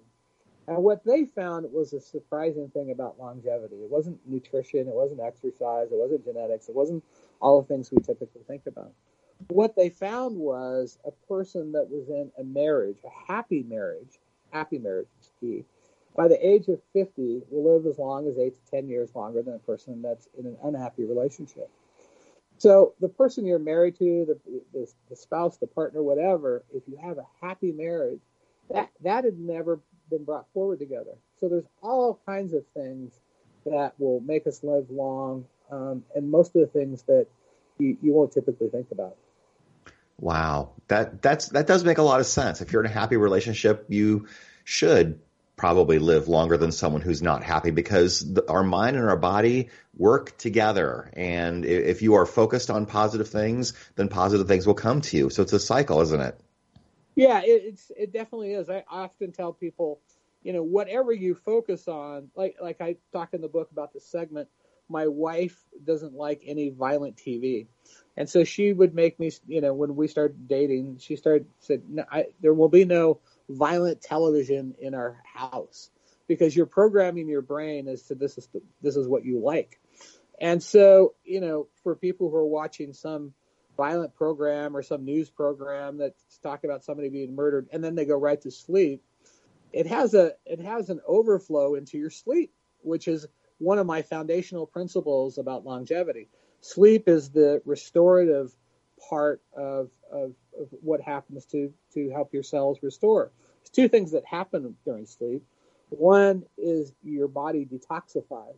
And 0.67 0.77
what 0.77 1.05
they 1.05 1.25
found 1.25 1.71
was 1.71 1.93
a 1.93 2.01
surprising 2.01 2.69
thing 2.69 2.89
about 2.89 3.19
longevity. 3.19 3.75
It 3.75 3.89
wasn't 3.89 4.19
nutrition, 4.27 4.87
it 4.87 4.95
wasn't 4.95 5.21
exercise, 5.21 5.91
it 5.91 5.97
wasn't 5.97 6.25
genetics, 6.25 6.69
it 6.69 6.75
wasn't 6.75 7.03
all 7.39 7.61
the 7.61 7.67
things 7.67 7.91
we 7.91 8.01
typically 8.01 8.41
think 8.47 8.63
about. 8.65 8.91
What 9.49 9.75
they 9.75 9.89
found 9.89 10.37
was 10.37 10.97
a 11.05 11.11
person 11.27 11.73
that 11.73 11.89
was 11.89 12.09
in 12.09 12.31
a 12.39 12.43
marriage, 12.43 12.97
a 13.05 13.31
happy 13.31 13.63
marriage, 13.63 14.19
happy 14.51 14.79
marriage 14.79 15.07
is 15.21 15.29
key, 15.39 15.65
by 16.15 16.27
the 16.29 16.47
age 16.47 16.67
of 16.69 16.79
50 16.93 17.43
will 17.51 17.75
live 17.75 17.85
as 17.85 17.99
long 17.99 18.27
as 18.27 18.37
8 18.37 18.53
to 18.55 18.71
10 18.71 18.87
years 18.87 19.13
longer 19.13 19.41
than 19.41 19.55
a 19.55 19.59
person 19.59 20.01
that's 20.01 20.29
in 20.39 20.45
an 20.45 20.57
unhappy 20.63 21.03
relationship. 21.03 21.69
So 22.57 22.93
the 23.01 23.09
person 23.09 23.45
you're 23.45 23.59
married 23.59 23.97
to, 23.99 24.25
the, 24.25 24.61
the, 24.73 24.87
the 25.09 25.15
spouse, 25.15 25.57
the 25.57 25.67
partner, 25.67 26.01
whatever, 26.01 26.63
if 26.73 26.83
you 26.87 26.97
have 26.97 27.17
a 27.17 27.25
happy 27.41 27.71
marriage, 27.71 28.21
that 28.71 28.89
that 29.03 29.23
had 29.23 29.37
never 29.37 29.79
been 30.09 30.23
brought 30.23 30.45
forward 30.53 30.79
together. 30.79 31.15
So 31.39 31.49
there's 31.49 31.67
all 31.81 32.19
kinds 32.25 32.53
of 32.53 32.63
things 32.73 33.13
that 33.65 33.93
will 33.99 34.21
make 34.21 34.47
us 34.47 34.63
live 34.63 34.89
long, 34.89 35.45
um, 35.71 36.03
and 36.15 36.29
most 36.29 36.55
of 36.55 36.61
the 36.61 36.67
things 36.67 37.03
that 37.03 37.27
you, 37.77 37.97
you 38.01 38.13
won't 38.13 38.31
typically 38.31 38.69
think 38.69 38.87
about. 38.91 39.17
Wow, 40.19 40.71
that 40.87 41.21
that's 41.21 41.49
that 41.49 41.67
does 41.67 41.83
make 41.83 41.97
a 41.97 42.03
lot 42.03 42.19
of 42.19 42.25
sense. 42.25 42.61
If 42.61 42.71
you're 42.71 42.83
in 42.83 42.89
a 42.89 42.93
happy 42.93 43.17
relationship, 43.17 43.85
you 43.89 44.27
should 44.63 45.19
probably 45.55 45.99
live 45.99 46.27
longer 46.27 46.57
than 46.57 46.71
someone 46.71 47.01
who's 47.01 47.21
not 47.21 47.43
happy 47.43 47.71
because 47.71 48.19
the, 48.19 48.49
our 48.49 48.63
mind 48.63 48.97
and 48.97 49.07
our 49.07 49.17
body 49.17 49.69
work 49.95 50.37
together. 50.37 51.09
And 51.13 51.65
if 51.65 52.01
you 52.01 52.15
are 52.15 52.25
focused 52.25 52.69
on 52.69 52.85
positive 52.85 53.29
things, 53.29 53.73
then 53.95 54.09
positive 54.09 54.47
things 54.47 54.67
will 54.67 54.73
come 54.73 55.01
to 55.01 55.17
you. 55.17 55.29
So 55.29 55.43
it's 55.43 55.53
a 55.53 55.59
cycle, 55.59 56.01
isn't 56.01 56.21
it? 56.21 56.39
Yeah, 57.15 57.41
it, 57.41 57.63
it's 57.65 57.91
it 57.97 58.11
definitely 58.11 58.53
is. 58.53 58.69
I 58.69 58.83
often 58.89 59.31
tell 59.31 59.53
people, 59.53 60.01
you 60.43 60.51
know, 60.51 60.63
whatever 60.63 61.13
you 61.13 61.33
focus 61.33 61.87
on, 61.87 62.29
like 62.35 62.57
like 62.61 62.81
I 62.81 62.97
talk 63.13 63.33
in 63.33 63.41
the 63.41 63.47
book 63.47 63.71
about 63.71 63.93
this 63.93 64.05
segment. 64.05 64.49
My 64.87 65.07
wife 65.07 65.57
doesn't 65.83 66.13
like 66.13 66.43
any 66.45 66.69
violent 66.69 67.15
TV, 67.15 67.67
and 68.17 68.29
so 68.29 68.43
she 68.43 68.71
would 68.71 68.93
make 68.93 69.19
me, 69.19 69.31
you 69.47 69.61
know, 69.61 69.73
when 69.73 69.95
we 69.95 70.07
started 70.07 70.47
dating, 70.47 70.97
she 70.99 71.15
started 71.15 71.47
said, 71.59 71.83
no, 71.89 72.03
I, 72.11 72.25
"There 72.41 72.53
will 72.53 72.69
be 72.69 72.85
no 72.85 73.19
violent 73.49 74.01
television 74.01 74.75
in 74.79 74.93
our 74.93 75.21
house 75.23 75.89
because 76.27 76.55
you're 76.55 76.65
programming 76.65 77.27
your 77.27 77.41
brain 77.41 77.87
as 77.87 78.03
to 78.03 78.15
this 78.15 78.37
is 78.37 78.47
the, 78.47 78.61
this 78.81 78.95
is 78.95 79.07
what 79.07 79.25
you 79.25 79.39
like. 79.39 79.79
And 80.39 80.61
so, 80.61 81.13
you 81.23 81.39
know, 81.39 81.67
for 81.83 81.95
people 81.95 82.29
who 82.29 82.35
are 82.35 82.45
watching 82.45 82.93
some 82.93 83.33
violent 83.77 84.15
program 84.15 84.75
or 84.75 84.81
some 84.81 85.05
news 85.05 85.29
program 85.29 85.97
that's 85.97 86.39
talking 86.39 86.69
about 86.69 86.83
somebody 86.83 87.09
being 87.09 87.35
murdered 87.35 87.67
and 87.71 87.83
then 87.83 87.95
they 87.95 88.05
go 88.05 88.17
right 88.17 88.41
to 88.41 88.51
sleep, 88.51 89.03
it 89.71 89.87
has 89.87 90.13
a 90.13 90.33
it 90.45 90.59
has 90.59 90.89
an 90.89 91.01
overflow 91.07 91.75
into 91.75 91.97
your 91.97 92.09
sleep, 92.09 92.53
which 92.81 93.07
is 93.07 93.27
one 93.57 93.79
of 93.79 93.85
my 93.85 94.01
foundational 94.01 94.65
principles 94.65 95.37
about 95.37 95.65
longevity. 95.65 96.29
Sleep 96.61 97.07
is 97.07 97.29
the 97.29 97.61
restorative 97.65 98.55
part 99.09 99.41
of, 99.55 99.91
of, 100.11 100.33
of 100.59 100.67
what 100.81 101.01
happens 101.01 101.45
to, 101.45 101.73
to 101.93 102.09
help 102.09 102.33
your 102.33 102.43
cells 102.43 102.79
restore. 102.81 103.31
There's 103.61 103.69
two 103.69 103.87
things 103.87 104.11
that 104.11 104.25
happen 104.25 104.75
during 104.85 105.05
sleep. 105.05 105.43
One 105.89 106.43
is 106.57 106.93
your 107.03 107.27
body 107.27 107.65
detoxifies 107.65 108.57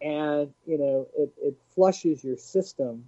and, 0.00 0.52
you 0.66 0.78
know, 0.78 1.08
it, 1.16 1.32
it 1.40 1.56
flushes 1.74 2.22
your 2.22 2.36
system 2.36 3.04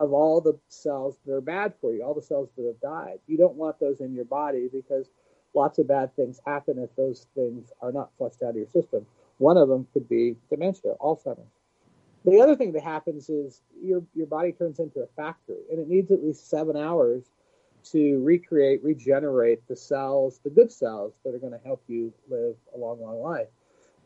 of 0.00 0.12
all 0.12 0.40
the 0.40 0.58
cells 0.68 1.16
that 1.26 1.34
are 1.34 1.40
bad 1.40 1.74
for 1.80 1.92
you, 1.92 2.02
all 2.02 2.14
the 2.14 2.22
cells 2.22 2.48
that 2.56 2.66
have 2.66 2.80
died. 2.80 3.18
You 3.26 3.36
don't 3.36 3.54
want 3.54 3.80
those 3.80 4.00
in 4.00 4.14
your 4.14 4.24
body 4.24 4.68
because 4.72 5.10
lots 5.54 5.78
of 5.78 5.88
bad 5.88 6.14
things 6.14 6.40
happen 6.46 6.78
if 6.78 6.94
those 6.96 7.26
things 7.34 7.72
are 7.82 7.92
not 7.92 8.10
flushed 8.16 8.42
out 8.42 8.50
of 8.50 8.56
your 8.56 8.68
system. 8.68 9.06
One 9.38 9.56
of 9.56 9.68
them 9.68 9.86
could 9.92 10.08
be 10.08 10.36
dementia, 10.50 10.94
Alzheimer's. 11.00 11.52
The 12.24 12.40
other 12.40 12.56
thing 12.56 12.72
that 12.72 12.82
happens 12.82 13.28
is 13.28 13.62
your 13.80 14.02
your 14.14 14.26
body 14.26 14.52
turns 14.52 14.80
into 14.80 15.00
a 15.00 15.06
factory, 15.16 15.62
and 15.70 15.78
it 15.78 15.88
needs 15.88 16.10
at 16.10 16.22
least 16.22 16.50
seven 16.50 16.76
hours 16.76 17.24
to 17.84 18.22
recreate, 18.22 18.82
regenerate 18.82 19.66
the 19.68 19.76
cells, 19.76 20.40
the 20.44 20.50
good 20.50 20.70
cells 20.70 21.14
that 21.24 21.34
are 21.34 21.38
going 21.38 21.52
to 21.52 21.60
help 21.64 21.82
you 21.86 22.12
live 22.28 22.54
a 22.74 22.78
long, 22.78 23.00
long 23.00 23.20
life. 23.20 23.48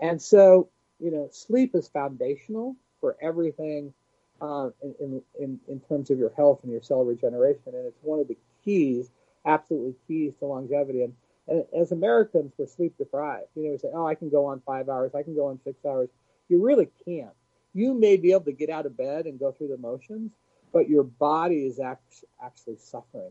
And 0.01 0.21
so, 0.21 0.69
you 1.01 1.11
know, 1.11 1.29
sleep 1.33 1.75
is 1.75 1.89
foundational 1.89 2.77
for 3.01 3.17
everything 3.21 3.93
uh, 4.41 4.71
in, 5.01 5.23
in, 5.39 5.61
in 5.69 5.81
terms 5.81 6.11
of 6.11 6.19
your 6.19 6.33
health 6.37 6.61
and 6.63 6.73
your 6.73 6.83
cell 6.83 7.05
regeneration. 7.05 7.75
And 7.75 7.87
it's 7.87 7.99
one 8.03 8.21
of 8.21 8.29
the 8.29 8.37
keys, 8.65 9.11
absolutely 9.47 9.95
keys 10.07 10.35
to 10.39 10.47
longevity. 10.47 11.03
And, 11.03 11.15
and 11.49 11.65
as 11.79 11.93
Americans, 11.93 12.53
we're 12.57 12.67
sleep 12.67 12.97
deprived. 12.99 13.47
You 13.55 13.65
know, 13.65 13.71
we 13.73 13.79
say, 13.79 13.89
oh, 13.95 14.07
I 14.07 14.15
can 14.15 14.31
go 14.31 14.47
on 14.47 14.61
five 14.67 14.89
hours, 14.89 15.15
I 15.15 15.23
can 15.23 15.35
go 15.35 15.47
on 15.47 15.61
six 15.65 15.85
hours. 15.85 16.09
You 16.49 16.65
really 16.65 16.89
can't. 17.05 17.35
You 17.75 17.95
may 17.95 18.17
be 18.17 18.33
able 18.33 18.45
to 18.45 18.53
get 18.53 18.69
out 18.69 18.87
of 18.87 18.97
bed 18.97 19.27
and 19.27 19.39
go 19.39 19.53
through 19.53 19.69
the 19.69 19.79
motions, 19.79 20.33
but 20.73 20.89
your 20.89 21.05
body 21.05 21.67
is 21.67 21.81
act- 21.81 22.25
actually 22.43 22.77
suffering. 22.77 23.31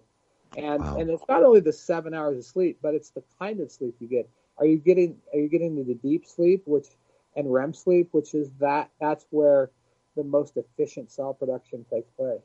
And 0.58 0.82
wow. 0.82 0.97
and 0.97 1.10
it's 1.10 1.24
not 1.30 1.43
only 1.43 1.62
the 1.62 1.74
seven 1.74 2.14
hours 2.14 2.38
of 2.38 2.45
sleep, 2.45 2.80
but 2.82 2.93
it's 2.93 3.10
the 3.12 3.24
kind 3.39 3.62
of 3.62 3.72
sleep 3.72 3.95
you 3.99 4.08
get. 4.08 4.30
Are 4.58 4.66
you 4.66 4.78
getting 4.78 5.18
are 5.34 5.39
you 5.39 5.47
getting 5.47 5.76
the 5.76 5.93
deep 5.93 6.26
sleep, 6.26 6.64
which 6.66 6.88
and 7.36 7.52
REM 7.52 7.74
sleep, 7.74 8.10
which 8.12 8.34
is 8.34 8.49
that 8.60 8.89
that's 8.99 9.26
where 9.30 9.70
the 10.16 10.24
most 10.24 10.58
efficient 10.58 11.12
cell 11.12 11.34
production 11.34 11.86
takes 11.89 12.10
place. 12.12 12.41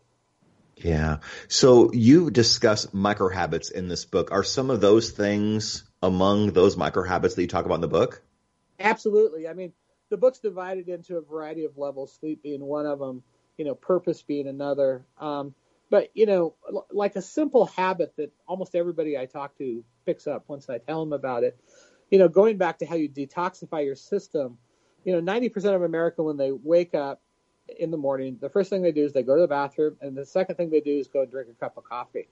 Yeah. 0.77 1.19
So 1.49 1.93
you 1.93 2.31
discuss 2.31 2.93
micro 2.93 3.29
habits 3.29 3.71
in 3.71 3.89
this 3.89 4.05
book. 4.05 4.31
Are 4.31 4.45
some 4.45 4.71
of 4.71 4.81
those 4.81 5.11
things 5.11 5.85
among 6.03 6.53
those 6.53 6.77
micro 6.77 7.03
habits 7.03 7.35
that 7.35 7.43
you 7.43 7.49
talk 7.49 7.65
about 7.65 7.77
in 7.77 7.81
the 7.81 7.89
book? 7.89 8.23
Absolutely. 8.79 9.49
I 9.49 9.55
mean, 9.55 9.73
the 10.11 10.19
book's 10.19 10.39
divided 10.39 10.89
into 10.89 11.17
a 11.17 11.23
variety 11.23 11.65
of 11.65 11.79
levels, 11.79 12.17
sleep 12.21 12.43
being 12.43 12.63
one 12.63 12.87
of 12.87 12.99
them, 12.99 13.23
you 13.57 13.65
know, 13.65 13.75
purpose 13.75 14.23
being 14.23 14.47
another. 14.47 15.05
Um, 15.19 15.55
but 15.91 16.11
you 16.15 16.27
know, 16.27 16.55
like 16.91 17.17
a 17.17 17.23
simple 17.23 17.67
habit 17.67 18.15
that 18.17 18.33
almost 18.47 18.75
everybody 18.75 19.17
I 19.17 19.27
talk 19.27 19.57
to 19.59 19.85
picks 20.05 20.27
up 20.27 20.45
once 20.49 20.69
I 20.69 20.79
tell 20.79 21.01
them 21.01 21.13
about 21.13 21.45
it. 21.45 21.59
You 22.11 22.19
know, 22.19 22.29
going 22.29 22.57
back 22.57 22.79
to 22.79 22.87
how 22.87 22.97
you 22.97 23.09
detoxify 23.09 23.85
your 23.85 23.97
system. 23.97 24.59
You 25.05 25.21
know, 25.21 25.33
90% 25.33 25.75
of 25.75 25.83
America 25.83 26.23
when 26.23 26.37
they 26.37 26.51
wake 26.51 26.95
up 26.95 27.23
in 27.79 27.91
the 27.93 27.97
morning, 27.97 28.39
the 28.41 28.49
first 28.49 28.71
thing 28.71 28.83
they 28.83 28.93
do 28.93 29.05
is 29.05 29.13
they 29.13 29.23
go 29.23 29.37
to 29.37 29.43
the 29.43 29.49
bathroom, 29.49 29.97
and 30.01 30.17
the 30.17 30.27
second 30.27 30.57
thing 30.57 30.71
they 30.71 30.81
do 30.81 30.99
is 30.99 31.09
go 31.09 31.23
and 31.23 31.31
drink 31.31 31.49
a 31.49 31.55
cup 31.55 31.77
of 31.77 31.85
coffee. 31.85 32.29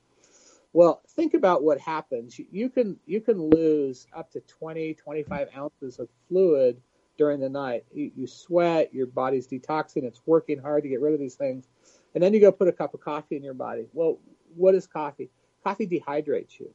Well, 0.72 1.02
think 1.10 1.34
about 1.34 1.62
what 1.62 1.78
happens. 1.78 2.38
You 2.50 2.68
can 2.68 2.98
you 3.06 3.20
can 3.20 3.40
lose 3.40 4.08
up 4.14 4.32
to 4.32 4.40
20, 4.40 4.94
25 4.94 5.48
ounces 5.56 6.00
of 6.00 6.08
fluid 6.28 6.80
during 7.16 7.38
the 7.38 7.48
night. 7.48 7.84
You, 7.92 8.10
you 8.16 8.26
sweat, 8.26 8.92
your 8.92 9.06
body's 9.06 9.46
detoxing, 9.46 10.02
it's 10.02 10.20
working 10.26 10.58
hard 10.58 10.82
to 10.82 10.88
get 10.88 11.00
rid 11.00 11.14
of 11.14 11.20
these 11.20 11.36
things 11.36 11.68
and 12.14 12.22
then 12.22 12.32
you 12.32 12.40
go 12.40 12.52
put 12.52 12.68
a 12.68 12.72
cup 12.72 12.94
of 12.94 13.00
coffee 13.00 13.36
in 13.36 13.42
your 13.42 13.54
body. 13.54 13.86
Well, 13.92 14.18
what 14.54 14.74
is 14.74 14.86
coffee? 14.86 15.30
Coffee 15.64 15.86
dehydrates 15.86 16.58
you. 16.60 16.72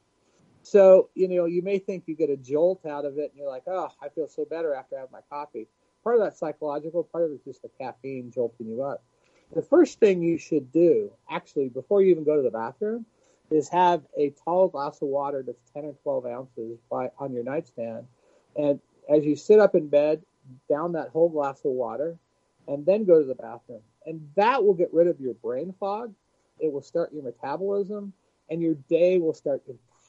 So, 0.62 1.10
you 1.16 1.28
know, 1.28 1.46
you 1.46 1.62
may 1.62 1.80
think 1.80 2.04
you 2.06 2.16
get 2.16 2.30
a 2.30 2.38
jolt 2.38 2.86
out 2.86 3.06
of 3.06 3.18
it 3.18 3.32
and 3.32 3.40
you're 3.40 3.50
like, 3.50 3.64
oh, 3.68 3.90
I 4.02 4.10
feel 4.10 4.28
so 4.28 4.46
better 4.46 4.74
after 4.74 4.98
I 4.98 5.02
have 5.02 5.12
my 5.12 5.22
coffee. 5.30 5.68
Part 6.04 6.16
of 6.16 6.22
that 6.22 6.38
psychological, 6.38 7.04
part 7.04 7.26
of 7.26 7.32
it's 7.32 7.46
just 7.46 7.62
the 7.62 7.70
caffeine 7.80 8.32
jolting 8.32 8.68
you 8.68 8.84
up. 8.84 9.04
The 9.56 9.62
first 9.62 10.00
thing 10.00 10.22
you 10.22 10.38
should 10.38 10.72
do, 10.72 11.12
actually, 11.30 11.70
before 11.70 12.02
you 12.02 12.12
even 12.12 12.24
go 12.24 12.36
to 12.36 12.42
the 12.42 12.52
bathroom, 12.52 13.06
is 13.50 13.68
have 13.70 14.04
a 14.18 14.32
tall 14.44 14.68
glass 14.68 15.02
of 15.02 15.08
water 15.08 15.44
that's 15.46 15.64
10 15.74 15.86
or 15.86 15.94
12 16.04 16.26
ounces 16.28 16.80
by, 16.92 17.10
on 17.18 17.34
your 17.34 17.44
nightstand. 17.44 18.06
And 18.56 18.80
as 19.10 19.26
you 19.26 19.36
sit 19.36 19.60
up 19.60 19.74
in 19.74 19.88
bed, 19.88 20.22
down 20.70 20.94
that 20.94 21.10
whole 21.10 21.30
glass 21.30 21.60
of 21.66 21.72
water, 21.72 22.18
and 22.68 22.86
then 22.86 23.06
go 23.06 23.20
to 23.20 23.26
the 23.26 23.36
bathroom 23.36 23.82
and 24.10 24.28
that 24.36 24.64
will 24.64 24.74
get 24.74 24.92
rid 24.92 25.08
of 25.08 25.20
your 25.20 25.36
brain 25.36 25.74
fog. 25.80 26.14
It 26.60 26.74
will 26.74 26.82
start 26.82 27.14
your 27.14 27.24
metabolism, 27.24 28.12
and 28.50 28.60
your 28.60 28.74
day 28.90 29.20
will 29.20 29.36
start 29.36 29.62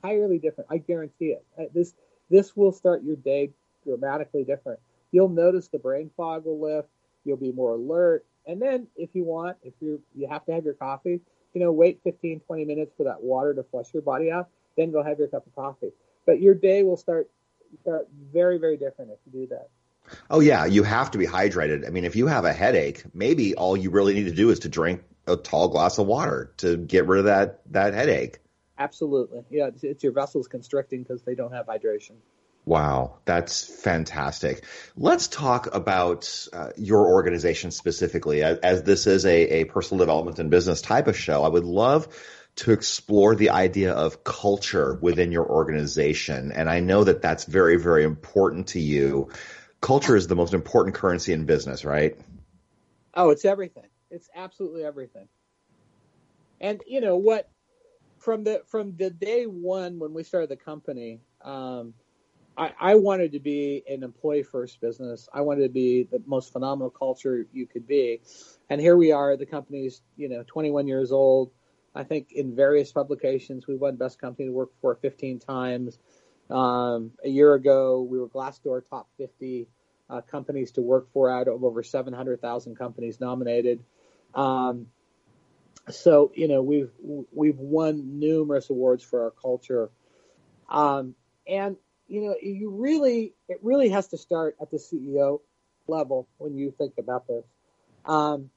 entirely 0.02 0.38
different. 0.38 0.70
I 0.70 0.78
guarantee 0.78 1.36
it. 1.36 1.44
Uh, 1.58 1.64
this 1.74 1.94
this 2.30 2.56
will 2.56 2.72
start 2.72 3.02
your 3.04 3.16
day 3.16 3.50
dramatically 3.84 4.42
different. 4.44 4.80
You'll 5.12 5.28
notice 5.28 5.68
the 5.68 5.78
brain 5.78 6.10
fog 6.16 6.46
will 6.46 6.60
lift. 6.60 6.88
You'll 7.24 7.36
be 7.36 7.52
more 7.52 7.74
alert. 7.74 8.24
And 8.46 8.60
then, 8.60 8.86
if 8.96 9.10
you 9.12 9.24
want, 9.24 9.58
if 9.62 9.74
you 9.80 10.00
you 10.14 10.26
have 10.28 10.46
to 10.46 10.52
have 10.52 10.64
your 10.64 10.74
coffee, 10.74 11.20
you 11.52 11.60
know, 11.60 11.70
wait 11.70 12.00
15, 12.02 12.40
20 12.40 12.64
minutes 12.64 12.92
for 12.96 13.04
that 13.04 13.22
water 13.22 13.52
to 13.52 13.62
flush 13.64 13.92
your 13.92 14.02
body 14.02 14.30
out. 14.30 14.48
Then 14.78 14.92
go 14.92 15.02
have 15.02 15.18
your 15.18 15.28
cup 15.28 15.46
of 15.46 15.54
coffee. 15.54 15.92
But 16.24 16.40
your 16.40 16.54
day 16.54 16.82
will 16.84 16.96
start 16.96 17.28
start 17.82 18.08
very, 18.32 18.56
very 18.56 18.78
different 18.78 19.10
if 19.10 19.18
you 19.26 19.46
do 19.46 19.46
that. 19.48 19.68
Oh 20.30 20.40
yeah, 20.40 20.64
you 20.66 20.82
have 20.82 21.10
to 21.12 21.18
be 21.18 21.26
hydrated. 21.26 21.86
I 21.86 21.90
mean, 21.90 22.04
if 22.04 22.16
you 22.16 22.26
have 22.26 22.44
a 22.44 22.52
headache, 22.52 23.04
maybe 23.14 23.54
all 23.54 23.76
you 23.76 23.90
really 23.90 24.14
need 24.14 24.24
to 24.24 24.34
do 24.34 24.50
is 24.50 24.60
to 24.60 24.68
drink 24.68 25.02
a 25.26 25.36
tall 25.36 25.68
glass 25.68 25.98
of 25.98 26.06
water 26.06 26.52
to 26.58 26.76
get 26.76 27.06
rid 27.06 27.20
of 27.20 27.24
that 27.26 27.60
that 27.72 27.94
headache. 27.94 28.38
Absolutely, 28.78 29.42
yeah. 29.50 29.66
It's, 29.66 29.84
it's 29.84 30.02
your 30.02 30.12
vessels 30.12 30.48
constricting 30.48 31.02
because 31.02 31.22
they 31.22 31.34
don't 31.34 31.52
have 31.52 31.66
hydration. 31.66 32.16
Wow, 32.64 33.18
that's 33.24 33.64
fantastic. 33.82 34.64
Let's 34.96 35.28
talk 35.28 35.74
about 35.74 36.46
uh, 36.52 36.70
your 36.76 37.06
organization 37.06 37.70
specifically, 37.70 38.42
as, 38.42 38.58
as 38.58 38.82
this 38.82 39.06
is 39.06 39.24
a, 39.24 39.60
a 39.60 39.64
personal 39.64 39.98
development 39.98 40.38
and 40.38 40.50
business 40.50 40.82
type 40.82 41.06
of 41.08 41.16
show. 41.16 41.42
I 41.42 41.48
would 41.48 41.64
love 41.64 42.08
to 42.56 42.72
explore 42.72 43.34
the 43.34 43.50
idea 43.50 43.92
of 43.92 44.24
culture 44.24 44.98
within 45.00 45.32
your 45.32 45.48
organization, 45.48 46.52
and 46.52 46.68
I 46.68 46.80
know 46.80 47.04
that 47.04 47.22
that's 47.22 47.44
very, 47.44 47.76
very 47.76 48.04
important 48.04 48.68
to 48.68 48.80
you 48.80 49.30
culture 49.80 50.16
is 50.16 50.26
the 50.26 50.36
most 50.36 50.54
important 50.54 50.94
currency 50.94 51.32
in 51.32 51.44
business, 51.44 51.84
right? 51.84 52.16
Oh, 53.14 53.30
it's 53.30 53.44
everything. 53.44 53.88
It's 54.10 54.28
absolutely 54.34 54.84
everything. 54.84 55.28
And 56.60 56.82
you 56.86 57.00
know 57.00 57.16
what? 57.16 57.48
From 58.18 58.44
the 58.44 58.62
from 58.66 58.96
the 58.96 59.08
day 59.10 59.44
one 59.44 59.98
when 59.98 60.12
we 60.12 60.22
started 60.22 60.50
the 60.50 60.56
company, 60.56 61.20
um, 61.42 61.94
I, 62.56 62.72
I 62.78 62.94
wanted 62.96 63.32
to 63.32 63.40
be 63.40 63.82
an 63.88 64.02
employee 64.02 64.42
first 64.42 64.80
business. 64.80 65.26
I 65.32 65.40
wanted 65.40 65.62
to 65.62 65.70
be 65.70 66.02
the 66.02 66.22
most 66.26 66.52
phenomenal 66.52 66.90
culture 66.90 67.46
you 67.52 67.66
could 67.66 67.86
be, 67.86 68.20
and 68.68 68.78
here 68.78 68.98
we 68.98 69.10
are. 69.10 69.38
The 69.38 69.46
company's 69.46 70.02
you 70.16 70.28
know 70.28 70.44
21 70.46 70.86
years 70.86 71.12
old. 71.12 71.50
I 71.94 72.04
think 72.04 72.32
in 72.32 72.54
various 72.54 72.92
publications 72.92 73.66
we 73.66 73.76
won 73.76 73.96
best 73.96 74.20
company 74.20 74.48
to 74.48 74.52
work 74.52 74.70
for 74.80 74.94
15 74.94 75.38
times. 75.38 75.98
Um, 76.50 77.12
a 77.24 77.28
year 77.28 77.54
ago, 77.54 78.02
we 78.02 78.18
were 78.18 78.28
Glassdoor 78.28 78.82
top 78.88 79.08
50 79.18 79.68
uh, 80.08 80.20
companies 80.22 80.72
to 80.72 80.82
work 80.82 81.12
for 81.12 81.30
out 81.30 81.48
of 81.48 81.62
over 81.62 81.82
700,000 81.82 82.76
companies 82.76 83.20
nominated. 83.20 83.82
Um, 84.34 84.86
so 85.88 86.30
you 86.34 86.48
know 86.48 86.62
we've 86.62 86.90
we've 87.32 87.58
won 87.58 88.18
numerous 88.18 88.70
awards 88.70 89.02
for 89.02 89.24
our 89.24 89.30
culture, 89.30 89.90
um, 90.68 91.14
and 91.48 91.76
you 92.06 92.22
know 92.22 92.34
you 92.40 92.70
really 92.70 93.34
it 93.48 93.58
really 93.62 93.88
has 93.88 94.08
to 94.08 94.18
start 94.18 94.56
at 94.60 94.70
the 94.70 94.76
CEO 94.76 95.40
level 95.86 96.28
when 96.38 96.54
you 96.54 96.72
think 96.76 96.94
about 96.98 97.26
this. 97.26 97.44
Um, 98.04 98.50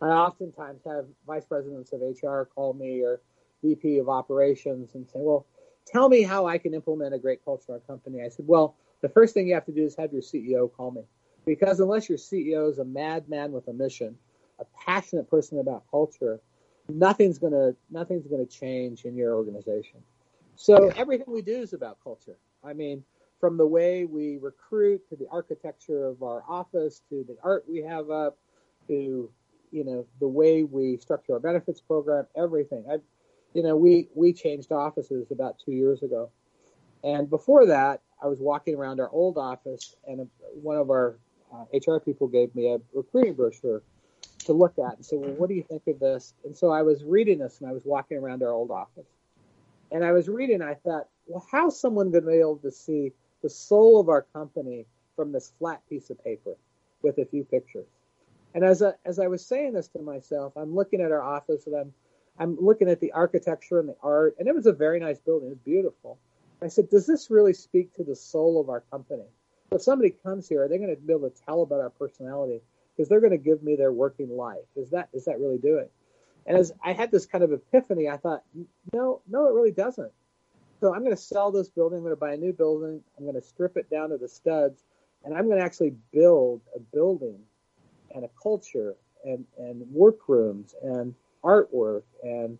I 0.00 0.06
oftentimes 0.06 0.82
have 0.86 1.06
vice 1.26 1.44
presidents 1.44 1.92
of 1.92 2.00
HR 2.00 2.44
call 2.54 2.72
me 2.72 3.02
or 3.02 3.20
VP 3.62 3.98
of 3.98 4.08
operations 4.08 4.94
and 4.94 5.08
say, 5.08 5.18
"Well, 5.18 5.46
tell 5.90 6.08
me 6.08 6.22
how 6.22 6.46
I 6.46 6.58
can 6.58 6.74
implement 6.74 7.14
a 7.14 7.18
great 7.18 7.44
culture 7.44 7.64
in 7.68 7.74
our 7.74 7.80
company. 7.80 8.22
I 8.22 8.28
said, 8.28 8.46
well, 8.46 8.76
the 9.00 9.08
first 9.08 9.34
thing 9.34 9.48
you 9.48 9.54
have 9.54 9.66
to 9.66 9.72
do 9.72 9.84
is 9.84 9.96
have 9.96 10.12
your 10.12 10.22
CEO 10.22 10.72
call 10.72 10.90
me. 10.90 11.02
Because 11.46 11.80
unless 11.80 12.08
your 12.08 12.18
CEO 12.18 12.70
is 12.70 12.78
a 12.78 12.84
madman 12.84 13.52
with 13.52 13.68
a 13.68 13.72
mission, 13.72 14.16
a 14.58 14.64
passionate 14.84 15.30
person 15.30 15.58
about 15.60 15.84
culture, 15.90 16.40
nothing's 16.88 17.38
gonna 17.38 17.74
nothing's 17.90 18.26
gonna 18.26 18.46
change 18.46 19.04
in 19.04 19.16
your 19.16 19.34
organization. 19.34 20.00
So 20.56 20.88
everything 20.96 21.26
we 21.28 21.42
do 21.42 21.56
is 21.60 21.72
about 21.72 21.98
culture. 22.02 22.36
I 22.64 22.72
mean, 22.72 23.04
from 23.40 23.56
the 23.56 23.66
way 23.66 24.04
we 24.04 24.38
recruit 24.38 25.08
to 25.08 25.16
the 25.16 25.28
architecture 25.30 26.06
of 26.06 26.22
our 26.22 26.42
office 26.48 27.02
to 27.08 27.24
the 27.26 27.36
art 27.42 27.64
we 27.68 27.82
have 27.82 28.10
up 28.10 28.36
to 28.88 29.30
you 29.70 29.84
know 29.84 30.06
the 30.20 30.28
way 30.28 30.64
we 30.64 30.96
structure 30.96 31.34
our 31.34 31.40
benefits 31.40 31.80
program, 31.80 32.26
everything. 32.36 32.84
I 32.90 32.98
you 33.58 33.64
know, 33.64 33.74
we 33.74 34.06
we 34.14 34.32
changed 34.32 34.70
offices 34.70 35.32
about 35.32 35.56
two 35.58 35.72
years 35.72 36.04
ago, 36.04 36.30
and 37.02 37.28
before 37.28 37.66
that, 37.66 38.00
I 38.22 38.28
was 38.28 38.38
walking 38.38 38.76
around 38.76 39.00
our 39.00 39.10
old 39.10 39.36
office, 39.36 39.96
and 40.06 40.30
one 40.62 40.76
of 40.76 40.90
our 40.90 41.18
uh, 41.52 41.64
HR 41.74 41.98
people 41.98 42.28
gave 42.28 42.54
me 42.54 42.72
a 42.72 42.78
recruiting 42.94 43.34
brochure 43.34 43.82
to 44.44 44.52
look 44.52 44.78
at 44.78 44.94
and 44.94 45.04
say, 45.04 45.16
"Well, 45.16 45.32
what 45.32 45.48
do 45.48 45.56
you 45.56 45.64
think 45.64 45.88
of 45.88 45.98
this?" 45.98 46.34
And 46.44 46.56
so 46.56 46.70
I 46.70 46.82
was 46.82 47.02
reading 47.02 47.40
this, 47.40 47.58
and 47.60 47.68
I 47.68 47.72
was 47.72 47.84
walking 47.84 48.16
around 48.16 48.44
our 48.44 48.52
old 48.52 48.70
office, 48.70 49.08
and 49.90 50.04
I 50.04 50.12
was 50.12 50.28
reading. 50.28 50.62
I 50.62 50.74
thought, 50.74 51.08
"Well, 51.26 51.44
how's 51.50 51.80
someone 51.80 52.12
going 52.12 52.26
to 52.26 52.30
be 52.30 52.36
able 52.36 52.58
to 52.58 52.70
see 52.70 53.12
the 53.42 53.50
soul 53.50 53.98
of 53.98 54.08
our 54.08 54.22
company 54.22 54.86
from 55.16 55.32
this 55.32 55.52
flat 55.58 55.82
piece 55.88 56.10
of 56.10 56.22
paper 56.22 56.54
with 57.02 57.18
a 57.18 57.24
few 57.24 57.42
pictures?" 57.42 57.88
And 58.54 58.62
as 58.62 58.84
as 59.04 59.18
I 59.18 59.26
was 59.26 59.44
saying 59.44 59.72
this 59.72 59.88
to 59.88 59.98
myself, 59.98 60.52
I'm 60.56 60.76
looking 60.76 61.00
at 61.00 61.10
our 61.10 61.22
office, 61.22 61.66
and 61.66 61.74
I'm 61.74 61.92
I'm 62.38 62.56
looking 62.60 62.88
at 62.88 63.00
the 63.00 63.12
architecture 63.12 63.80
and 63.80 63.88
the 63.88 63.96
art, 64.02 64.36
and 64.38 64.48
it 64.48 64.54
was 64.54 64.66
a 64.66 64.72
very 64.72 65.00
nice 65.00 65.18
building. 65.18 65.48
It 65.48 65.50
was 65.50 65.58
beautiful. 65.58 66.18
I 66.62 66.68
said, 66.68 66.88
does 66.88 67.06
this 67.06 67.30
really 67.30 67.52
speak 67.52 67.94
to 67.94 68.04
the 68.04 68.16
soul 68.16 68.60
of 68.60 68.68
our 68.68 68.80
company? 68.80 69.26
if 69.70 69.82
somebody 69.82 70.14
comes 70.22 70.48
here, 70.48 70.62
are 70.62 70.68
they 70.68 70.78
going 70.78 70.94
to 70.94 71.00
be 71.00 71.12
able 71.12 71.28
to 71.28 71.42
tell 71.44 71.62
about 71.62 71.80
our 71.80 71.90
personality? 71.90 72.62
Because 72.96 73.08
they're 73.08 73.20
going 73.20 73.32
to 73.32 73.38
give 73.38 73.62
me 73.62 73.76
their 73.76 73.92
working 73.92 74.30
life. 74.30 74.64
Is 74.76 74.90
that 74.90 75.08
is 75.12 75.26
that 75.26 75.38
really 75.38 75.58
doing? 75.58 75.88
And 76.46 76.56
as 76.56 76.72
I 76.82 76.92
had 76.92 77.10
this 77.10 77.26
kind 77.26 77.44
of 77.44 77.52
epiphany, 77.52 78.08
I 78.08 78.16
thought, 78.16 78.42
no, 78.92 79.20
no, 79.28 79.46
it 79.48 79.52
really 79.52 79.70
doesn't. 79.70 80.10
So 80.80 80.94
I'm 80.94 81.00
going 81.00 81.14
to 81.14 81.22
sell 81.22 81.52
this 81.52 81.68
building. 81.68 81.98
I'm 81.98 82.04
going 82.04 82.16
to 82.16 82.20
buy 82.20 82.32
a 82.32 82.36
new 82.36 82.52
building. 82.52 83.02
I'm 83.16 83.24
going 83.24 83.34
to 83.34 83.42
strip 83.42 83.76
it 83.76 83.90
down 83.90 84.10
to 84.10 84.16
the 84.16 84.28
studs, 84.28 84.84
and 85.24 85.34
I'm 85.34 85.46
going 85.46 85.58
to 85.58 85.64
actually 85.64 85.94
build 86.12 86.62
a 86.74 86.80
building 86.80 87.38
and 88.14 88.24
a 88.24 88.30
culture 88.42 88.96
and 89.24 89.44
and 89.58 89.82
workrooms 89.92 90.74
and 90.82 91.14
artwork 91.44 92.02
and 92.22 92.58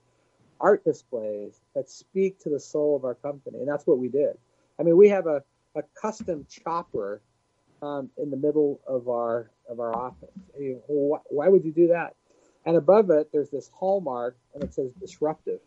art 0.60 0.84
displays 0.84 1.60
that 1.74 1.88
speak 1.88 2.38
to 2.40 2.48
the 2.48 2.60
soul 2.60 2.96
of 2.96 3.04
our 3.04 3.14
company. 3.14 3.58
And 3.58 3.68
that's 3.68 3.86
what 3.86 3.98
we 3.98 4.08
did. 4.08 4.36
I 4.78 4.82
mean, 4.82 4.96
we 4.96 5.08
have 5.08 5.26
a, 5.26 5.42
a 5.76 5.82
custom 6.00 6.46
chopper 6.48 7.20
um, 7.82 8.10
in 8.16 8.30
the 8.30 8.36
middle 8.36 8.80
of 8.86 9.08
our 9.08 9.50
of 9.68 9.80
our 9.80 9.94
office. 9.94 10.30
You 10.58 10.82
why, 10.86 11.18
why 11.28 11.48
would 11.48 11.64
you 11.64 11.72
do 11.72 11.88
that? 11.88 12.14
And 12.66 12.76
above 12.76 13.10
it, 13.10 13.30
there's 13.32 13.50
this 13.50 13.70
hallmark, 13.72 14.36
and 14.54 14.62
it 14.62 14.74
says 14.74 14.90
disruptive, 15.00 15.60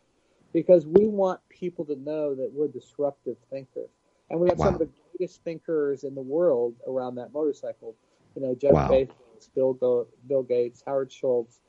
because 0.52 0.86
we 0.86 1.06
want 1.06 1.40
people 1.48 1.84
to 1.86 1.96
know 1.96 2.34
that 2.34 2.50
we're 2.52 2.68
disruptive 2.68 3.36
thinkers. 3.50 3.88
And 4.30 4.40
we 4.40 4.48
have 4.48 4.58
wow. 4.58 4.66
some 4.66 4.74
of 4.74 4.80
the 4.80 4.88
greatest 5.10 5.42
thinkers 5.42 6.04
in 6.04 6.14
the 6.14 6.22
world 6.22 6.74
around 6.86 7.16
that 7.16 7.32
motorcycle. 7.32 7.94
You 8.36 8.42
know, 8.42 8.54
Jeff 8.54 8.72
wow. 8.72 8.88
Bezos, 8.88 9.48
Bill, 9.54 10.06
Bill 10.28 10.42
Gates, 10.42 10.82
Howard 10.86 11.10
Schultz, 11.12 11.60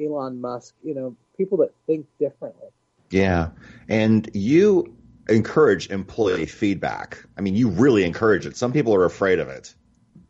Elon 0.00 0.40
Musk. 0.40 0.74
You 0.82 0.94
know, 0.94 1.16
people 1.36 1.58
that 1.58 1.72
think 1.86 2.06
differently. 2.18 2.68
Yeah, 3.10 3.50
and 3.88 4.28
you 4.32 4.96
encourage 5.28 5.90
employee 5.90 6.46
feedback. 6.46 7.24
I 7.36 7.40
mean, 7.40 7.54
you 7.54 7.68
really 7.68 8.04
encourage 8.04 8.46
it. 8.46 8.56
Some 8.56 8.72
people 8.72 8.94
are 8.94 9.04
afraid 9.04 9.38
of 9.38 9.48
it. 9.48 9.74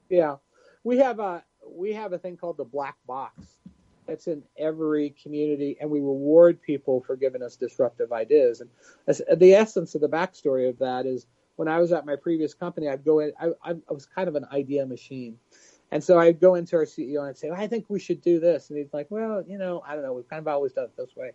Yeah, 0.09 0.37
we 0.85 0.99
have 0.99 1.19
a 1.19 1.43
we 1.67 1.93
have 1.93 2.13
a 2.13 2.19
thing 2.19 2.37
called 2.37 2.57
the 2.57 2.65
black 2.65 2.97
box. 3.07 3.57
That's 4.07 4.27
in 4.27 4.43
every 4.59 5.11
community, 5.23 5.77
and 5.81 5.89
we 5.89 6.01
reward 6.01 6.61
people 6.61 7.03
for 7.07 7.15
giving 7.15 7.41
us 7.41 7.57
disruptive 7.57 8.13
ideas. 8.13 8.61
And 8.61 8.71
the 9.39 9.55
essence 9.55 9.95
of 9.95 10.01
the 10.01 10.09
backstory 10.09 10.69
of 10.69 10.79
that 10.81 11.07
is 11.07 11.27
when 11.57 11.69
I 11.69 11.79
was 11.79 11.93
at 11.93 12.05
my 12.05 12.17
previous 12.17 12.53
company, 12.53 12.89
I'd 12.89 13.05
go 13.05 13.21
in. 13.21 13.33
I, 13.41 13.53
I 13.65 13.75
was 13.89 14.07
kind 14.07 14.29
of 14.29 14.35
an 14.35 14.47
idea 14.53 14.85
machine, 14.85 15.39
and 15.93 16.03
so 16.03 16.19
I'd 16.19 16.41
go 16.41 16.55
into 16.55 16.75
our 16.77 16.87
CEO 16.87 17.21
and 17.21 17.29
I'd 17.29 17.39
say, 17.39 17.51
well, 17.51 17.61
"I 17.61 17.69
think 17.69 17.85
we 17.89 18.01
should 18.01 18.23
do 18.23 18.41
this," 18.41 18.71
and 18.71 18.79
he's 18.79 18.93
like, 18.95 19.09
"Well, 19.11 19.45
you 19.47 19.59
know, 19.59 19.83
I 19.87 19.95
don't 19.95 20.03
know. 20.03 20.15
We've 20.15 20.29
kind 20.29 20.41
of 20.41 20.49
always 20.49 20.73
done 20.73 20.87
it 20.87 20.97
this 20.97 21.15
way." 21.15 21.33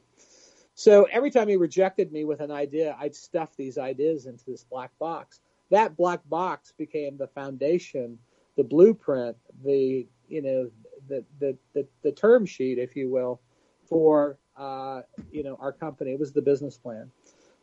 So 0.73 1.03
every 1.11 1.29
time 1.29 1.47
he 1.47 1.55
rejected 1.55 2.11
me 2.11 2.25
with 2.25 2.41
an 2.41 2.51
idea, 2.51 2.97
I'd 2.99 3.15
stuff 3.15 3.55
these 3.55 3.77
ideas 3.77 4.25
into 4.25 4.45
this 4.45 4.63
black 4.63 4.91
box. 4.99 5.41
That 5.69 5.95
black 5.95 6.27
box 6.27 6.73
became 6.75 7.17
the 7.17 7.27
foundation, 7.27 8.17
the 8.57 8.63
blueprint, 8.63 9.37
the 9.63 10.07
you 10.27 10.41
know 10.41 10.71
the 11.07 11.23
the 11.39 11.55
the, 11.73 11.87
the 12.01 12.11
term 12.11 12.47
sheet, 12.47 12.79
if 12.79 12.95
you 12.95 13.11
will, 13.11 13.39
for 13.85 14.39
uh, 14.55 15.01
you 15.31 15.43
know 15.43 15.55
our 15.59 15.71
company. 15.71 16.13
It 16.13 16.19
was 16.19 16.33
the 16.33 16.41
business 16.41 16.77
plan. 16.77 17.11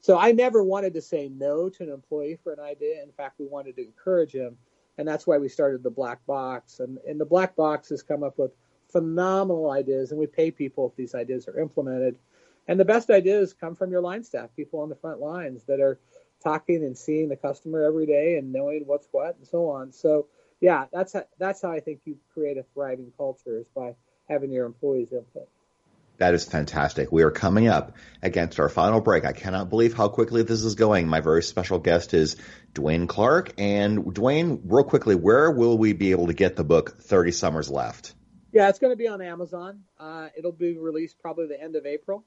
So 0.01 0.19
I 0.19 0.31
never 0.31 0.63
wanted 0.63 0.95
to 0.95 1.03
say 1.03 1.29
no 1.29 1.69
to 1.71 1.83
an 1.83 1.89
employee 1.91 2.39
for 2.45 2.53
an 2.53 2.61
idea. 2.61 3.03
In 3.03 3.11
fact, 3.11 3.41
we 3.41 3.47
wanted 3.47 3.75
to 3.77 3.83
encourage 3.83 4.33
him, 4.33 4.59
and 4.99 5.07
that's 5.07 5.27
why 5.27 5.39
we 5.39 5.49
started 5.49 5.83
the 5.83 5.91
black 5.91 6.25
box. 6.27 6.81
And, 6.81 6.99
and 7.07 7.21
the 7.21 7.25
black 7.25 7.57
box 7.57 7.89
has 7.89 8.03
come 8.03 8.23
up 8.23 8.39
with 8.39 8.53
phenomenal 8.91 9.71
ideas, 9.71 10.11
and 10.11 10.21
we 10.21 10.27
pay 10.27 10.51
people 10.51 10.89
if 10.89 10.97
these 10.97 11.15
ideas 11.15 11.49
are 11.49 11.59
implemented. 11.59 12.17
And 12.69 12.79
the 12.79 12.85
best 12.85 13.11
ideas 13.11 13.53
come 13.53 13.75
from 13.75 13.91
your 13.91 14.01
line 14.01 14.25
staff, 14.25 14.51
people 14.57 14.81
on 14.81 14.89
the 14.89 14.95
front 14.95 15.21
lines 15.21 15.65
that 15.65 15.81
are 15.81 15.99
talking 16.43 16.85
and 16.85 16.97
seeing 16.97 17.29
the 17.29 17.37
customer 17.37 17.83
every 17.83 18.07
day 18.07 18.37
and 18.37 18.53
knowing 18.53 18.85
what's 18.87 19.09
what 19.11 19.37
and 19.37 19.47
so 19.47 19.69
on. 19.69 19.93
So 19.93 20.27
yeah, 20.61 20.87
that's 20.93 21.13
how, 21.13 21.25
that's 21.39 21.61
how 21.63 21.73
I 21.73 21.81
think 21.81 22.01
you 22.05 22.17
create 22.33 22.59
a 22.59 22.65
thriving 22.75 23.13
culture 23.17 23.59
is 23.59 23.67
by 23.75 23.95
having 24.29 24.51
your 24.51 24.67
employees 24.67 25.13
input. 25.13 25.49
That 26.19 26.35
is 26.35 26.45
fantastic. 26.45 27.11
We 27.11 27.25
are 27.25 27.31
coming 27.31 27.67
up 27.67 27.97
against 28.23 28.61
our 28.61 28.69
final 28.69 29.01
break. 29.01 29.25
I 29.25 29.33
cannot 29.33 29.69
believe 29.69 29.95
how 29.95 30.09
quickly 30.09 30.43
this 30.43 30.63
is 30.63 30.77
going. 30.77 31.09
My 31.09 31.21
very 31.21 31.43
special 31.43 31.81
guest 31.81 32.15
is 32.15 32.37
Dwayne 32.73 33.09
Clark. 33.09 33.55
And 33.59 34.05
Dwayne, 34.05 34.61
real 34.65 34.85
quickly, 34.85 35.17
where 35.17 35.51
will 35.51 35.77
we 35.77 35.93
be 35.93 36.13
able 36.13 36.29
to 36.29 36.35
get 36.35 36.55
the 36.55 36.65
book 36.65 37.01
30 37.01 37.33
Summers 37.33 37.69
Left? 37.69 38.15
Yeah, 38.53 38.69
it's 38.69 38.79
going 38.79 38.93
to 38.93 38.97
be 38.97 39.09
on 39.09 39.21
Amazon. 39.21 39.81
Uh, 39.99 40.29
it'll 40.37 40.53
be 40.53 40.79
released 40.79 41.19
probably 41.19 41.49
the 41.49 41.61
end 41.61 41.75
of 41.75 41.85
April 41.85 42.25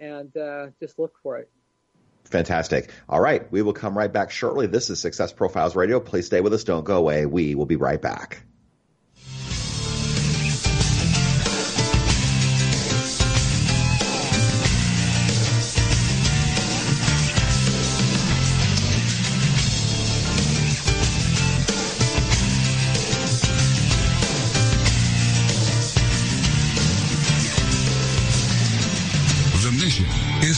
and 0.00 0.34
uh, 0.34 0.68
just 0.80 0.98
look 0.98 1.18
for 1.22 1.36
it. 1.36 1.50
Fantastic. 2.24 2.90
All 3.08 3.20
right. 3.20 3.50
We 3.52 3.62
will 3.62 3.74
come 3.74 3.96
right 3.96 4.12
back 4.12 4.30
shortly. 4.30 4.66
This 4.66 4.88
is 4.88 4.98
Success 4.98 5.32
Profiles 5.32 5.76
Radio. 5.76 6.00
Please 6.00 6.26
stay 6.26 6.40
with 6.40 6.54
us. 6.54 6.64
Don't 6.64 6.84
go 6.84 6.96
away. 6.96 7.26
We 7.26 7.54
will 7.54 7.66
be 7.66 7.76
right 7.76 8.00
back. 8.00 8.42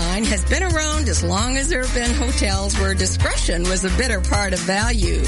has 0.00 0.44
been 0.46 0.62
around 0.62 1.08
as 1.08 1.22
long 1.22 1.58
as 1.58 1.68
there 1.68 1.84
have 1.84 1.94
been 1.94 2.14
hotels 2.14 2.78
where 2.78 2.94
discretion 2.94 3.62
was 3.64 3.84
a 3.84 3.90
bitter 3.98 4.20
part 4.20 4.54
of 4.54 4.58
value. 4.60 5.22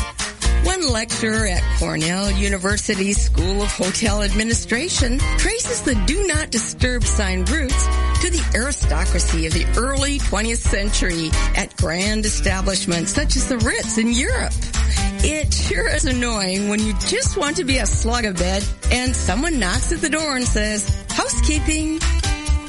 One 0.62 0.88
lecturer 0.88 1.46
at 1.46 1.62
Cornell 1.78 2.30
University 2.30 3.12
School 3.12 3.62
of 3.62 3.70
Hotel 3.70 4.22
Administration 4.22 5.18
traces 5.36 5.82
the 5.82 5.94
do 6.06 6.26
not 6.26 6.50
disturb 6.50 7.04
sign 7.04 7.44
roots 7.44 7.84
to 8.22 8.30
the 8.30 8.52
aristocracy 8.54 9.46
of 9.46 9.52
the 9.52 9.66
early 9.76 10.18
20th 10.18 10.56
century 10.56 11.28
at 11.56 11.76
grand 11.76 12.24
establishments 12.24 13.12
such 13.12 13.36
as 13.36 13.46
the 13.48 13.58
Ritz 13.58 13.98
in 13.98 14.12
Europe. 14.12 14.54
It 15.26 15.52
sure 15.52 15.88
is 15.88 16.06
annoying 16.06 16.70
when 16.70 16.80
you 16.80 16.94
just 17.00 17.36
want 17.36 17.56
to 17.56 17.64
be 17.64 17.78
a 17.78 17.86
slug 17.86 18.24
of 18.24 18.36
bed 18.36 18.64
and 18.90 19.14
someone 19.14 19.58
knocks 19.58 19.92
at 19.92 20.00
the 20.00 20.08
door 20.08 20.36
and 20.36 20.46
says, 20.46 20.88
housekeeping. 21.10 22.00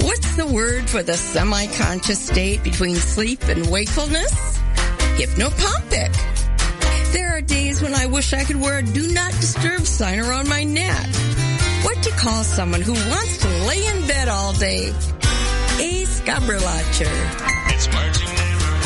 What's 0.05 0.35
the 0.35 0.45
word 0.45 0.87
for 0.87 1.01
the 1.01 1.17
semi-conscious 1.17 2.27
state 2.27 2.61
between 2.63 2.95
sleep 2.95 3.41
and 3.45 3.65
wakefulness? 3.71 4.31
Hypnopompic. 5.17 6.13
There 7.11 7.35
are 7.35 7.41
days 7.41 7.81
when 7.81 7.95
I 7.95 8.05
wish 8.05 8.31
I 8.31 8.43
could 8.43 8.61
wear 8.61 8.77
a 8.77 8.83
do 8.83 9.11
not 9.11 9.31
disturb 9.31 9.81
sign 9.81 10.19
around 10.19 10.47
my 10.47 10.63
neck. 10.63 11.07
What 11.81 12.03
to 12.03 12.11
call 12.11 12.43
someone 12.43 12.81
who 12.81 12.93
wants 12.93 13.39
to 13.39 13.47
lay 13.67 13.83
in 13.83 14.05
bed 14.05 14.27
all 14.27 14.53
day? 14.53 14.93
A 15.79 16.05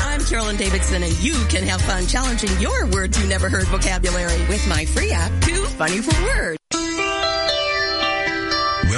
I'm 0.01 0.23
Carolyn 0.23 0.55
Davidson 0.55 1.03
and 1.03 1.19
you 1.21 1.33
can 1.49 1.63
have 1.63 1.81
fun 1.81 2.07
challenging 2.07 2.61
your 2.61 2.85
words 2.87 3.21
you 3.21 3.27
never 3.27 3.49
heard 3.49 3.67
vocabulary 3.67 4.39
with 4.47 4.65
my 4.69 4.85
free 4.85 5.11
app, 5.11 5.33
Too 5.41 5.65
Funny 5.65 5.97
for 5.97 6.23
Words. 6.23 6.59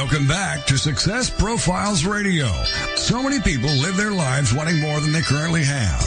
Welcome 0.02 0.28
back 0.28 0.66
to 0.66 0.80
Success 0.80 1.30
Profiles 1.30 2.06
Radio. 2.06 2.48
So 2.96 3.22
many 3.22 3.40
people 3.40 3.70
live 3.70 3.96
their 3.96 4.12
lives 4.12 4.52
wanting 4.52 4.80
more 4.80 5.00
than 5.00 5.12
they 5.12 5.22
currently 5.22 5.64
have. 5.64 6.02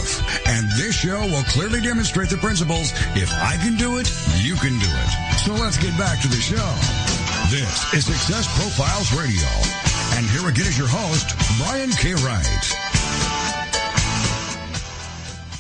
And 0.49 0.67
this 0.77 0.97
show 0.97 1.21
will 1.21 1.45
clearly 1.45 1.81
demonstrate 1.81 2.29
the 2.29 2.37
principles, 2.37 2.91
if 3.15 3.33
I 3.33 3.57
can 3.63 3.77
do 3.77 3.99
it, 3.99 4.11
you 4.43 4.57
can 4.57 4.77
do 4.81 4.89
it. 4.91 5.39
So 5.47 5.55
let's 5.55 5.79
get 5.79 5.97
back 5.97 6.21
to 6.23 6.29
the 6.29 6.41
show. 6.43 6.75
This 7.55 7.95
is 7.95 8.05
Success 8.05 8.51
Profiles 8.59 9.13
Radio. 9.13 9.47
And 10.19 10.27
here 10.27 10.49
again 10.51 10.67
is 10.67 10.77
your 10.77 10.89
host, 10.91 11.31
Brian 11.59 11.91
K. 11.91 12.15
Wright. 12.15 12.75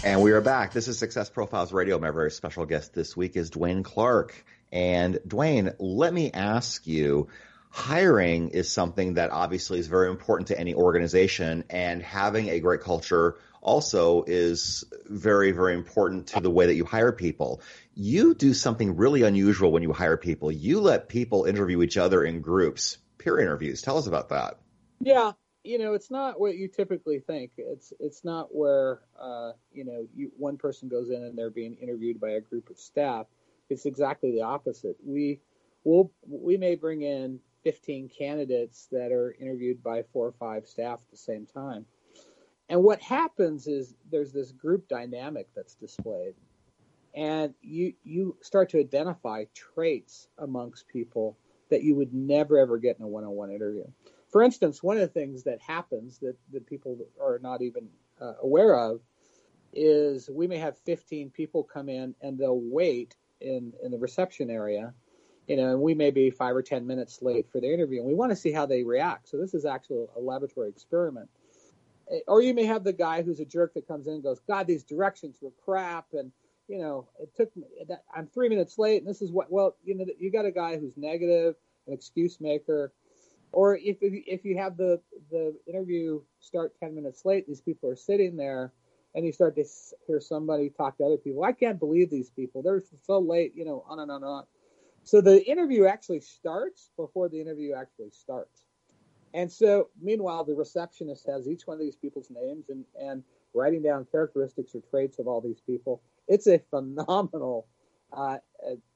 And 0.04 0.20
we 0.22 0.32
are 0.32 0.40
back. 0.40 0.72
This 0.72 0.88
is 0.88 0.98
Success 0.98 1.30
Profiles 1.30 1.72
Radio. 1.72 2.00
My 2.00 2.10
very 2.10 2.32
special 2.32 2.66
guest 2.66 2.94
this 2.94 3.16
week 3.16 3.36
is 3.36 3.52
Dwayne 3.52 3.84
Clark. 3.84 4.34
And 4.72 5.20
Dwayne, 5.24 5.76
let 5.78 6.12
me 6.12 6.32
ask 6.32 6.84
you, 6.84 7.28
hiring 7.74 8.50
is 8.50 8.70
something 8.70 9.14
that 9.14 9.32
obviously 9.32 9.80
is 9.80 9.88
very 9.88 10.08
important 10.08 10.46
to 10.46 10.58
any 10.58 10.72
organization 10.74 11.64
and 11.68 12.00
having 12.00 12.48
a 12.48 12.60
great 12.60 12.80
culture 12.80 13.36
also 13.60 14.22
is 14.28 14.84
very, 15.06 15.50
very 15.50 15.74
important 15.74 16.28
to 16.28 16.40
the 16.40 16.50
way 16.50 16.66
that 16.66 16.76
you 16.76 16.84
hire 16.84 17.10
people. 17.10 17.60
You 17.92 18.32
do 18.32 18.54
something 18.54 18.94
really 18.94 19.22
unusual 19.22 19.72
when 19.72 19.82
you 19.82 19.92
hire 19.92 20.16
people. 20.16 20.52
You 20.52 20.80
let 20.82 21.08
people 21.08 21.46
interview 21.46 21.82
each 21.82 21.96
other 21.96 22.22
in 22.22 22.42
groups, 22.42 22.98
peer 23.18 23.40
interviews. 23.40 23.82
Tell 23.82 23.98
us 23.98 24.06
about 24.06 24.28
that. 24.28 24.60
Yeah, 25.00 25.32
you 25.64 25.78
know, 25.78 25.94
it's 25.94 26.12
not 26.12 26.38
what 26.38 26.54
you 26.54 26.68
typically 26.68 27.18
think. 27.18 27.50
It's 27.56 27.92
it's 27.98 28.24
not 28.24 28.54
where 28.54 29.00
uh, 29.20 29.50
you 29.72 29.84
know 29.84 30.06
you, 30.14 30.30
one 30.36 30.58
person 30.58 30.88
goes 30.88 31.10
in 31.10 31.24
and 31.24 31.36
they're 31.36 31.50
being 31.50 31.74
interviewed 31.74 32.20
by 32.20 32.30
a 32.30 32.40
group 32.40 32.70
of 32.70 32.78
staff. 32.78 33.26
It's 33.68 33.84
exactly 33.84 34.30
the 34.30 34.42
opposite. 34.42 34.96
We 35.04 35.40
will 35.82 36.12
we 36.28 36.56
may 36.56 36.76
bring 36.76 37.02
in 37.02 37.40
15 37.64 38.08
candidates 38.08 38.86
that 38.92 39.10
are 39.10 39.34
interviewed 39.40 39.82
by 39.82 40.02
four 40.12 40.26
or 40.26 40.32
five 40.32 40.66
staff 40.66 41.00
at 41.02 41.10
the 41.10 41.16
same 41.16 41.46
time. 41.46 41.86
And 42.68 42.82
what 42.82 43.00
happens 43.00 43.66
is 43.66 43.94
there's 44.10 44.32
this 44.32 44.52
group 44.52 44.88
dynamic 44.88 45.48
that's 45.54 45.74
displayed. 45.74 46.34
And 47.14 47.54
you 47.62 47.94
you 48.02 48.36
start 48.40 48.70
to 48.70 48.80
identify 48.80 49.44
traits 49.54 50.28
amongst 50.38 50.88
people 50.88 51.36
that 51.70 51.82
you 51.82 51.94
would 51.94 52.12
never 52.12 52.58
ever 52.58 52.78
get 52.78 52.98
in 52.98 53.04
a 53.04 53.08
one-on-one 53.08 53.50
interview. 53.50 53.84
For 54.30 54.42
instance, 54.42 54.82
one 54.82 54.96
of 54.96 55.02
the 55.02 55.20
things 55.20 55.44
that 55.44 55.60
happens 55.60 56.18
that, 56.18 56.36
that 56.52 56.66
people 56.66 56.98
are 57.20 57.38
not 57.40 57.62
even 57.62 57.88
uh, 58.20 58.34
aware 58.42 58.74
of 58.74 59.00
is 59.72 60.28
we 60.28 60.46
may 60.46 60.58
have 60.58 60.76
15 60.78 61.30
people 61.30 61.62
come 61.62 61.88
in 61.88 62.14
and 62.20 62.38
they'll 62.38 62.60
wait 62.60 63.14
in, 63.40 63.72
in 63.82 63.90
the 63.90 63.98
reception 63.98 64.50
area, 64.50 64.92
you 65.46 65.56
know, 65.56 65.70
and 65.70 65.80
we 65.80 65.94
may 65.94 66.10
be 66.10 66.30
five 66.30 66.56
or 66.56 66.62
10 66.62 66.86
minutes 66.86 67.22
late 67.22 67.46
for 67.50 67.60
the 67.60 67.72
interview 67.72 68.00
and 68.00 68.08
we 68.08 68.14
want 68.14 68.30
to 68.30 68.36
see 68.36 68.52
how 68.52 68.66
they 68.66 68.82
react. 68.82 69.28
So 69.28 69.36
this 69.38 69.54
is 69.54 69.64
actually 69.64 70.06
a 70.16 70.20
laboratory 70.20 70.68
experiment 70.70 71.28
eh, 72.10 72.20
or 72.26 72.42
you 72.42 72.54
may 72.54 72.64
have 72.64 72.84
the 72.84 72.92
guy 72.92 73.22
who's 73.22 73.40
a 73.40 73.44
jerk 73.44 73.74
that 73.74 73.88
comes 73.88 74.06
in 74.06 74.14
and 74.14 74.22
goes, 74.22 74.40
God, 74.48 74.66
these 74.66 74.84
directions 74.84 75.38
were 75.40 75.52
crap, 75.64 76.06
and 76.12 76.32
you 76.68 76.78
know, 76.78 77.08
it 77.20 77.34
took 77.36 77.54
me. 77.56 77.64
I'm 78.14 78.26
three 78.28 78.48
minutes 78.48 78.78
late, 78.78 79.02
and 79.02 79.08
this 79.08 79.22
is 79.22 79.30
what. 79.30 79.50
Well, 79.50 79.76
you 79.84 79.94
know, 79.94 80.06
you 80.18 80.30
got 80.30 80.46
a 80.46 80.50
guy 80.50 80.78
who's 80.78 80.96
negative, 80.96 81.56
an 81.86 81.92
excuse 81.92 82.40
maker, 82.40 82.92
or 83.52 83.76
if 83.76 83.98
if 84.00 84.44
you 84.44 84.56
have 84.58 84.76
the 84.76 85.00
the 85.30 85.54
interview 85.66 86.20
start 86.40 86.72
ten 86.80 86.94
minutes 86.94 87.24
late, 87.24 87.46
these 87.46 87.60
people 87.60 87.90
are 87.90 87.96
sitting 87.96 88.36
there, 88.36 88.72
and 89.14 89.26
you 89.26 89.32
start 89.32 89.56
to 89.56 89.64
hear 90.06 90.20
somebody 90.20 90.70
talk 90.70 90.96
to 90.98 91.04
other 91.04 91.18
people. 91.18 91.44
I 91.44 91.52
can't 91.52 91.78
believe 91.78 92.10
these 92.10 92.30
people. 92.30 92.62
They're 92.62 92.82
so 93.02 93.18
late, 93.18 93.52
you 93.54 93.64
know, 93.64 93.84
on 93.88 94.00
and 94.00 94.10
on 94.10 94.22
and 94.22 94.30
on. 94.30 94.44
So 95.04 95.20
the 95.20 95.44
interview 95.44 95.86
actually 95.86 96.20
starts 96.20 96.90
before 96.96 97.28
the 97.28 97.40
interview 97.40 97.74
actually 97.74 98.10
starts. 98.10 98.64
And 99.34 99.50
so, 99.50 99.88
meanwhile, 100.00 100.44
the 100.44 100.54
receptionist 100.54 101.26
has 101.26 101.48
each 101.48 101.66
one 101.66 101.74
of 101.74 101.80
these 101.80 101.96
people's 101.96 102.30
names 102.30 102.70
and, 102.70 102.84
and 102.98 103.24
writing 103.52 103.82
down 103.82 104.06
characteristics 104.10 104.74
or 104.74 104.80
traits 104.90 105.18
of 105.18 105.26
all 105.26 105.40
these 105.40 105.60
people. 105.60 106.00
It's 106.28 106.46
a 106.46 106.58
phenomenal 106.70 107.66
uh, 108.12 108.38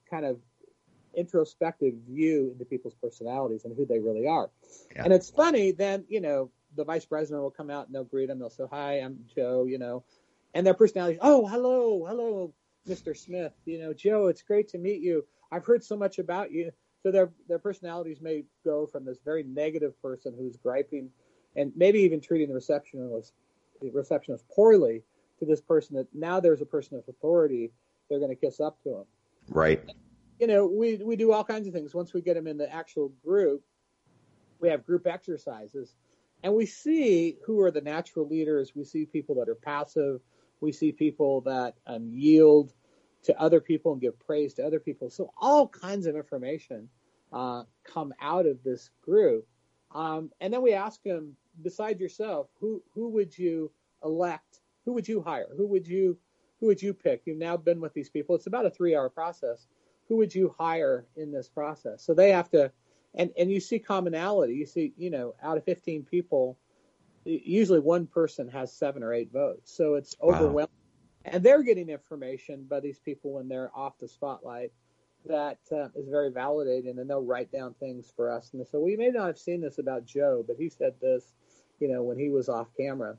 kind 0.09 0.25
of 0.25 0.39
introspective 1.15 1.95
view 2.09 2.51
into 2.53 2.65
people's 2.65 2.95
personalities 2.95 3.65
and 3.65 3.77
who 3.77 3.85
they 3.85 3.99
really 3.99 4.27
are. 4.27 4.51
Yeah. 4.95 5.05
And 5.05 5.13
it's 5.13 5.29
funny, 5.29 5.73
then, 5.73 6.05
you 6.09 6.21
know, 6.21 6.51
the 6.77 6.85
vice 6.85 7.05
president 7.05 7.43
will 7.43 7.51
come 7.51 7.71
out 7.71 7.87
and 7.87 7.95
they'll 7.95 8.05
greet 8.05 8.29
them. 8.29 8.39
They'll 8.39 8.51
say, 8.51 8.65
Hi, 8.71 9.01
I'm 9.01 9.25
Joe, 9.35 9.65
you 9.65 9.79
know, 9.79 10.05
and 10.55 10.67
their 10.67 10.75
personality, 10.75 11.19
Oh, 11.21 11.47
hello, 11.47 12.05
hello, 12.07 12.55
Mr. 12.89 13.17
Smith. 13.17 13.53
You 13.65 13.81
know, 13.81 13.93
Joe, 13.93 14.29
it's 14.29 14.43
great 14.43 14.69
to 14.69 14.79
meet 14.79 15.03
you. 15.03 15.25
I've 15.51 15.65
heard 15.65 15.85
so 15.85 15.97
much 15.97 16.19
about 16.19 16.53
you. 16.53 16.71
So 17.03 17.11
their 17.11 17.31
their 17.49 17.59
personalities 17.59 18.21
may 18.21 18.45
go 18.65 18.87
from 18.87 19.05
this 19.05 19.19
very 19.25 19.45
negative 19.45 20.01
person 20.03 20.35
who's 20.37 20.57
griping 20.57 21.11
and 21.57 21.73
maybe 21.77 22.01
even 22.01 22.21
treating 22.21 22.49
the 22.49 22.55
receptionist 22.55 23.33
the 23.81 23.91
receptionist 23.91 24.49
poorly 24.49 25.03
to 25.39 25.47
this 25.47 25.61
person 25.61 25.97
that 25.97 26.09
now 26.13 26.41
there's 26.41 26.61
a 26.61 26.67
person 26.67 26.97
of 26.97 27.05
authority 27.09 27.71
they're 28.09 28.19
going 28.19 28.35
to 28.35 28.37
kiss 28.37 28.59
up 28.61 28.83
to 28.83 28.97
him. 28.97 29.05
Right. 29.49 29.83
You 30.41 30.47
know, 30.47 30.67
we 30.67 30.97
we 30.97 31.17
do 31.17 31.33
all 31.33 31.45
kinds 31.45 31.67
of 31.67 31.73
things. 31.73 31.95
Once 31.95 32.13
we 32.13 32.21
get 32.21 32.35
them 32.35 32.47
in 32.47 32.59
the 32.59 32.73
actual 32.73 33.13
group, 33.25 33.63
we 34.61 34.69
have 34.69 34.85
group 34.85 35.07
exercises, 35.07 35.95
and 36.43 36.55
we 36.55 36.67
see 36.67 37.39
who 37.45 37.61
are 37.61 37.71
the 37.71 37.81
natural 37.81 38.27
leaders. 38.27 38.73
We 38.75 38.85
see 38.85 39.05
people 39.05 39.35
that 39.37 39.49
are 39.49 39.57
passive. 39.57 40.21
We 40.61 40.73
see 40.73 40.93
people 40.93 41.41
that 41.43 41.75
um, 41.87 42.11
yield 42.13 42.73
to 43.29 43.39
other 43.39 43.61
people 43.61 43.93
and 43.93 44.01
give 44.01 44.19
praise 44.19 44.55
to 44.55 44.65
other 44.65 44.81
people. 44.81 45.11
So 45.11 45.31
all 45.37 45.69
kinds 45.69 46.07
of 46.07 46.17
information 46.17 46.89
uh, 47.31 47.65
come 47.85 48.15
out 48.23 48.47
of 48.47 48.63
this 48.65 48.89
group. 49.03 49.47
Um, 49.95 50.31
and 50.41 50.51
then 50.53 50.63
we 50.63 50.73
ask 50.73 51.03
them, 51.03 51.37
besides 51.63 52.01
yourself, 52.01 52.49
who 52.59 52.83
who 52.95 53.11
would 53.11 53.37
you 53.37 53.71
elect? 54.03 54.61
Who 54.87 54.95
would 54.95 55.07
you 55.07 55.21
hire? 55.21 55.49
Who 55.59 55.67
would 55.67 55.87
you 55.87 56.19
who 56.59 56.69
would 56.69 56.81
you 56.81 56.95
pick? 56.95 57.23
You've 57.27 57.37
now 57.37 57.59
been 57.59 57.83
with 57.83 57.93
these 57.93 58.09
people. 58.09 58.35
It's 58.35 58.47
about 58.47 58.65
a 58.65 58.71
three 58.71 58.97
hour 58.97 59.11
process. 59.11 59.67
Who 60.09 60.17
would 60.17 60.35
you 60.35 60.55
hire 60.59 61.05
in 61.17 61.31
this 61.31 61.51
process? 61.51 62.03
So 62.03 62.15
they 62.15 62.31
have 62.31 62.51
to, 62.53 62.73
and 63.15 63.31
and 63.39 63.51
you 63.51 63.61
see 63.61 63.79
commonality. 63.79 64.55
You 64.55 64.65
see, 64.65 64.95
you 64.97 65.11
know, 65.11 65.35
out 65.43 65.59
of 65.59 65.65
15 65.65 66.05
people, 66.05 66.59
usually 67.27 67.81
one 67.81 68.07
person 68.07 68.49
has 68.49 68.73
seven 68.73 69.03
or 69.03 69.13
eight 69.13 69.31
votes. 69.31 69.71
So 69.77 69.97
it's 69.97 70.17
overwhelming. 70.23 70.69
And 71.33 71.43
they're 71.43 71.63
getting 71.63 71.89
information 71.89 72.67
by 72.69 72.81
these 72.81 72.99
people 72.99 73.33
when 73.33 73.49
they're 73.49 73.71
off 73.75 73.99
the 73.99 74.09
spotlight 74.09 74.73
that 75.27 75.59
uh, 75.73 75.89
is 75.95 76.09
very 76.09 76.31
validating, 76.31 76.99
and 76.99 77.09
they'll 77.09 77.25
write 77.25 77.51
down 77.53 77.75
things 77.75 78.13
for 78.15 78.31
us. 78.31 78.51
And 78.53 78.67
so 78.67 78.81
we 78.81 78.97
may 78.97 79.09
not 79.09 79.27
have 79.27 79.39
seen 79.39 79.61
this 79.61 79.79
about 79.79 80.07
Joe, 80.07 80.45
but 80.47 80.57
he 80.59 80.69
said 80.69 80.95
this, 81.01 81.33
you 81.81 81.89
know, 81.89 82.03
when 82.03 82.19
he 82.19 82.31
was 82.31 82.49
off 82.49 82.69
camera. 82.77 83.17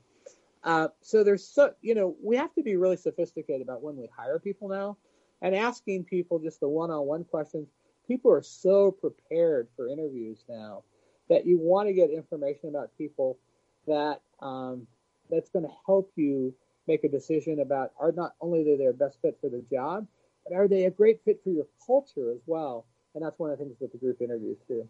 Uh, 0.64 0.90
so 1.02 1.24
there's 1.24 1.48
so 1.48 1.74
you 1.82 1.96
know 1.96 2.16
we 2.22 2.36
have 2.36 2.54
to 2.54 2.64
be 2.64 2.76
really 2.76 2.98
sophisticated 2.98 3.62
about 3.62 3.82
when 3.82 3.96
we 3.96 4.10
hire 4.16 4.40
people 4.40 4.68
now, 4.68 4.98
and 5.42 5.56
asking 5.56 6.04
people 6.04 6.40
just 6.40 6.60
the 6.60 6.68
one-on-one 6.68 7.24
questions. 7.24 7.70
People 8.08 8.32
are 8.32 8.42
so 8.42 8.92
prepared 8.92 9.68
for 9.76 9.88
interviews 9.88 10.44
now 10.50 10.84
that 11.30 11.46
you 11.46 11.60
want 11.60 11.88
to 11.88 11.94
get 11.94 12.10
information 12.10 12.70
about 12.70 12.90
people 12.98 13.38
that 13.88 14.22
um, 14.42 14.88
that's 15.30 15.50
going 15.50 15.64
to 15.64 15.72
help 15.86 16.12
you 16.16 16.54
make 16.90 17.06
a 17.06 17.10
decision 17.10 17.62
about 17.62 17.94
are 17.98 18.12
not 18.12 18.34
only 18.42 18.64
they 18.64 18.76
their 18.76 18.92
best 18.92 19.22
fit 19.22 19.38
for 19.40 19.50
the 19.50 19.64
job, 19.72 20.06
but 20.46 20.56
are 20.56 20.68
they 20.68 20.86
a 20.86 20.92
great 20.92 21.22
fit 21.24 21.40
for 21.44 21.52
your 21.52 21.68
culture 21.86 22.32
as 22.32 22.42
well? 22.46 22.86
And 23.16 23.24
that's 23.24 23.40
one 23.40 23.52
of 23.52 23.58
the 23.58 23.64
things 23.64 23.78
that 23.80 23.92
the 23.92 23.98
group 23.98 24.22
interviews 24.22 24.58
do. 24.68 24.88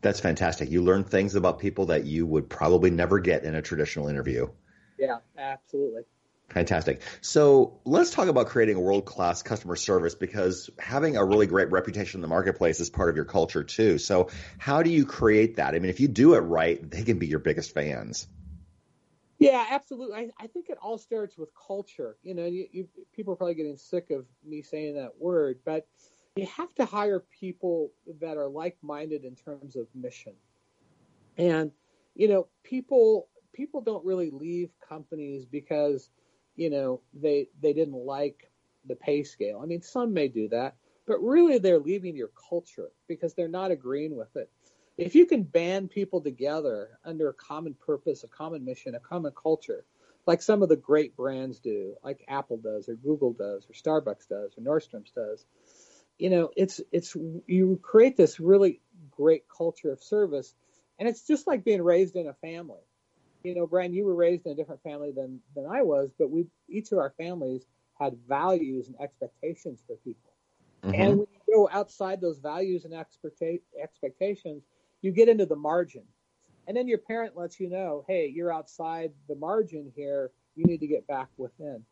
That's 0.00 0.20
fantastic. 0.20 0.70
You 0.70 0.82
learn 0.82 1.04
things 1.04 1.34
about 1.34 1.58
people 1.58 1.86
that 1.86 2.04
you 2.04 2.26
would 2.26 2.48
probably 2.48 2.90
never 2.90 3.18
get 3.18 3.44
in 3.44 3.54
a 3.54 3.62
traditional 3.62 4.08
interview. 4.08 4.48
Yeah, 4.98 5.18
absolutely. 5.36 6.02
Fantastic. 6.50 7.00
So 7.22 7.80
let's 7.84 8.10
talk 8.10 8.28
about 8.28 8.48
creating 8.48 8.76
a 8.76 8.80
world 8.80 9.06
class 9.06 9.42
customer 9.42 9.74
service 9.74 10.14
because 10.14 10.68
having 10.78 11.16
a 11.16 11.24
really 11.24 11.46
great 11.46 11.70
reputation 11.70 12.18
in 12.18 12.22
the 12.22 12.28
marketplace 12.28 12.78
is 12.78 12.90
part 12.90 13.08
of 13.08 13.16
your 13.16 13.24
culture 13.24 13.64
too. 13.64 13.98
So, 13.98 14.28
how 14.58 14.82
do 14.82 14.90
you 14.90 15.06
create 15.06 15.56
that? 15.56 15.74
I 15.74 15.78
mean, 15.78 15.88
if 15.88 15.98
you 15.98 16.08
do 16.08 16.34
it 16.34 16.40
right, 16.40 16.90
they 16.90 17.04
can 17.04 17.18
be 17.18 17.26
your 17.26 17.38
biggest 17.38 17.72
fans. 17.72 18.28
Yeah, 19.42 19.66
absolutely. 19.70 20.16
I, 20.16 20.30
I 20.38 20.46
think 20.46 20.68
it 20.70 20.78
all 20.80 20.98
starts 20.98 21.36
with 21.36 21.50
culture. 21.54 22.16
You 22.22 22.34
know, 22.34 22.46
you, 22.46 22.66
you, 22.70 22.88
people 23.12 23.32
are 23.32 23.36
probably 23.36 23.54
getting 23.54 23.76
sick 23.76 24.10
of 24.10 24.24
me 24.46 24.62
saying 24.62 24.94
that 24.94 25.12
word, 25.18 25.58
but 25.64 25.86
you 26.36 26.46
have 26.46 26.72
to 26.76 26.84
hire 26.84 27.24
people 27.40 27.90
that 28.20 28.36
are 28.36 28.48
like-minded 28.48 29.24
in 29.24 29.34
terms 29.34 29.74
of 29.76 29.88
mission. 29.94 30.34
And 31.38 31.72
you 32.14 32.28
know, 32.28 32.46
people 32.62 33.28
people 33.52 33.80
don't 33.80 34.04
really 34.04 34.30
leave 34.30 34.70
companies 34.86 35.44
because 35.44 36.10
you 36.56 36.70
know 36.70 37.00
they 37.14 37.48
they 37.60 37.72
didn't 37.72 37.94
like 37.94 38.50
the 38.86 38.94
pay 38.96 39.24
scale. 39.24 39.60
I 39.62 39.66
mean, 39.66 39.82
some 39.82 40.12
may 40.14 40.28
do 40.28 40.48
that, 40.50 40.76
but 41.06 41.18
really 41.20 41.58
they're 41.58 41.80
leaving 41.80 42.16
your 42.16 42.30
culture 42.48 42.90
because 43.08 43.34
they're 43.34 43.48
not 43.48 43.70
agreeing 43.70 44.16
with 44.16 44.36
it 44.36 44.50
if 45.02 45.14
you 45.14 45.26
can 45.26 45.42
band 45.42 45.90
people 45.90 46.20
together 46.20 46.98
under 47.04 47.28
a 47.28 47.34
common 47.34 47.74
purpose, 47.74 48.24
a 48.24 48.28
common 48.28 48.64
mission, 48.64 48.94
a 48.94 49.00
common 49.00 49.32
culture, 49.40 49.84
like 50.26 50.42
some 50.42 50.62
of 50.62 50.68
the 50.68 50.76
great 50.76 51.16
brands 51.16 51.58
do, 51.58 51.96
like 52.04 52.24
Apple 52.28 52.58
does, 52.58 52.88
or 52.88 52.94
Google 52.94 53.32
does, 53.32 53.66
or 53.68 53.72
Starbucks 53.72 54.28
does, 54.28 54.54
or 54.56 54.62
Nordstrom's 54.62 55.10
does, 55.10 55.44
you 56.18 56.30
know, 56.30 56.50
it's 56.56 56.80
it's 56.92 57.16
you 57.46 57.80
create 57.82 58.16
this 58.16 58.38
really 58.38 58.80
great 59.10 59.44
culture 59.48 59.90
of 59.90 60.02
service, 60.02 60.54
and 60.98 61.08
it's 61.08 61.26
just 61.26 61.46
like 61.46 61.64
being 61.64 61.82
raised 61.82 62.16
in 62.16 62.28
a 62.28 62.34
family. 62.34 62.82
You 63.42 63.56
know, 63.56 63.66
Brian, 63.66 63.92
you 63.92 64.04
were 64.04 64.14
raised 64.14 64.46
in 64.46 64.52
a 64.52 64.54
different 64.54 64.82
family 64.82 65.10
than 65.10 65.40
than 65.56 65.66
I 65.66 65.82
was, 65.82 66.10
but 66.16 66.30
we 66.30 66.46
each 66.68 66.92
of 66.92 66.98
our 66.98 67.12
families 67.18 67.64
had 67.98 68.16
values 68.28 68.86
and 68.88 69.00
expectations 69.00 69.82
for 69.86 69.96
people. 69.96 70.32
Mm-hmm. 70.84 71.00
And 71.00 71.18
when 71.18 71.26
you 71.32 71.54
go 71.54 71.68
outside 71.72 72.20
those 72.20 72.38
values 72.38 72.84
and 72.84 72.94
expectations, 72.94 74.62
you 75.02 75.12
get 75.12 75.28
into 75.28 75.46
the 75.46 75.56
margin. 75.56 76.04
And 76.66 76.76
then 76.76 76.88
your 76.88 76.98
parent 76.98 77.36
lets 77.36 77.58
you 77.58 77.68
know, 77.68 78.04
hey, 78.08 78.32
you're 78.34 78.52
outside 78.52 79.12
the 79.28 79.34
margin 79.34 79.92
here. 79.94 80.30
You 80.54 80.64
need 80.64 80.78
to 80.78 80.86
get 80.86 81.06
back 81.06 81.28
within. 81.36 81.84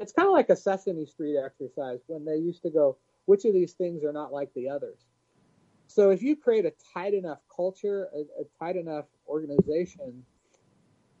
It's 0.00 0.12
kind 0.12 0.26
of 0.26 0.32
like 0.32 0.50
a 0.50 0.56
Sesame 0.56 1.06
Street 1.06 1.36
exercise 1.38 2.00
when 2.06 2.24
they 2.24 2.36
used 2.36 2.62
to 2.62 2.70
go, 2.70 2.96
which 3.26 3.44
of 3.44 3.52
these 3.52 3.72
things 3.72 4.04
are 4.04 4.12
not 4.12 4.32
like 4.32 4.52
the 4.54 4.68
others? 4.68 4.98
So 5.86 6.10
if 6.10 6.22
you 6.22 6.36
create 6.36 6.64
a 6.66 6.72
tight 6.92 7.14
enough 7.14 7.38
culture, 7.54 8.08
a, 8.14 8.20
a 8.20 8.44
tight 8.58 8.76
enough 8.76 9.06
organization, 9.28 10.24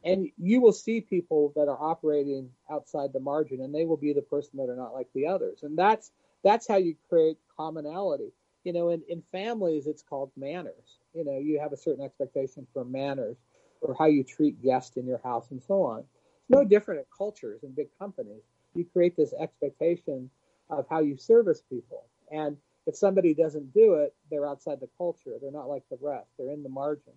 and 0.04 0.28
you 0.38 0.60
will 0.60 0.72
see 0.72 1.00
people 1.00 1.52
that 1.56 1.68
are 1.68 1.80
operating 1.80 2.50
outside 2.70 3.12
the 3.12 3.20
margin, 3.20 3.60
and 3.60 3.74
they 3.74 3.84
will 3.84 3.96
be 3.96 4.12
the 4.12 4.22
person 4.22 4.58
that 4.58 4.68
are 4.68 4.76
not 4.76 4.94
like 4.94 5.08
the 5.14 5.26
others. 5.26 5.60
And 5.62 5.76
that's 5.76 6.10
that's 6.44 6.68
how 6.68 6.76
you 6.76 6.94
create 7.08 7.38
commonality. 7.56 8.32
You 8.62 8.72
know, 8.72 8.90
in, 8.90 9.02
in 9.08 9.22
families, 9.32 9.86
it's 9.86 10.02
called 10.02 10.30
manners. 10.36 10.98
You 11.16 11.24
know, 11.24 11.38
you 11.38 11.58
have 11.60 11.72
a 11.72 11.76
certain 11.76 12.04
expectation 12.04 12.66
for 12.72 12.84
manners 12.84 13.36
or 13.80 13.94
how 13.98 14.06
you 14.06 14.22
treat 14.22 14.62
guests 14.62 14.96
in 14.96 15.06
your 15.06 15.20
house 15.24 15.50
and 15.50 15.62
so 15.62 15.82
on. 15.82 16.00
It's 16.00 16.50
no 16.50 16.64
different 16.64 17.00
at 17.00 17.06
cultures 17.16 17.62
and 17.62 17.74
big 17.74 17.88
companies. 17.98 18.42
You 18.74 18.84
create 18.84 19.16
this 19.16 19.32
expectation 19.32 20.30
of 20.68 20.86
how 20.90 21.00
you 21.00 21.16
service 21.16 21.62
people. 21.68 22.04
And 22.30 22.56
if 22.86 22.96
somebody 22.96 23.34
doesn't 23.34 23.72
do 23.72 23.94
it, 23.94 24.14
they're 24.30 24.46
outside 24.46 24.80
the 24.80 24.88
culture. 24.98 25.32
They're 25.40 25.50
not 25.50 25.68
like 25.68 25.84
the 25.90 25.98
rest. 26.00 26.28
They're 26.38 26.52
in 26.52 26.62
the 26.62 26.68
margin. 26.68 27.12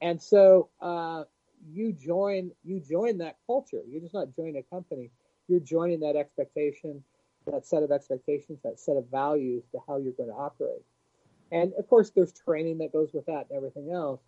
And 0.00 0.20
so 0.20 0.70
uh, 0.80 1.24
you 1.70 1.92
join 1.92 2.52
you 2.64 2.80
join 2.80 3.18
that 3.18 3.36
culture. 3.46 3.82
You're 3.88 4.00
just 4.00 4.14
not 4.14 4.34
joining 4.34 4.56
a 4.56 4.62
company. 4.62 5.10
You're 5.48 5.60
joining 5.60 6.00
that 6.00 6.16
expectation 6.16 7.02
that 7.46 7.66
set 7.66 7.82
of 7.82 7.92
expectations, 7.92 8.58
that 8.64 8.80
set 8.80 8.96
of 8.96 9.08
values 9.10 9.64
to 9.70 9.78
how 9.86 9.98
you're 9.98 10.12
going 10.12 10.28
to 10.28 10.34
operate. 10.34 10.82
And 11.52 11.72
of 11.78 11.88
course, 11.88 12.10
there's 12.10 12.32
training 12.32 12.78
that 12.78 12.92
goes 12.92 13.12
with 13.12 13.26
that 13.26 13.46
and 13.48 13.56
everything 13.56 13.90
else. 13.92 14.20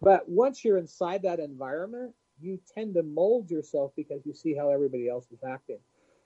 But 0.00 0.28
once 0.28 0.64
you're 0.64 0.78
inside 0.78 1.22
that 1.22 1.40
environment, 1.40 2.14
you 2.40 2.58
tend 2.74 2.94
to 2.94 3.02
mold 3.02 3.50
yourself 3.50 3.92
because 3.96 4.24
you 4.24 4.34
see 4.34 4.54
how 4.54 4.70
everybody 4.70 5.08
else 5.08 5.26
is 5.30 5.42
acting. 5.46 5.78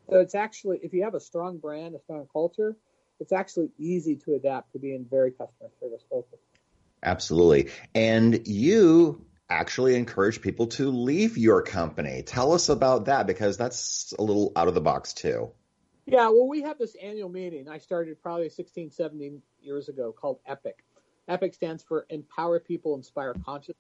So 0.09 0.21
it's 0.21 0.35
actually, 0.35 0.81
if 0.83 0.95
you 0.95 1.05
have 1.05 1.15
a 1.15 1.21
strong 1.21 1.59
brand, 1.59 1.95
a 1.95 2.01
strong 2.01 2.27
culture, 2.33 2.77
it's 3.21 3.33
actually 3.33 3.71
easy 3.79 4.17
to 4.17 4.35
adapt 4.35 4.73
to 4.73 4.79
being 4.79 5.07
very 5.09 5.33
customer 5.33 5.71
service 5.81 6.03
focused. 6.09 6.43
Absolutely. 7.03 7.71
And 7.95 8.47
you 8.47 9.27
actually 9.51 9.97
encourage 9.97 10.41
people 10.41 10.69
to 10.69 10.91
leave 10.91 11.39
your 11.39 11.63
company. 11.63 12.23
Tell 12.23 12.53
us 12.53 12.69
about 12.69 13.07
that 13.07 13.27
because 13.27 13.57
that's 13.57 14.13
a 14.19 14.23
little 14.23 14.53
out 14.57 14.69
of 14.69 14.75
the 14.75 14.81
box 14.81 15.15
too. 15.15 15.51
Yeah, 16.11 16.31
well, 16.31 16.49
we 16.49 16.63
have 16.63 16.79
this 16.79 16.97
annual 17.03 17.29
meeting. 17.29 17.69
I 17.69 17.77
started 17.77 18.19
probably 18.23 18.49
16, 18.49 18.91
17 18.91 19.43
years 19.61 19.91
ago 19.91 20.11
called 20.11 20.39
EPIC. 20.47 20.83
EPIC 21.29 21.53
stands 21.53 21.83
for 21.83 22.07
Empower 22.09 22.61
People, 22.61 22.95
Inspire 22.95 23.35
Consciousness, 23.45 23.77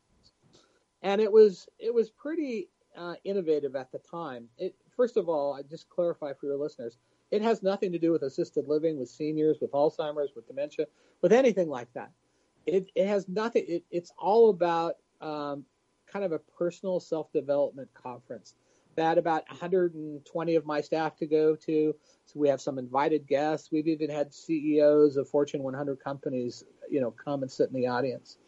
and 1.00 1.22
it 1.22 1.32
was 1.32 1.70
it 1.78 1.92
was 1.92 2.10
pretty 2.10 2.68
uh, 2.94 3.14
innovative 3.24 3.74
at 3.76 3.90
the 3.92 3.98
time. 4.00 4.46
It, 4.58 4.74
first 4.94 5.16
of 5.16 5.30
all, 5.30 5.54
I 5.54 5.62
just 5.62 5.88
clarify 5.88 6.34
for 6.34 6.44
your 6.44 6.58
listeners, 6.58 6.98
it 7.30 7.40
has 7.40 7.62
nothing 7.62 7.92
to 7.92 7.98
do 7.98 8.12
with 8.12 8.22
assisted 8.22 8.68
living, 8.68 8.98
with 8.98 9.08
seniors, 9.08 9.56
with 9.62 9.72
Alzheimer's, 9.72 10.32
with 10.36 10.46
dementia, 10.46 10.84
with 11.22 11.32
anything 11.32 11.70
like 11.70 11.90
that. 11.94 12.10
It, 12.66 12.90
it 12.94 13.06
has 13.06 13.26
nothing. 13.26 13.64
It, 13.66 13.84
it's 13.90 14.12
all 14.18 14.50
about 14.50 14.96
um, 15.22 15.64
kind 16.06 16.26
of 16.26 16.32
a 16.32 16.40
personal 16.40 17.00
self 17.00 17.32
development 17.32 17.88
conference 17.94 18.54
that 18.98 19.16
about 19.16 19.48
120 19.48 20.54
of 20.54 20.66
my 20.66 20.80
staff 20.80 21.16
to 21.16 21.26
go 21.26 21.54
to. 21.54 21.94
So 22.26 22.38
we 22.38 22.48
have 22.48 22.60
some 22.60 22.78
invited 22.78 23.26
guests. 23.26 23.70
We've 23.70 23.86
even 23.86 24.10
had 24.10 24.34
CEOs 24.34 25.16
of 25.16 25.28
Fortune 25.28 25.62
100 25.62 26.02
companies, 26.02 26.64
you 26.90 27.00
know, 27.00 27.12
come 27.12 27.42
and 27.42 27.50
sit 27.50 27.68
in 27.68 27.80
the 27.80 27.86
audience. 27.86 28.38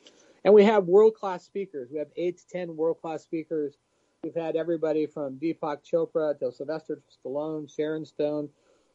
And 0.44 0.53
we 0.53 0.64
have 0.64 0.84
world 0.84 1.14
class 1.14 1.44
speakers. 1.44 1.88
We 1.92 1.98
have 1.98 2.09
eight 2.16 2.38
to 2.38 2.48
10 2.48 2.76
world 2.76 3.01
class 3.01 3.22
speakers. 3.22 3.76
We've 4.24 4.34
had 4.34 4.57
everybody 4.57 5.07
from 5.07 5.38
Deepak 5.38 5.78
Chopra 5.84 6.38
to 6.40 6.53
Sylvester 6.53 7.01
Stallone, 7.24 7.74
Sharon 7.74 8.05
Stone. 8.05 8.48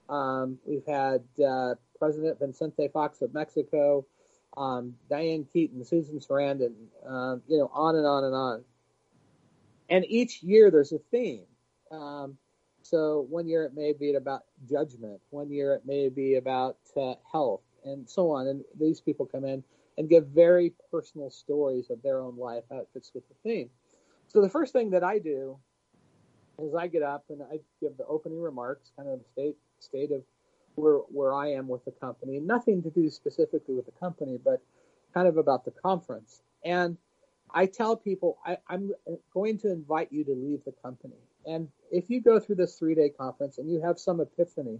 Um, 0.09 0.59
we've 0.65 0.85
had 0.85 1.23
uh, 1.43 1.75
President 1.97 2.37
Vicente 2.39 2.89
Fox 2.89 3.21
of 3.21 3.33
Mexico, 3.33 4.05
um, 4.57 4.93
Diane 5.09 5.47
Keaton, 5.51 5.83
Susan 5.83 6.19
Sarandon, 6.19 6.73
uh, 7.07 7.37
you 7.47 7.57
know, 7.57 7.71
on 7.73 7.95
and 7.95 8.05
on 8.05 8.23
and 8.25 8.35
on 8.35 8.63
and 9.89 10.05
each 10.07 10.43
year 10.43 10.71
there's 10.71 10.91
a 10.91 10.99
theme. 11.11 11.45
Um, 11.91 12.37
so 12.81 13.25
one 13.29 13.47
year 13.47 13.63
it 13.65 13.73
may 13.75 13.93
be 13.93 14.13
about 14.13 14.43
judgment, 14.69 15.19
one 15.29 15.51
year 15.51 15.73
it 15.73 15.85
may 15.85 16.09
be 16.09 16.35
about 16.35 16.77
uh, 16.95 17.15
health, 17.31 17.61
and 17.83 18.09
so 18.09 18.31
on. 18.31 18.47
And 18.47 18.63
these 18.79 19.01
people 19.01 19.25
come 19.25 19.45
in 19.45 19.63
and 19.97 20.09
give 20.09 20.27
very 20.27 20.73
personal 20.91 21.29
stories 21.29 21.89
of 21.89 22.01
their 22.03 22.19
own 22.19 22.37
life, 22.37 22.63
how 22.69 22.77
it 22.77 22.89
fits 22.93 23.11
with 23.13 23.23
the 23.27 23.35
theme. 23.43 23.69
So 24.27 24.41
the 24.41 24.49
first 24.49 24.73
thing 24.73 24.91
that 24.91 25.03
I 25.03 25.19
do 25.19 25.57
is 26.59 26.73
I 26.75 26.87
get 26.87 27.03
up 27.03 27.25
and 27.29 27.41
I 27.41 27.59
give 27.81 27.97
the 27.97 28.05
opening 28.05 28.41
remarks, 28.41 28.91
kind 28.95 29.09
of 29.09 29.19
the 29.19 29.25
state 29.31 29.57
state 29.79 30.11
of 30.11 30.21
where 30.75 30.97
where 31.09 31.33
I 31.33 31.53
am 31.53 31.67
with 31.67 31.85
the 31.85 31.91
company. 31.91 32.39
Nothing 32.39 32.83
to 32.83 32.89
do 32.89 33.09
specifically 33.09 33.75
with 33.75 33.85
the 33.85 33.91
company, 33.93 34.37
but 34.43 34.61
kind 35.13 35.27
of 35.27 35.37
about 35.37 35.65
the 35.65 35.71
conference. 35.71 36.41
And 36.63 36.97
I 37.55 37.65
tell 37.65 37.95
people 37.95 38.37
I, 38.45 38.57
am 38.69 38.91
going 39.33 39.57
to 39.59 39.71
invite 39.71 40.11
you 40.11 40.25
to 40.25 40.35
leave 40.35 40.59
the 40.65 40.73
company. 40.83 41.15
And 41.45 41.69
if 41.89 42.09
you 42.09 42.19
go 42.19 42.37
through 42.37 42.55
this 42.55 42.77
three 42.77 42.95
day 42.95 43.09
conference 43.09 43.57
and 43.57 43.71
you 43.71 43.81
have 43.81 43.97
some 43.97 44.19
epiphany 44.19 44.79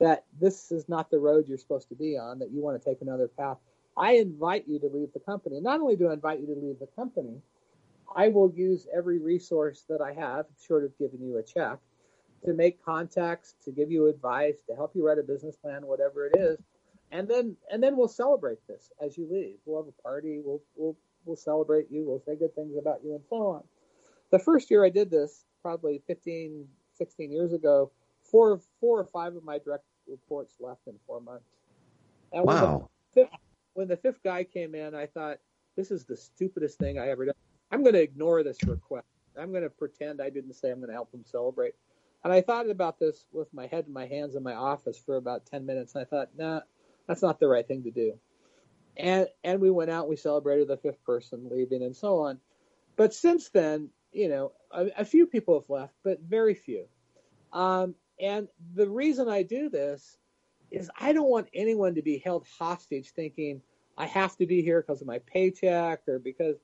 that 0.00 0.24
this 0.40 0.72
is 0.72 0.88
not 0.88 1.10
the 1.10 1.18
road 1.18 1.46
you're 1.46 1.58
supposed 1.58 1.90
to 1.90 1.94
be 1.94 2.16
on, 2.16 2.38
that 2.38 2.50
you 2.50 2.62
want 2.62 2.82
to 2.82 2.88
take 2.88 3.02
another 3.02 3.28
path, 3.28 3.58
I 3.98 4.12
invite 4.12 4.66
you 4.66 4.78
to 4.80 4.86
leave 4.86 5.12
the 5.12 5.20
company. 5.20 5.60
Not 5.60 5.80
only 5.80 5.94
do 5.94 6.08
I 6.08 6.14
invite 6.14 6.40
you 6.40 6.46
to 6.46 6.58
leave 6.58 6.78
the 6.78 6.88
company, 6.96 7.42
I 8.14 8.28
will 8.28 8.50
use 8.50 8.86
every 8.94 9.18
resource 9.18 9.84
that 9.90 10.00
I 10.00 10.14
have, 10.14 10.46
short 10.66 10.84
of 10.84 10.96
giving 10.98 11.20
you 11.20 11.36
a 11.36 11.42
check, 11.42 11.78
to 12.44 12.54
make 12.54 12.82
contacts, 12.82 13.54
to 13.64 13.72
give 13.72 13.90
you 13.90 14.06
advice, 14.06 14.56
to 14.68 14.74
help 14.74 14.94
you 14.94 15.06
write 15.06 15.18
a 15.18 15.22
business 15.22 15.56
plan, 15.56 15.86
whatever 15.86 16.26
it 16.26 16.38
is. 16.38 16.58
And 17.12 17.28
then 17.28 17.56
and 17.70 17.82
then 17.82 17.96
we'll 17.96 18.08
celebrate 18.08 18.58
this 18.66 18.90
as 19.04 19.16
you 19.16 19.28
leave. 19.30 19.58
We'll 19.64 19.82
have 19.82 19.92
a 19.98 20.02
party. 20.02 20.40
We'll 20.42 20.62
we'll 20.74 20.96
we'll 21.26 21.36
celebrate 21.36 21.90
you, 21.90 22.04
we'll 22.06 22.20
say 22.20 22.36
good 22.36 22.54
things 22.54 22.76
about 22.76 23.00
you, 23.04 23.14
and 23.14 23.24
so 23.28 23.36
on. 23.48 23.62
The 24.30 24.38
first 24.38 24.70
year 24.70 24.84
I 24.84 24.90
did 24.90 25.10
this, 25.10 25.44
probably 25.62 26.02
15, 26.06 26.66
16 26.94 27.32
years 27.32 27.52
ago, 27.52 27.90
four, 28.22 28.60
four 28.80 29.00
or 29.00 29.04
five 29.04 29.36
of 29.36 29.44
my 29.44 29.58
direct 29.58 29.84
reports 30.08 30.54
left 30.60 30.86
in 30.86 30.94
four 31.06 31.20
months. 31.20 31.48
And 32.32 32.44
wow. 32.44 32.54
When 33.12 33.24
the, 33.24 33.30
fifth, 33.30 33.40
when 33.74 33.88
the 33.88 33.96
fifth 33.96 34.22
guy 34.22 34.44
came 34.44 34.74
in, 34.74 34.94
I 34.94 35.06
thought, 35.06 35.38
this 35.76 35.90
is 35.90 36.04
the 36.04 36.16
stupidest 36.16 36.78
thing 36.78 36.98
I 36.98 37.08
ever 37.08 37.26
done. 37.26 37.34
I'm 37.70 37.82
going 37.82 37.94
to 37.94 38.02
ignore 38.02 38.42
this 38.42 38.62
request. 38.64 39.06
I'm 39.38 39.50
going 39.50 39.62
to 39.62 39.70
pretend 39.70 40.22
I 40.22 40.30
didn't 40.30 40.54
say 40.54 40.70
I'm 40.70 40.78
going 40.78 40.88
to 40.88 40.94
help 40.94 41.12
him 41.12 41.24
celebrate. 41.24 41.74
And 42.24 42.32
I 42.32 42.40
thought 42.40 42.70
about 42.70 42.98
this 42.98 43.26
with 43.32 43.52
my 43.52 43.66
head 43.66 43.84
in 43.86 43.92
my 43.92 44.06
hands 44.06 44.34
in 44.34 44.42
my 44.42 44.54
office 44.54 44.98
for 44.98 45.16
about 45.16 45.46
10 45.46 45.66
minutes. 45.66 45.94
And 45.94 46.02
I 46.02 46.04
thought, 46.06 46.30
nah, 46.36 46.60
that's 47.06 47.22
not 47.22 47.38
the 47.38 47.46
right 47.46 47.66
thing 47.66 47.84
to 47.84 47.90
do 47.90 48.18
and 48.96 49.28
and 49.44 49.60
we 49.60 49.70
went 49.70 49.90
out 49.90 50.08
we 50.08 50.16
celebrated 50.16 50.68
the 50.68 50.76
fifth 50.76 51.02
person 51.04 51.48
leaving 51.50 51.82
and 51.82 51.96
so 51.96 52.18
on. 52.20 52.38
But 52.96 53.14
since 53.14 53.48
then 53.50 53.90
you 54.12 54.28
know 54.28 54.52
a, 54.72 54.88
a 54.98 55.04
few 55.04 55.26
people 55.26 55.60
have 55.60 55.70
left 55.70 55.94
but 56.04 56.20
very 56.20 56.54
few. 56.54 56.86
Um, 57.52 57.94
and 58.20 58.48
the 58.74 58.88
reason 58.88 59.28
i 59.28 59.42
do 59.42 59.68
this 59.68 60.18
is 60.70 60.90
i 60.98 61.12
don't 61.12 61.28
want 61.28 61.48
anyone 61.54 61.94
to 61.94 62.02
be 62.02 62.18
held 62.18 62.46
hostage 62.58 63.10
thinking 63.10 63.60
i 63.98 64.06
have 64.06 64.36
to 64.36 64.46
be 64.46 64.62
here 64.62 64.82
because 64.82 65.00
of 65.00 65.06
my 65.06 65.18
paycheck 65.20 66.00
or 66.08 66.18
because 66.18 66.56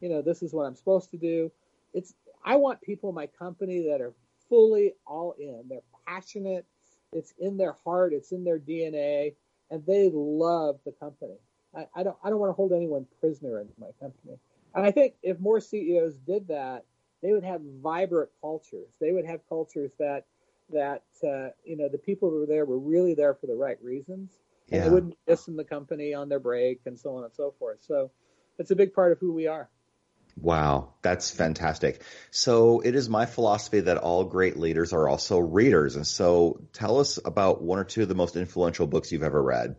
you 0.00 0.08
know 0.08 0.20
this 0.22 0.42
is 0.42 0.52
what 0.52 0.64
i'm 0.64 0.76
supposed 0.76 1.10
to 1.10 1.16
do. 1.16 1.50
It's 1.94 2.14
i 2.44 2.56
want 2.56 2.80
people 2.82 3.08
in 3.10 3.14
my 3.14 3.26
company 3.26 3.86
that 3.88 4.00
are 4.00 4.14
fully 4.48 4.94
all 5.06 5.34
in. 5.38 5.64
They're 5.68 5.80
passionate. 6.06 6.66
It's 7.12 7.34
in 7.38 7.56
their 7.56 7.76
heart. 7.84 8.12
It's 8.12 8.32
in 8.32 8.44
their 8.44 8.58
dna 8.58 9.34
and 9.70 9.84
they 9.86 10.10
love 10.12 10.78
the 10.84 10.92
company 10.92 11.38
I, 11.76 11.86
I 11.94 12.02
don't 12.02 12.16
I 12.24 12.30
don't 12.30 12.38
want 12.38 12.50
to 12.50 12.54
hold 12.54 12.72
anyone 12.72 13.06
prisoner 13.20 13.60
in 13.60 13.68
my 13.78 13.88
company. 14.00 14.38
And 14.74 14.84
I 14.84 14.90
think 14.90 15.14
if 15.22 15.38
more 15.38 15.60
CEOs 15.60 16.16
did 16.18 16.48
that, 16.48 16.84
they 17.22 17.32
would 17.32 17.44
have 17.44 17.60
vibrant 17.82 18.30
cultures. 18.40 18.88
They 19.00 19.12
would 19.12 19.26
have 19.26 19.40
cultures 19.48 19.92
that 19.98 20.24
that 20.72 21.04
uh, 21.22 21.50
you 21.64 21.76
know 21.76 21.88
the 21.88 21.98
people 21.98 22.30
who 22.30 22.40
were 22.40 22.46
there 22.46 22.64
were 22.64 22.78
really 22.78 23.14
there 23.14 23.34
for 23.34 23.46
the 23.46 23.54
right 23.54 23.78
reasons, 23.82 24.32
and 24.70 24.82
they 24.82 24.90
wouldn't 24.90 25.16
in 25.48 25.56
the 25.56 25.64
company 25.64 26.14
on 26.14 26.28
their 26.28 26.40
break 26.40 26.80
and 26.86 26.98
so 26.98 27.16
on 27.16 27.24
and 27.24 27.32
so 27.34 27.54
forth. 27.58 27.78
So 27.82 28.10
it's 28.58 28.70
a 28.70 28.76
big 28.76 28.94
part 28.94 29.12
of 29.12 29.18
who 29.18 29.32
we 29.32 29.46
are. 29.46 29.68
Wow, 30.38 30.92
that's 31.00 31.30
fantastic. 31.30 32.02
So 32.30 32.80
it 32.80 32.94
is 32.94 33.08
my 33.08 33.24
philosophy 33.24 33.80
that 33.80 33.96
all 33.96 34.24
great 34.24 34.58
leaders 34.58 34.92
are 34.92 35.08
also 35.08 35.38
readers. 35.38 35.96
And 35.96 36.06
so 36.06 36.60
tell 36.74 37.00
us 37.00 37.18
about 37.24 37.62
one 37.62 37.78
or 37.78 37.84
two 37.84 38.02
of 38.02 38.08
the 38.08 38.14
most 38.14 38.36
influential 38.36 38.86
books 38.86 39.10
you've 39.12 39.22
ever 39.22 39.42
read. 39.42 39.76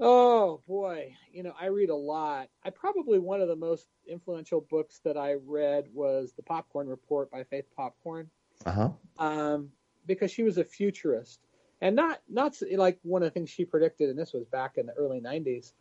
Oh 0.00 0.60
boy, 0.68 1.16
you 1.32 1.42
know, 1.42 1.52
I 1.60 1.66
read 1.66 1.90
a 1.90 1.94
lot. 1.94 2.48
I 2.64 2.70
probably 2.70 3.18
one 3.18 3.40
of 3.40 3.48
the 3.48 3.56
most 3.56 3.88
influential 4.08 4.60
books 4.60 5.00
that 5.04 5.16
I 5.16 5.34
read 5.44 5.88
was 5.92 6.32
The 6.36 6.42
Popcorn 6.42 6.88
Report 6.88 7.30
by 7.30 7.42
Faith 7.44 7.66
Popcorn. 7.76 8.30
Uh-huh. 8.64 8.90
Um, 9.18 9.70
because 10.06 10.30
she 10.30 10.42
was 10.42 10.58
a 10.58 10.64
futurist. 10.64 11.40
and 11.80 11.94
not 11.96 12.20
not 12.28 12.56
like 12.72 12.98
one 13.02 13.22
of 13.22 13.26
the 13.26 13.30
things 13.30 13.50
she 13.50 13.64
predicted, 13.64 14.08
and 14.08 14.18
this 14.18 14.32
was 14.32 14.44
back 14.44 14.78
in 14.78 14.86
the 14.86 14.92
early 14.92 15.20
'90s. 15.20 15.72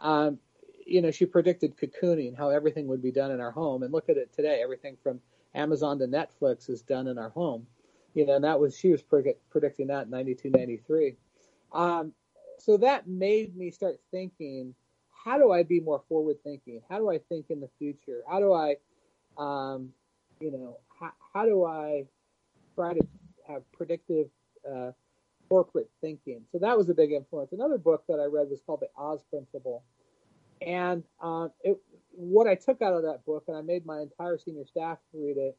Um, 0.00 0.38
you 0.86 1.02
know, 1.02 1.10
she 1.10 1.26
predicted 1.26 1.76
cocooning, 1.76 2.36
how 2.36 2.48
everything 2.50 2.86
would 2.88 3.02
be 3.02 3.12
done 3.12 3.30
in 3.30 3.40
our 3.40 3.50
home, 3.50 3.82
and 3.82 3.92
look 3.92 4.08
at 4.08 4.16
it 4.16 4.32
today. 4.32 4.60
Everything 4.62 4.96
from 5.02 5.20
Amazon 5.54 5.98
to 5.98 6.06
Netflix 6.06 6.70
is 6.70 6.82
done 6.82 7.06
in 7.06 7.18
our 7.18 7.30
home. 7.30 7.66
You 8.14 8.26
know, 8.26 8.36
and 8.36 8.44
that 8.44 8.58
was 8.60 8.76
she 8.76 8.90
was 8.90 9.02
predicting 9.02 9.88
that 9.88 10.04
in 10.04 10.10
'92, 10.10 10.50
'93. 10.50 11.16
Um, 11.72 12.12
so 12.58 12.76
that 12.78 13.06
made 13.06 13.56
me 13.56 13.70
start 13.70 13.98
thinking, 14.10 14.74
how 15.24 15.38
do 15.38 15.52
I 15.52 15.62
be 15.62 15.80
more 15.80 16.02
forward 16.08 16.36
thinking? 16.42 16.80
How 16.88 16.98
do 16.98 17.10
I 17.10 17.18
think 17.18 17.46
in 17.50 17.60
the 17.60 17.68
future? 17.78 18.22
How 18.28 18.40
do 18.40 18.52
I, 18.52 18.76
um, 19.36 19.90
you 20.40 20.50
know, 20.50 20.78
how, 20.98 21.12
how 21.34 21.44
do 21.44 21.64
I 21.64 22.04
try 22.74 22.94
to 22.94 23.00
have 23.48 23.62
predictive 23.72 24.28
uh, 24.68 24.92
corporate 25.48 25.90
thinking? 26.00 26.42
So 26.52 26.58
that 26.58 26.76
was 26.76 26.88
a 26.88 26.94
big 26.94 27.12
influence. 27.12 27.52
Another 27.52 27.78
book 27.78 28.04
that 28.08 28.20
I 28.20 28.24
read 28.24 28.48
was 28.50 28.60
called 28.64 28.80
The 28.80 28.88
Oz 28.96 29.20
Principle. 29.30 29.82
And 30.60 31.04
uh, 31.22 31.48
it, 31.62 31.78
what 32.10 32.46
I 32.46 32.54
took 32.54 32.82
out 32.82 32.94
of 32.94 33.02
that 33.02 33.24
book, 33.24 33.44
and 33.48 33.56
I 33.56 33.62
made 33.62 33.86
my 33.86 34.00
entire 34.00 34.38
senior 34.38 34.66
staff 34.66 34.98
read 35.12 35.36
it, 35.36 35.56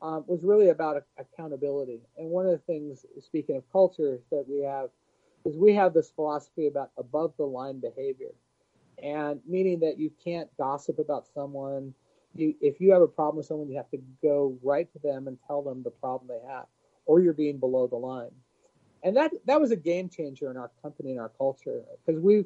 um, 0.00 0.24
was 0.28 0.44
really 0.44 0.68
about 0.68 1.02
accountability. 1.18 2.00
And 2.16 2.28
one 2.30 2.46
of 2.46 2.52
the 2.52 2.58
things, 2.58 3.04
speaking 3.20 3.56
of 3.56 3.64
culture, 3.72 4.20
that 4.30 4.44
we 4.48 4.62
have 4.62 4.90
is 5.44 5.56
we 5.56 5.74
have 5.74 5.94
this 5.94 6.10
philosophy 6.10 6.66
about 6.66 6.90
above 6.98 7.32
the 7.36 7.44
line 7.44 7.80
behavior, 7.80 8.32
and 9.02 9.40
meaning 9.46 9.80
that 9.80 9.98
you 9.98 10.10
can't 10.22 10.48
gossip 10.56 10.98
about 10.98 11.26
someone. 11.34 11.94
You, 12.34 12.54
if 12.60 12.80
you 12.80 12.92
have 12.92 13.02
a 13.02 13.08
problem 13.08 13.38
with 13.38 13.46
someone, 13.46 13.68
you 13.68 13.76
have 13.76 13.90
to 13.90 14.02
go 14.22 14.56
right 14.62 14.90
to 14.92 14.98
them 14.98 15.28
and 15.28 15.38
tell 15.46 15.62
them 15.62 15.82
the 15.82 15.90
problem 15.90 16.28
they 16.28 16.46
have, 16.46 16.66
or 17.06 17.20
you're 17.20 17.32
being 17.32 17.58
below 17.58 17.86
the 17.86 17.96
line. 17.96 18.30
And 19.02 19.16
that 19.16 19.32
that 19.46 19.60
was 19.60 19.70
a 19.70 19.76
game 19.76 20.08
changer 20.08 20.50
in 20.50 20.56
our 20.56 20.70
company 20.82 21.12
and 21.12 21.20
our 21.20 21.30
culture 21.38 21.82
because 22.04 22.20
we 22.20 22.44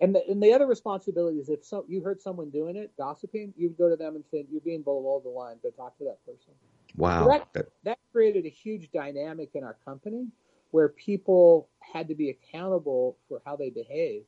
and 0.00 0.14
the, 0.14 0.22
and 0.28 0.42
the 0.42 0.52
other 0.52 0.66
responsibility 0.66 1.38
is 1.38 1.48
if 1.48 1.64
so, 1.64 1.84
you 1.88 2.02
heard 2.02 2.20
someone 2.20 2.50
doing 2.50 2.76
it, 2.76 2.92
gossiping, 2.98 3.54
you 3.56 3.68
would 3.68 3.78
go 3.78 3.88
to 3.88 3.96
them 3.96 4.16
and 4.16 4.24
say, 4.30 4.46
"You're 4.50 4.60
being 4.60 4.82
below 4.82 5.20
the 5.22 5.30
line. 5.30 5.56
Go 5.62 5.70
talk 5.70 5.96
to 5.98 6.04
that 6.04 6.24
person." 6.26 6.52
Wow. 6.96 7.24
So 7.24 7.28
that, 7.30 7.68
that 7.84 7.98
created 8.12 8.44
a 8.44 8.50
huge 8.50 8.90
dynamic 8.92 9.50
in 9.54 9.64
our 9.64 9.76
company 9.84 10.26
where 10.74 10.88
people 10.88 11.68
had 11.78 12.08
to 12.08 12.16
be 12.16 12.30
accountable 12.30 13.16
for 13.28 13.40
how 13.44 13.54
they 13.54 13.70
behaved. 13.70 14.26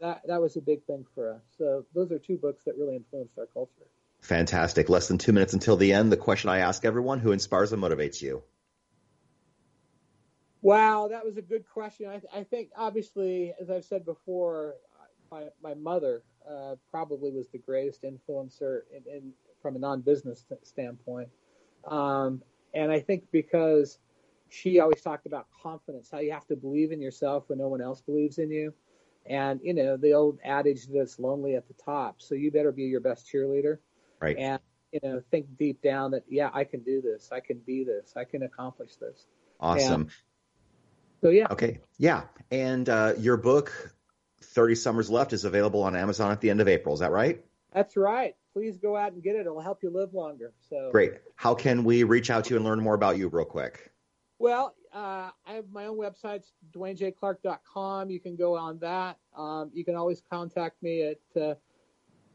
That 0.00 0.22
that 0.26 0.40
was 0.40 0.56
a 0.56 0.62
big 0.62 0.82
thing 0.84 1.04
for 1.14 1.34
us. 1.34 1.42
So 1.58 1.84
those 1.94 2.10
are 2.10 2.18
two 2.18 2.38
books 2.38 2.64
that 2.64 2.78
really 2.78 2.96
influenced 2.96 3.38
our 3.38 3.44
culture. 3.44 3.86
Fantastic. 4.22 4.88
Less 4.88 5.08
than 5.08 5.18
two 5.18 5.34
minutes 5.34 5.52
until 5.52 5.76
the 5.76 5.92
end. 5.92 6.10
The 6.10 6.16
question 6.16 6.48
I 6.48 6.60
ask 6.60 6.86
everyone: 6.86 7.18
Who 7.18 7.32
inspires 7.32 7.74
and 7.74 7.82
motivates 7.82 8.22
you? 8.22 8.42
Wow, 10.62 11.08
that 11.08 11.26
was 11.26 11.36
a 11.36 11.42
good 11.42 11.68
question. 11.68 12.08
I, 12.08 12.40
I 12.40 12.44
think, 12.44 12.70
obviously, 12.74 13.52
as 13.60 13.68
I've 13.68 13.84
said 13.84 14.06
before, 14.06 14.76
my, 15.30 15.48
my 15.62 15.74
mother 15.74 16.22
uh, 16.48 16.76
probably 16.90 17.32
was 17.32 17.48
the 17.48 17.58
greatest 17.58 18.02
influencer 18.02 18.82
in, 18.96 19.02
in 19.12 19.32
from 19.60 19.76
a 19.76 19.78
non-business 19.78 20.46
standpoint. 20.62 21.28
Um, 21.86 22.42
and 22.72 22.90
I 22.90 23.00
think 23.00 23.24
because 23.30 23.98
she 24.52 24.80
always 24.80 25.00
talked 25.00 25.24
about 25.24 25.46
confidence, 25.62 26.10
how 26.12 26.18
you 26.18 26.32
have 26.32 26.46
to 26.46 26.56
believe 26.56 26.92
in 26.92 27.00
yourself 27.00 27.44
when 27.48 27.58
no 27.58 27.68
one 27.68 27.80
else 27.80 28.02
believes 28.02 28.36
in 28.36 28.50
you. 28.50 28.74
And, 29.24 29.60
you 29.62 29.72
know, 29.72 29.96
the 29.96 30.12
old 30.12 30.40
adage 30.44 30.88
that's 30.88 31.18
lonely 31.18 31.54
at 31.54 31.66
the 31.68 31.74
top. 31.74 32.20
So 32.20 32.34
you 32.34 32.50
better 32.50 32.70
be 32.70 32.82
your 32.82 33.00
best 33.00 33.26
cheerleader. 33.32 33.78
Right. 34.20 34.36
And, 34.36 34.60
you 34.92 35.00
know, 35.02 35.22
think 35.30 35.46
deep 35.56 35.80
down 35.80 36.10
that, 36.10 36.24
yeah, 36.28 36.50
I 36.52 36.64
can 36.64 36.80
do 36.80 37.00
this. 37.00 37.30
I 37.32 37.40
can 37.40 37.60
be 37.66 37.84
this. 37.84 38.12
I 38.14 38.24
can 38.24 38.42
accomplish 38.42 38.96
this. 38.96 39.26
Awesome. 39.58 40.02
And 40.02 40.10
so, 41.22 41.30
yeah. 41.30 41.46
Okay. 41.50 41.78
Yeah. 41.96 42.24
And 42.50 42.86
uh, 42.88 43.14
your 43.16 43.38
book, 43.38 43.94
30 44.42 44.74
Summers 44.74 45.08
Left, 45.08 45.32
is 45.32 45.46
available 45.46 45.82
on 45.82 45.96
Amazon 45.96 46.30
at 46.30 46.42
the 46.42 46.50
end 46.50 46.60
of 46.60 46.68
April. 46.68 46.92
Is 46.92 47.00
that 47.00 47.10
right? 47.10 47.42
That's 47.72 47.96
right. 47.96 48.34
Please 48.52 48.76
go 48.76 48.96
out 48.96 49.12
and 49.12 49.22
get 49.22 49.34
it. 49.34 49.46
It'll 49.46 49.60
help 49.60 49.82
you 49.82 49.88
live 49.88 50.12
longer. 50.12 50.52
So 50.68 50.90
Great. 50.92 51.14
How 51.36 51.54
can 51.54 51.84
we 51.84 52.02
reach 52.02 52.28
out 52.28 52.44
to 52.44 52.50
you 52.50 52.56
and 52.56 52.66
learn 52.66 52.80
more 52.80 52.94
about 52.94 53.16
you 53.16 53.28
real 53.28 53.46
quick? 53.46 53.91
Well, 54.42 54.74
uh, 54.92 55.30
I 55.46 55.52
have 55.52 55.66
my 55.70 55.86
own 55.86 55.96
website, 55.96 56.42
dwaynejclark.com. 56.74 58.10
You 58.10 58.18
can 58.18 58.34
go 58.34 58.56
on 58.56 58.80
that. 58.80 59.16
Um, 59.36 59.70
you 59.72 59.84
can 59.84 59.94
always 59.94 60.20
contact 60.28 60.82
me 60.82 61.02
at 61.02 61.40
uh, 61.40 61.54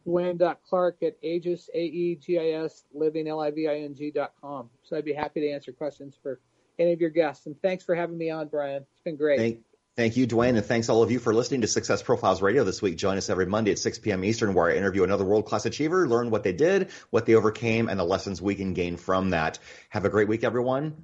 dwayne.clark 0.07 1.03
at 1.03 1.17
aegis, 1.21 1.69
A-E-G-I-S, 1.73 2.85
living, 2.93 3.27
L-I-V-I-N-G 3.27 4.11
dot 4.11 4.31
com. 4.39 4.69
So 4.83 4.95
I'd 4.95 5.03
be 5.03 5.11
happy 5.11 5.41
to 5.41 5.49
answer 5.49 5.73
questions 5.73 6.15
for 6.23 6.39
any 6.79 6.93
of 6.93 7.01
your 7.01 7.09
guests. 7.09 7.45
And 7.45 7.61
thanks 7.61 7.83
for 7.83 7.93
having 7.93 8.17
me 8.17 8.29
on, 8.29 8.47
Brian. 8.47 8.85
It's 8.93 9.01
been 9.03 9.17
great. 9.17 9.37
Thank, 9.37 9.59
thank 9.97 10.15
you, 10.15 10.25
Dwayne, 10.27 10.55
and 10.55 10.65
thanks 10.65 10.87
all 10.87 11.03
of 11.03 11.11
you 11.11 11.19
for 11.19 11.33
listening 11.33 11.59
to 11.59 11.67
Success 11.67 12.01
Profiles 12.01 12.41
Radio 12.41 12.63
this 12.63 12.81
week. 12.81 12.95
Join 12.95 13.17
us 13.17 13.29
every 13.29 13.47
Monday 13.47 13.71
at 13.71 13.79
6 13.79 13.99
p.m. 13.99 14.23
Eastern, 14.23 14.53
where 14.53 14.71
I 14.71 14.77
interview 14.77 15.03
another 15.03 15.25
world-class 15.25 15.65
achiever, 15.65 16.07
learn 16.07 16.29
what 16.29 16.43
they 16.43 16.53
did, 16.53 16.89
what 17.09 17.25
they 17.25 17.35
overcame, 17.35 17.89
and 17.89 17.99
the 17.99 18.05
lessons 18.05 18.41
we 18.41 18.55
can 18.55 18.73
gain 18.73 18.95
from 18.95 19.31
that. 19.31 19.59
Have 19.89 20.05
a 20.05 20.09
great 20.09 20.29
week, 20.29 20.45
everyone. 20.45 21.03